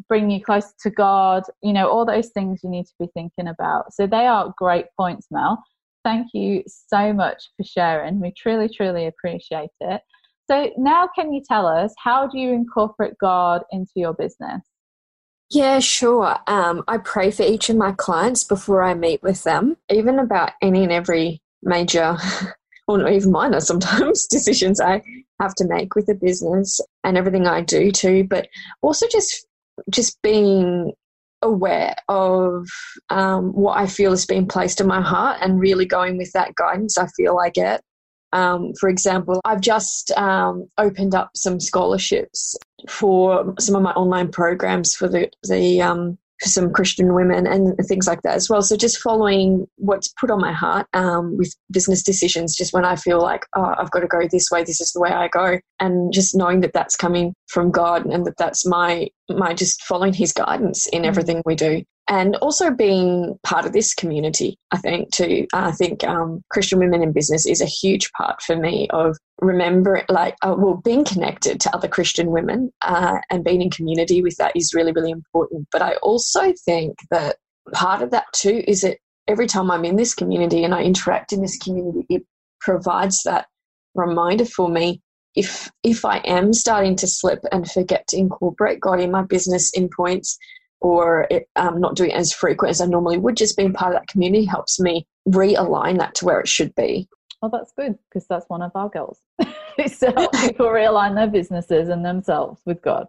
bring 0.08 0.30
you 0.30 0.44
closer 0.44 0.74
to 0.82 0.90
God, 0.90 1.44
you 1.62 1.74
know, 1.74 1.90
all 1.90 2.06
those 2.06 2.30
things 2.30 2.62
you 2.64 2.70
need 2.70 2.86
to 2.86 2.94
be 3.00 3.08
thinking 3.14 3.48
about. 3.48 3.94
So 3.94 4.08
they 4.08 4.28
are 4.28 4.54
great 4.58 4.86
points, 4.98 5.28
Mel. 5.32 5.64
Thank 6.04 6.28
you 6.34 6.64
so 6.68 7.14
much 7.14 7.50
for 7.58 7.64
sharing. 7.64 8.20
We 8.20 8.34
truly, 8.38 8.70
truly 8.70 9.08
appreciate 9.08 9.72
it. 9.80 10.02
So 10.50 10.72
now 10.78 11.10
can 11.16 11.34
you 11.34 11.42
tell 11.48 11.66
us 11.66 11.94
how 11.98 12.28
do 12.28 12.38
you 12.38 12.52
incorporate 12.52 13.14
God 13.20 13.64
into 13.72 13.94
your 13.96 14.14
business? 14.14 14.62
Yeah, 15.56 15.80
sure. 15.80 16.36
Um, 16.48 16.84
I 16.90 16.98
pray 16.98 17.32
for 17.32 17.44
each 17.44 17.70
of 17.70 17.78
my 17.78 17.94
clients 17.94 18.44
before 18.44 18.84
I 18.84 18.94
meet 18.94 19.24
with 19.24 19.42
them, 19.44 19.78
even 19.90 20.20
about 20.20 20.52
any 20.62 20.84
and 20.84 20.92
every 20.92 21.42
major, 21.64 22.18
or 22.90 22.98
not 22.98 23.14
even 23.14 23.32
minor 23.32 23.62
sometimes, 23.62 24.28
decisions 24.30 24.82
I 24.82 25.02
have 25.40 25.56
to 25.56 25.66
make 25.66 25.96
with 25.96 26.08
the 26.08 26.16
business 26.16 26.82
and 27.06 27.18
everything 27.18 27.48
I 27.48 27.62
do 27.62 27.90
too, 27.90 28.26
but 28.30 28.50
also 28.82 29.08
just 29.10 29.48
just 29.90 30.22
being 30.22 30.92
aware 31.42 31.96
of 32.10 32.68
um, 33.10 33.54
what 33.54 33.78
I 33.78 33.88
feel 33.88 34.12
has 34.12 34.26
been 34.26 34.48
placed 34.48 34.82
in 34.82 34.88
my 34.88 35.02
heart 35.02 35.38
and 35.40 35.58
really 35.58 35.86
going 35.86 36.18
with 36.18 36.34
that 36.34 36.56
guidance 36.56 36.98
I 36.98 37.08
feel 37.16 37.38
I 37.40 37.50
get. 37.50 37.82
Um, 38.36 38.74
for 38.80 38.90
example, 38.90 39.40
I've 39.46 39.62
just 39.62 40.12
um, 40.18 40.68
opened 40.78 41.16
up 41.16 41.32
some 41.36 41.60
scholarships 41.60 42.58
for 42.90 43.56
some 43.60 43.76
of 43.76 43.82
my 43.82 43.92
online 43.92 44.30
programs 44.30 44.94
for 44.94 45.08
the 45.08 45.30
the 45.44 45.82
um, 45.82 46.18
for 46.42 46.50
some 46.50 46.74
Christian 46.74 47.14
women 47.14 47.48
and 47.48 47.78
things 47.88 48.08
like 48.08 48.22
that 48.24 48.36
as 48.36 48.50
well. 48.50 48.62
So 48.62 48.76
just 48.76 49.00
following 49.00 49.68
what's 49.78 50.14
put 50.20 50.30
on 50.30 50.42
my 50.42 50.52
heart 50.52 50.86
um, 50.94 51.38
with 51.38 51.56
business 51.72 52.04
decisions, 52.04 52.58
just 52.58 52.74
when 52.74 52.84
I 52.84 52.98
feel 52.98 53.22
like, 53.22 53.46
oh, 53.56 53.74
I've 53.78 53.92
got 53.92 54.02
to 54.02 54.08
go 54.08 54.28
this 54.30 54.52
way, 54.52 54.66
this 54.66 54.82
is 54.82 54.92
the 54.92 55.00
way 55.00 55.12
I 55.12 55.30
go, 55.30 55.60
and 55.80 56.12
just 56.12 56.36
knowing 56.36 56.60
that 56.60 56.74
that's 56.74 56.98
coming 56.98 57.34
from 57.48 57.72
God 57.72 58.06
and 58.06 58.26
that 58.26 58.38
that's 58.38 58.66
my 58.66 59.08
my 59.30 59.54
just 59.54 59.82
following 59.84 60.14
His 60.14 60.34
guidance 60.34 60.88
in 60.88 61.04
mm. 61.04 61.08
everything 61.08 61.42
we 61.46 61.56
do 61.56 61.84
and 62.08 62.36
also 62.38 62.72
being 62.72 63.38
part 63.44 63.66
of 63.66 63.74
this 63.74 63.94
community 63.94 64.58
i 64.72 64.78
think 64.78 65.12
too. 65.12 65.46
I 65.54 65.72
think 65.72 66.04
um, 66.04 66.44
christian 66.50 66.80
women 66.80 67.02
in 67.02 67.12
business 67.12 67.46
is 67.46 67.62
a 67.62 67.66
huge 67.66 68.12
part 68.14 68.42
for 68.42 68.56
me 68.56 68.88
of 68.92 69.18
remembering 69.42 70.06
like 70.10 70.36
uh, 70.42 70.56
well 70.58 70.82
being 70.84 71.04
connected 71.04 71.60
to 71.62 71.76
other 71.76 71.88
christian 71.88 72.32
women 72.32 72.72
uh, 72.82 73.18
and 73.30 73.44
being 73.44 73.62
in 73.62 73.70
community 73.70 74.22
with 74.22 74.36
that 74.38 74.56
is 74.56 74.74
really 74.74 74.92
really 74.92 75.12
important. 75.12 75.68
But 75.72 75.82
i 75.82 75.96
also 75.96 76.54
think 76.66 76.98
that 77.12 77.38
part 77.74 78.02
of 78.02 78.12
that 78.12 78.26
too 78.34 78.64
is 78.68 78.82
that 78.82 78.98
every 79.28 79.48
time 79.48 79.72
i'm 79.72 79.86
in 79.86 79.96
this 79.96 80.14
community 80.14 80.64
and 80.64 80.74
i 80.74 80.84
interact 80.84 81.34
in 81.34 81.42
this 81.42 81.58
community 81.58 82.06
it 82.10 82.24
provides 82.62 83.24
that 83.24 83.48
reminder 83.96 84.46
for 84.46 84.70
me 84.70 85.02
if 85.36 85.72
if 85.84 86.06
i 86.06 86.18
am 86.20 86.54
starting 86.54 86.96
to 86.96 87.08
slip 87.08 87.40
and 87.52 87.70
forget 87.70 88.08
to 88.08 88.18
incorporate 88.18 88.80
god 88.80 89.00
in 89.00 89.12
my 89.12 89.24
business 89.24 89.72
in 89.74 89.90
points 89.90 90.38
or 90.82 91.28
it, 91.30 91.48
um, 91.56 91.80
not 91.80 91.96
doing 91.96 92.12
it 92.12 92.16
as 92.16 92.34
frequent 92.34 92.72
as 92.72 92.82
I 92.82 92.86
normally 92.86 93.18
would, 93.18 93.38
just 93.38 93.58
being 93.58 93.74
part 93.74 93.94
of 93.94 94.00
that 94.00 94.08
community 94.08 94.46
helps 94.46 94.80
me 94.80 95.08
realign 95.28 95.98
that 96.00 96.16
to 96.16 96.26
where 96.26 96.40
it 96.40 96.48
should 96.48 96.74
be. 96.76 97.08
Well, 97.42 97.52
that's 97.52 97.74
good 97.78 97.98
because 98.10 98.26
that's 98.28 98.50
one 98.50 98.62
of 98.62 98.72
our 98.76 98.90
goals 98.90 99.20
is 99.78 100.00
to 100.00 100.12
help 100.12 100.32
people 100.34 100.68
realign 100.68 101.16
their 101.16 101.28
businesses 101.28 101.90
and 101.90 102.04
themselves 102.04 102.62
with 102.66 102.82
God. 102.82 103.08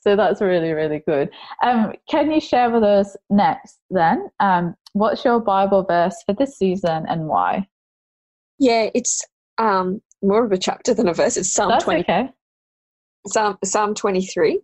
So 0.00 0.14
that's 0.14 0.40
really, 0.40 0.72
really 0.72 1.02
good. 1.06 1.30
Um, 1.64 1.92
can 2.08 2.30
you 2.30 2.40
share 2.40 2.70
with 2.70 2.84
us 2.84 3.16
next 3.30 3.78
then? 3.90 4.28
Um, 4.40 4.74
what's 4.92 5.24
your 5.24 5.40
Bible 5.40 5.84
verse 5.84 6.14
for 6.26 6.34
this 6.34 6.58
season 6.58 7.06
and 7.08 7.26
why? 7.26 7.66
Yeah, 8.58 8.90
it's 8.94 9.26
um, 9.58 10.00
more 10.22 10.44
of 10.44 10.52
a 10.52 10.58
chapter 10.58 10.94
than 10.94 11.08
a 11.08 11.14
verse. 11.14 11.36
It's 11.36 11.52
Psalm 11.52 11.70
that's 11.70 11.84
20. 11.84 12.00
Okay. 12.02 12.30
Psalm, 13.26 13.58
Psalm 13.64 13.94
23. 13.94 14.60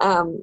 Um, 0.00 0.42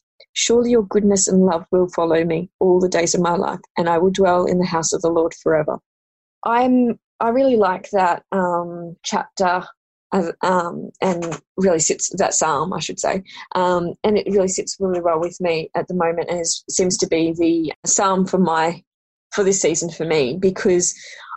Surely 0.33 0.71
your 0.71 0.83
goodness 0.83 1.27
and 1.27 1.45
love 1.45 1.65
will 1.71 1.87
follow 1.89 2.23
me 2.23 2.49
all 2.59 2.79
the 2.79 2.89
days 2.89 3.15
of 3.15 3.21
my 3.21 3.35
life, 3.35 3.59
and 3.77 3.89
I 3.89 3.97
will 3.97 4.11
dwell 4.11 4.45
in 4.45 4.59
the 4.59 4.65
house 4.65 4.93
of 4.93 5.01
the 5.01 5.09
Lord 5.09 5.33
forever. 5.41 5.79
I'm 6.45 6.99
I 7.19 7.29
really 7.29 7.55
like 7.55 7.89
that 7.91 8.23
um, 8.31 8.95
chapter 9.03 9.63
of, 10.11 10.31
um, 10.41 10.89
and 11.01 11.39
really 11.55 11.79
sits 11.79 12.09
that 12.17 12.33
psalm, 12.33 12.73
I 12.73 12.79
should 12.79 12.99
say, 12.99 13.23
um, 13.53 13.93
and 14.03 14.17
it 14.17 14.27
really 14.27 14.47
sits 14.47 14.77
really 14.79 15.01
well 15.01 15.19
with 15.19 15.39
me 15.39 15.69
at 15.75 15.87
the 15.87 15.93
moment, 15.93 16.29
and 16.29 16.45
seems 16.45 16.97
to 16.97 17.07
be 17.07 17.33
the 17.33 17.73
psalm 17.85 18.25
for 18.25 18.39
my 18.39 18.83
for 19.33 19.43
this 19.43 19.61
season 19.61 19.89
for 19.89 20.05
me 20.05 20.37
because 20.37 20.93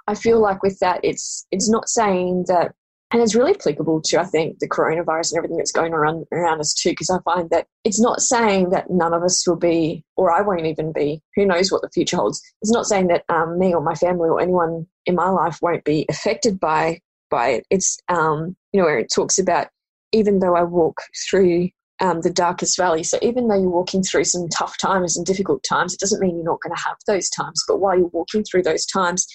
I 0.06 0.14
feel 0.14 0.40
like 0.40 0.62
with 0.62 0.78
that 0.80 1.00
it's 1.02 1.46
it's 1.50 1.70
not 1.70 1.88
saying 1.88 2.44
that 2.48 2.74
and 3.14 3.22
it's 3.22 3.36
really 3.36 3.54
applicable 3.54 4.02
to 4.06 4.20
I 4.20 4.24
think 4.24 4.58
the 4.58 4.68
coronavirus 4.68 5.30
and 5.30 5.38
everything 5.38 5.58
that's 5.58 5.70
going 5.70 5.92
around 5.92 6.24
around 6.32 6.58
us 6.58 6.74
too. 6.74 6.90
Because 6.90 7.10
I 7.10 7.18
find 7.24 7.48
that 7.50 7.68
it's 7.84 8.00
not 8.00 8.20
saying 8.20 8.70
that 8.70 8.90
none 8.90 9.14
of 9.14 9.22
us 9.22 9.46
will 9.46 9.54
be, 9.54 10.02
or 10.16 10.32
I 10.32 10.40
won't 10.40 10.66
even 10.66 10.92
be. 10.92 11.22
Who 11.36 11.46
knows 11.46 11.70
what 11.70 11.82
the 11.82 11.90
future 11.90 12.16
holds? 12.16 12.42
It's 12.60 12.72
not 12.72 12.86
saying 12.86 13.06
that 13.08 13.22
um, 13.28 13.56
me 13.56 13.72
or 13.72 13.80
my 13.80 13.94
family 13.94 14.28
or 14.28 14.40
anyone 14.40 14.88
in 15.06 15.14
my 15.14 15.28
life 15.28 15.60
won't 15.62 15.84
be 15.84 16.06
affected 16.08 16.58
by 16.58 16.98
by 17.30 17.50
it. 17.50 17.66
It's 17.70 18.00
um, 18.08 18.56
you 18.72 18.80
know 18.80 18.86
where 18.86 18.98
it 18.98 19.12
talks 19.14 19.38
about 19.38 19.68
even 20.10 20.40
though 20.40 20.56
I 20.56 20.64
walk 20.64 21.00
through 21.30 21.68
um, 22.00 22.20
the 22.22 22.30
darkest 22.30 22.76
valley. 22.76 23.02
So 23.02 23.18
even 23.22 23.48
though 23.48 23.58
you're 23.58 23.70
walking 23.70 24.02
through 24.02 24.24
some 24.24 24.48
tough 24.48 24.76
times 24.78 25.16
and 25.16 25.24
difficult 25.24 25.62
times, 25.62 25.94
it 25.94 26.00
doesn't 26.00 26.20
mean 26.20 26.36
you're 26.36 26.44
not 26.44 26.60
going 26.60 26.74
to 26.74 26.82
have 26.82 26.96
those 27.06 27.28
times. 27.30 27.62
But 27.66 27.78
while 27.78 27.96
you're 27.96 28.08
walking 28.08 28.44
through 28.44 28.62
those 28.62 28.86
times, 28.86 29.26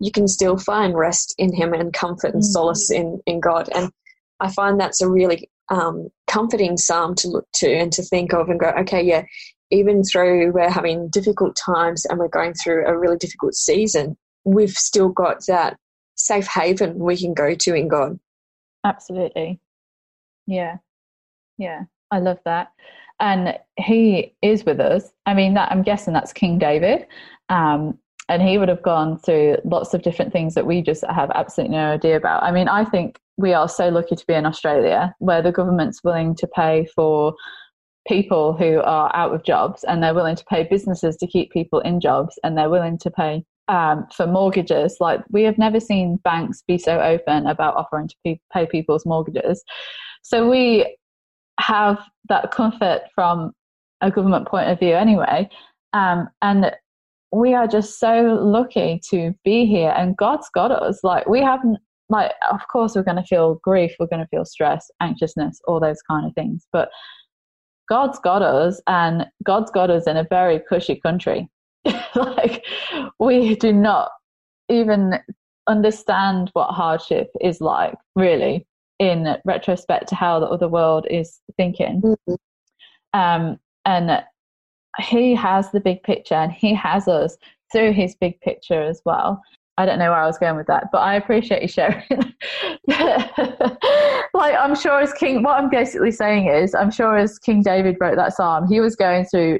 you 0.00 0.10
can 0.10 0.28
still 0.28 0.56
find 0.56 0.96
rest 0.96 1.34
in 1.38 1.54
Him 1.54 1.72
and 1.72 1.92
comfort 1.92 2.32
and 2.34 2.42
mm-hmm. 2.42 2.52
solace 2.52 2.90
in 2.90 3.20
in 3.26 3.40
God. 3.40 3.68
And 3.74 3.90
I 4.40 4.50
find 4.50 4.80
that's 4.80 5.00
a 5.00 5.10
really 5.10 5.50
um, 5.68 6.08
comforting 6.26 6.76
psalm 6.76 7.14
to 7.16 7.28
look 7.28 7.46
to 7.56 7.72
and 7.72 7.92
to 7.92 8.02
think 8.02 8.32
of 8.32 8.48
and 8.48 8.60
go, 8.60 8.72
okay, 8.80 9.02
yeah. 9.02 9.24
Even 9.72 10.04
through 10.04 10.52
we're 10.52 10.70
having 10.70 11.08
difficult 11.08 11.56
times 11.56 12.04
and 12.04 12.20
we're 12.20 12.28
going 12.28 12.54
through 12.54 12.86
a 12.86 12.96
really 12.96 13.16
difficult 13.16 13.54
season, 13.54 14.16
we've 14.44 14.70
still 14.70 15.08
got 15.08 15.44
that 15.48 15.76
safe 16.14 16.46
haven 16.46 16.98
we 17.00 17.16
can 17.16 17.34
go 17.34 17.52
to 17.54 17.74
in 17.74 17.88
God. 17.88 18.18
Absolutely. 18.84 19.60
Yeah. 20.46 20.76
Yeah. 21.58 21.82
I 22.10 22.18
love 22.18 22.38
that. 22.44 22.72
And 23.18 23.58
he 23.78 24.34
is 24.42 24.64
with 24.64 24.80
us. 24.80 25.10
I 25.24 25.34
mean, 25.34 25.54
that 25.54 25.72
I'm 25.72 25.82
guessing 25.82 26.12
that's 26.12 26.32
King 26.32 26.58
David. 26.58 27.06
Um, 27.48 27.98
and 28.28 28.42
he 28.42 28.58
would 28.58 28.68
have 28.68 28.82
gone 28.82 29.18
through 29.18 29.56
lots 29.64 29.94
of 29.94 30.02
different 30.02 30.32
things 30.32 30.54
that 30.54 30.66
we 30.66 30.82
just 30.82 31.04
have 31.08 31.30
absolutely 31.34 31.76
no 31.76 31.92
idea 31.92 32.16
about. 32.16 32.42
I 32.42 32.50
mean, 32.50 32.68
I 32.68 32.84
think 32.84 33.20
we 33.36 33.52
are 33.52 33.68
so 33.68 33.88
lucky 33.88 34.16
to 34.16 34.26
be 34.26 34.34
in 34.34 34.46
Australia 34.46 35.14
where 35.18 35.42
the 35.42 35.52
government's 35.52 36.02
willing 36.02 36.34
to 36.36 36.48
pay 36.48 36.86
for 36.94 37.34
people 38.08 38.52
who 38.52 38.80
are 38.80 39.14
out 39.14 39.34
of 39.34 39.44
jobs 39.44 39.84
and 39.84 40.02
they're 40.02 40.14
willing 40.14 40.36
to 40.36 40.44
pay 40.46 40.64
businesses 40.64 41.16
to 41.16 41.26
keep 41.26 41.52
people 41.52 41.80
in 41.80 42.00
jobs 42.00 42.38
and 42.42 42.56
they're 42.56 42.70
willing 42.70 42.98
to 42.98 43.10
pay 43.10 43.44
um, 43.68 44.06
for 44.14 44.26
mortgages. 44.26 44.96
Like, 45.00 45.20
we 45.30 45.42
have 45.42 45.58
never 45.58 45.80
seen 45.80 46.16
banks 46.16 46.62
be 46.66 46.78
so 46.78 47.00
open 47.00 47.46
about 47.46 47.76
offering 47.76 48.08
to 48.08 48.36
pay 48.52 48.66
people's 48.66 49.06
mortgages. 49.06 49.62
So, 50.22 50.48
we 50.48 50.96
have 51.60 51.98
that 52.28 52.50
comfort 52.50 53.02
from 53.14 53.52
a 54.00 54.10
government 54.10 54.46
point 54.46 54.68
of 54.68 54.78
view 54.78 54.94
anyway. 54.94 55.48
Um, 55.92 56.28
and 56.42 56.72
we 57.32 57.54
are 57.54 57.66
just 57.66 57.98
so 57.98 58.38
lucky 58.40 59.00
to 59.10 59.34
be 59.44 59.66
here 59.66 59.92
and 59.96 60.16
God's 60.16 60.48
got 60.54 60.70
us. 60.70 61.00
Like 61.02 61.26
we 61.28 61.40
haven't 61.40 61.78
like 62.08 62.32
of 62.50 62.60
course 62.70 62.94
we're 62.94 63.02
going 63.02 63.16
to 63.16 63.24
feel 63.24 63.60
grief, 63.62 63.92
we're 63.98 64.06
going 64.06 64.22
to 64.22 64.28
feel 64.28 64.44
stress, 64.44 64.90
anxiousness, 65.00 65.60
all 65.66 65.80
those 65.80 66.00
kind 66.08 66.26
of 66.26 66.34
things. 66.34 66.66
But 66.72 66.88
God's 67.88 68.18
got 68.18 68.42
us 68.42 68.80
and 68.86 69.26
God's 69.44 69.70
got 69.70 69.90
us 69.90 70.06
in 70.06 70.16
a 70.16 70.26
very 70.28 70.60
cushy 70.68 70.96
country. 70.96 71.48
like 72.14 72.64
we 73.18 73.54
do 73.56 73.72
not 73.72 74.10
even 74.68 75.14
understand 75.68 76.50
what 76.52 76.70
hardship 76.72 77.28
is 77.40 77.60
like 77.60 77.94
really 78.14 78.66
in 78.98 79.36
retrospect 79.44 80.08
to 80.08 80.14
how 80.14 80.40
the 80.40 80.46
other 80.46 80.68
world 80.68 81.06
is 81.10 81.40
thinking. 81.56 82.00
Mm-hmm. 82.02 82.34
Um, 83.18 83.58
and 83.84 84.22
he 85.00 85.34
has 85.34 85.70
the 85.70 85.80
big 85.80 86.02
picture 86.02 86.34
and 86.34 86.52
he 86.52 86.74
has 86.74 87.08
us 87.08 87.36
through 87.72 87.92
his 87.92 88.14
big 88.16 88.40
picture 88.40 88.82
as 88.82 89.00
well. 89.04 89.42
I 89.78 89.84
don't 89.84 89.98
know 89.98 90.10
where 90.10 90.20
I 90.20 90.26
was 90.26 90.38
going 90.38 90.56
with 90.56 90.68
that, 90.68 90.84
but 90.90 90.98
I 90.98 91.16
appreciate 91.16 91.60
you 91.60 91.68
sharing. 91.68 92.02
like, 92.88 94.54
I'm 94.54 94.74
sure 94.74 95.00
as 95.00 95.12
King, 95.12 95.42
what 95.42 95.62
I'm 95.62 95.68
basically 95.68 96.12
saying 96.12 96.48
is, 96.48 96.74
I'm 96.74 96.90
sure 96.90 97.18
as 97.18 97.38
King 97.38 97.62
David 97.62 97.96
wrote 98.00 98.16
that 98.16 98.34
psalm, 98.34 98.66
he 98.68 98.80
was 98.80 98.96
going 98.96 99.26
through 99.26 99.58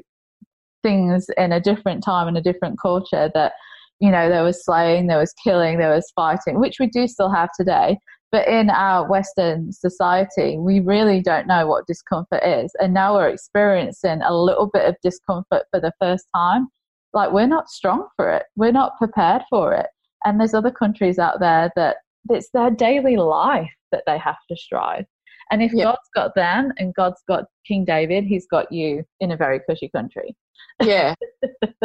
things 0.82 1.26
in 1.36 1.52
a 1.52 1.60
different 1.60 2.02
time 2.02 2.28
and 2.28 2.38
a 2.38 2.40
different 2.42 2.80
culture 2.80 3.30
that, 3.34 3.52
you 4.00 4.10
know, 4.10 4.30
there 4.30 4.42
was 4.42 4.64
slaying, 4.64 5.06
there 5.06 5.18
was 5.18 5.34
killing, 5.44 5.76
there 5.76 5.94
was 5.94 6.10
fighting, 6.16 6.58
which 6.60 6.76
we 6.80 6.86
do 6.86 7.06
still 7.06 7.30
have 7.30 7.50
today. 7.58 7.98
But 8.36 8.48
in 8.48 8.68
our 8.68 9.08
Western 9.08 9.72
society, 9.72 10.58
we 10.58 10.80
really 10.80 11.22
don't 11.22 11.46
know 11.46 11.66
what 11.66 11.86
discomfort 11.86 12.42
is. 12.44 12.70
And 12.78 12.92
now 12.92 13.14
we're 13.14 13.30
experiencing 13.30 14.20
a 14.20 14.36
little 14.36 14.68
bit 14.70 14.84
of 14.84 14.94
discomfort 15.02 15.62
for 15.70 15.80
the 15.80 15.94
first 15.98 16.26
time. 16.36 16.68
Like, 17.14 17.32
we're 17.32 17.46
not 17.46 17.70
strong 17.70 18.08
for 18.14 18.30
it, 18.30 18.42
we're 18.54 18.72
not 18.72 18.98
prepared 18.98 19.40
for 19.48 19.72
it. 19.72 19.86
And 20.26 20.38
there's 20.38 20.52
other 20.52 20.70
countries 20.70 21.18
out 21.18 21.40
there 21.40 21.72
that 21.76 21.96
it's 22.28 22.50
their 22.50 22.70
daily 22.70 23.16
life 23.16 23.72
that 23.90 24.02
they 24.06 24.18
have 24.18 24.36
to 24.50 24.56
strive. 24.56 25.06
And 25.50 25.62
if 25.62 25.72
yep. 25.72 25.84
God's 25.84 26.10
got 26.14 26.34
them 26.34 26.72
and 26.76 26.94
God's 26.94 27.22
got 27.26 27.44
King 27.66 27.86
David, 27.86 28.24
he's 28.24 28.46
got 28.46 28.70
you 28.70 29.02
in 29.18 29.30
a 29.30 29.36
very 29.38 29.60
cushy 29.66 29.88
country. 29.88 30.36
Yeah, 30.82 31.14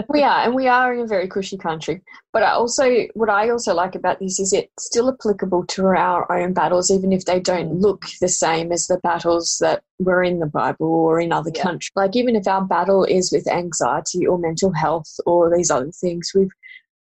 we 0.09 0.21
are, 0.21 0.43
and 0.43 0.53
we 0.53 0.67
are 0.67 0.93
in 0.93 1.01
a 1.01 1.07
very 1.07 1.27
cushy 1.27 1.57
country. 1.57 2.01
But 2.33 2.43
I 2.43 2.51
also, 2.51 3.07
what 3.13 3.29
I 3.29 3.49
also 3.49 3.73
like 3.73 3.95
about 3.95 4.19
this 4.19 4.39
is 4.39 4.51
it's 4.51 4.85
still 4.85 5.09
applicable 5.09 5.65
to 5.67 5.85
our 5.87 6.29
own 6.31 6.53
battles, 6.53 6.91
even 6.91 7.13
if 7.13 7.25
they 7.25 7.39
don't 7.39 7.79
look 7.79 8.05
the 8.19 8.27
same 8.27 8.71
as 8.71 8.87
the 8.87 8.99
battles 9.01 9.57
that 9.61 9.83
were 9.99 10.23
in 10.23 10.39
the 10.39 10.45
Bible 10.45 10.87
or 10.87 11.21
in 11.21 11.31
other 11.31 11.51
yeah. 11.55 11.63
countries. 11.63 11.91
Like 11.95 12.15
even 12.15 12.35
if 12.35 12.47
our 12.47 12.65
battle 12.65 13.05
is 13.05 13.31
with 13.31 13.47
anxiety 13.47 14.25
or 14.27 14.37
mental 14.37 14.73
health 14.73 15.09
or 15.25 15.55
these 15.55 15.71
other 15.71 15.91
things, 15.91 16.31
we've 16.35 16.51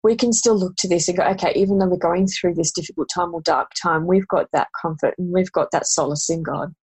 we 0.03 0.15
can 0.15 0.31
still 0.31 0.57
look 0.57 0.75
to 0.77 0.87
this 0.87 1.07
and 1.07 1.17
go, 1.17 1.23
okay, 1.23 1.51
even 1.55 1.79
though 1.79 1.87
we're 1.87 1.97
going 1.97 2.27
through 2.27 2.53
this 2.53 2.71
difficult 2.71 3.09
time 3.13 3.33
or 3.33 3.41
dark 3.41 3.71
time, 3.81 4.05
we've 4.05 4.27
got 4.27 4.47
that 4.53 4.67
comfort 4.79 5.15
and 5.17 5.33
we've 5.33 5.51
got 5.51 5.71
that 5.71 5.87
solace 5.87 6.29
in 6.29 6.43
God. 6.43 6.73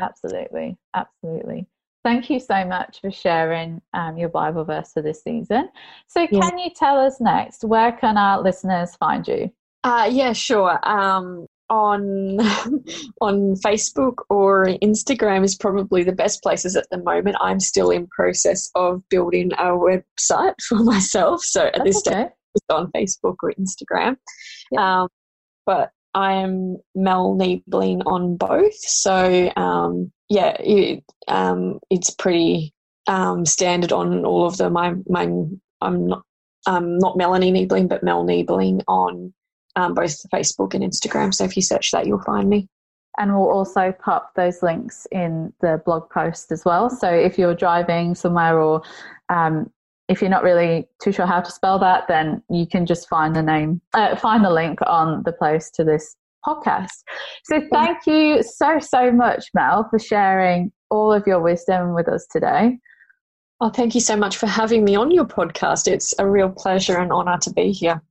Absolutely, 0.00 0.76
absolutely. 0.94 1.66
Thank 2.04 2.30
you 2.30 2.40
so 2.40 2.64
much 2.64 3.00
for 3.00 3.12
sharing 3.12 3.80
um, 3.94 4.16
your 4.16 4.28
Bible 4.28 4.64
verse 4.64 4.92
for 4.92 5.02
this 5.02 5.22
season. 5.22 5.68
So, 6.08 6.26
can 6.26 6.58
yeah. 6.58 6.64
you 6.64 6.70
tell 6.74 6.98
us 6.98 7.20
next 7.20 7.64
where 7.64 7.92
can 7.92 8.16
our 8.16 8.42
listeners 8.42 8.96
find 8.96 9.26
you? 9.26 9.50
Uh, 9.84 10.08
yeah, 10.10 10.32
sure. 10.32 10.78
Um, 10.82 11.46
on 11.72 12.38
on 13.20 13.54
Facebook 13.56 14.18
or 14.28 14.66
Instagram 14.82 15.42
is 15.42 15.56
probably 15.56 16.04
the 16.04 16.12
best 16.12 16.42
places 16.42 16.76
at 16.76 16.86
the 16.90 16.98
moment. 16.98 17.36
I'm 17.40 17.60
still 17.60 17.90
in 17.90 18.06
process 18.08 18.70
of 18.74 19.02
building 19.08 19.52
a 19.54 19.70
website 19.70 20.54
for 20.68 20.78
myself, 20.78 21.42
so 21.42 21.66
at 21.66 21.74
That's 21.74 21.84
this 21.84 21.96
okay. 22.06 22.10
stage, 22.10 22.32
just 22.56 22.70
on 22.70 22.92
Facebook 22.92 23.36
or 23.42 23.52
Instagram. 23.58 24.16
Um, 24.76 25.08
but 25.64 25.90
I 26.14 26.34
am 26.34 26.76
Mel 26.94 27.34
Niebling 27.34 28.02
on 28.06 28.36
both, 28.36 28.74
so 28.76 29.50
um, 29.56 30.12
yeah, 30.32 30.56
it, 30.60 31.04
um, 31.28 31.78
it's 31.90 32.10
pretty 32.10 32.72
um, 33.06 33.44
standard 33.44 33.92
on 33.92 34.24
all 34.24 34.46
of 34.46 34.56
them. 34.56 34.78
I'm, 34.78 35.04
I'm, 35.14 35.60
I'm 35.82 36.06
not, 36.06 36.22
I'm 36.66 36.98
not 36.98 37.18
Melanie 37.18 37.52
Niebling, 37.52 37.88
but 37.88 38.02
Mel 38.02 38.24
Niebling 38.24 38.80
on 38.88 39.34
um, 39.76 39.92
both 39.92 40.16
Facebook 40.30 40.72
and 40.72 40.82
Instagram. 40.82 41.34
So 41.34 41.44
if 41.44 41.54
you 41.54 41.62
search 41.62 41.90
that, 41.90 42.06
you'll 42.06 42.22
find 42.22 42.48
me. 42.48 42.68
And 43.18 43.34
we'll 43.34 43.50
also 43.50 43.92
pop 43.92 44.32
those 44.36 44.62
links 44.62 45.06
in 45.12 45.52
the 45.60 45.82
blog 45.84 46.08
post 46.08 46.50
as 46.50 46.64
well. 46.64 46.88
So 46.88 47.12
if 47.12 47.38
you're 47.38 47.54
driving 47.54 48.14
somewhere 48.14 48.58
or 48.58 48.80
um, 49.28 49.70
if 50.08 50.22
you're 50.22 50.30
not 50.30 50.44
really 50.44 50.88
too 51.02 51.12
sure 51.12 51.26
how 51.26 51.42
to 51.42 51.50
spell 51.50 51.78
that, 51.80 52.08
then 52.08 52.42
you 52.48 52.66
can 52.66 52.86
just 52.86 53.06
find 53.06 53.36
the 53.36 53.42
name, 53.42 53.82
uh, 53.92 54.16
find 54.16 54.42
the 54.42 54.50
link 54.50 54.78
on 54.86 55.22
the 55.24 55.32
post 55.32 55.74
to 55.74 55.84
this 55.84 56.16
podcast. 56.46 57.02
So 57.44 57.60
thank 57.72 58.06
you 58.06 58.42
so, 58.42 58.78
so 58.78 59.10
much, 59.12 59.46
Mel, 59.54 59.88
for 59.88 59.98
sharing 59.98 60.72
all 60.90 61.12
of 61.12 61.26
your 61.26 61.40
wisdom 61.40 61.94
with 61.94 62.08
us 62.08 62.26
today. 62.30 62.78
Oh, 63.60 63.70
thank 63.70 63.94
you 63.94 64.00
so 64.00 64.16
much 64.16 64.36
for 64.36 64.46
having 64.46 64.84
me 64.84 64.96
on 64.96 65.10
your 65.10 65.24
podcast. 65.24 65.86
It's 65.86 66.14
a 66.18 66.28
real 66.28 66.50
pleasure 66.50 66.98
and 66.98 67.12
honor 67.12 67.38
to 67.42 67.52
be 67.52 67.70
here. 67.70 68.02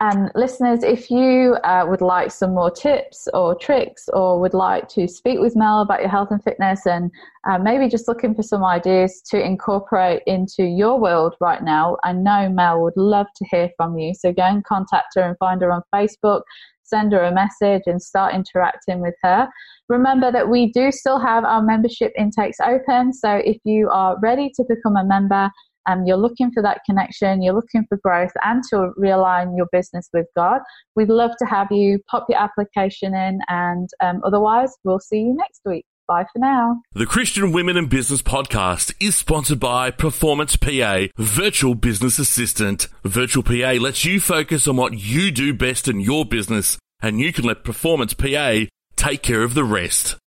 And 0.00 0.30
listeners, 0.34 0.82
if 0.82 1.10
you 1.10 1.56
uh, 1.62 1.86
would 1.88 2.00
like 2.00 2.30
some 2.30 2.54
more 2.54 2.70
tips 2.70 3.28
or 3.32 3.54
tricks, 3.54 4.08
or 4.12 4.40
would 4.40 4.54
like 4.54 4.88
to 4.88 5.06
speak 5.06 5.38
with 5.38 5.54
Mel 5.54 5.82
about 5.82 6.00
your 6.00 6.08
health 6.08 6.30
and 6.30 6.42
fitness, 6.42 6.86
and 6.86 7.10
uh, 7.48 7.58
maybe 7.58 7.88
just 7.88 8.08
looking 8.08 8.34
for 8.34 8.42
some 8.42 8.64
ideas 8.64 9.22
to 9.30 9.40
incorporate 9.40 10.22
into 10.26 10.64
your 10.64 10.98
world 10.98 11.36
right 11.40 11.62
now, 11.62 11.96
I 12.02 12.12
know 12.12 12.48
Mel 12.48 12.82
would 12.82 12.96
love 12.96 13.26
to 13.36 13.44
hear 13.50 13.70
from 13.76 13.98
you. 13.98 14.14
So 14.14 14.32
go 14.32 14.42
and 14.42 14.64
contact 14.64 15.14
her 15.14 15.22
and 15.22 15.38
find 15.38 15.60
her 15.62 15.70
on 15.70 15.82
Facebook 15.94 16.42
send 16.84 17.12
her 17.12 17.24
a 17.24 17.32
message 17.32 17.82
and 17.86 18.00
start 18.00 18.34
interacting 18.34 19.00
with 19.00 19.14
her. 19.22 19.48
Remember 19.88 20.30
that 20.30 20.48
we 20.48 20.70
do 20.72 20.92
still 20.92 21.18
have 21.18 21.44
our 21.44 21.62
membership 21.62 22.12
intakes 22.18 22.58
open. 22.60 23.12
So 23.12 23.40
if 23.44 23.58
you 23.64 23.90
are 23.90 24.18
ready 24.20 24.50
to 24.56 24.64
become 24.68 24.96
a 24.96 25.04
member, 25.04 25.50
and 25.86 26.08
you're 26.08 26.16
looking 26.16 26.50
for 26.50 26.62
that 26.62 26.80
connection, 26.86 27.42
you're 27.42 27.54
looking 27.54 27.84
for 27.88 27.98
growth 27.98 28.32
and 28.42 28.62
to 28.70 28.92
realign 28.98 29.56
your 29.56 29.66
business 29.72 30.08
with 30.12 30.26
God, 30.34 30.60
we'd 30.96 31.10
love 31.10 31.32
to 31.38 31.44
have 31.44 31.70
you 31.70 31.98
pop 32.10 32.26
your 32.28 32.40
application 32.40 33.14
in. 33.14 33.40
And 33.48 33.88
um, 34.00 34.22
otherwise, 34.24 34.72
we'll 34.84 35.00
see 35.00 35.18
you 35.18 35.34
next 35.34 35.60
week. 35.66 35.84
Bye 36.06 36.26
for 36.32 36.38
now. 36.38 36.82
The 36.92 37.06
Christian 37.06 37.50
Women 37.50 37.78
in 37.78 37.86
Business 37.86 38.20
podcast 38.20 38.94
is 39.00 39.16
sponsored 39.16 39.58
by 39.58 39.90
Performance 39.90 40.54
PA, 40.56 41.06
Virtual 41.16 41.74
Business 41.74 42.18
Assistant. 42.18 42.88
Virtual 43.04 43.42
PA 43.42 43.78
lets 43.80 44.04
you 44.04 44.20
focus 44.20 44.68
on 44.68 44.76
what 44.76 44.98
you 44.98 45.30
do 45.30 45.54
best 45.54 45.88
in 45.88 46.00
your 46.00 46.26
business 46.26 46.76
and 47.00 47.20
you 47.20 47.32
can 47.32 47.44
let 47.44 47.64
Performance 47.64 48.12
PA 48.12 48.64
take 48.96 49.22
care 49.22 49.42
of 49.42 49.54
the 49.54 49.64
rest. 49.64 50.16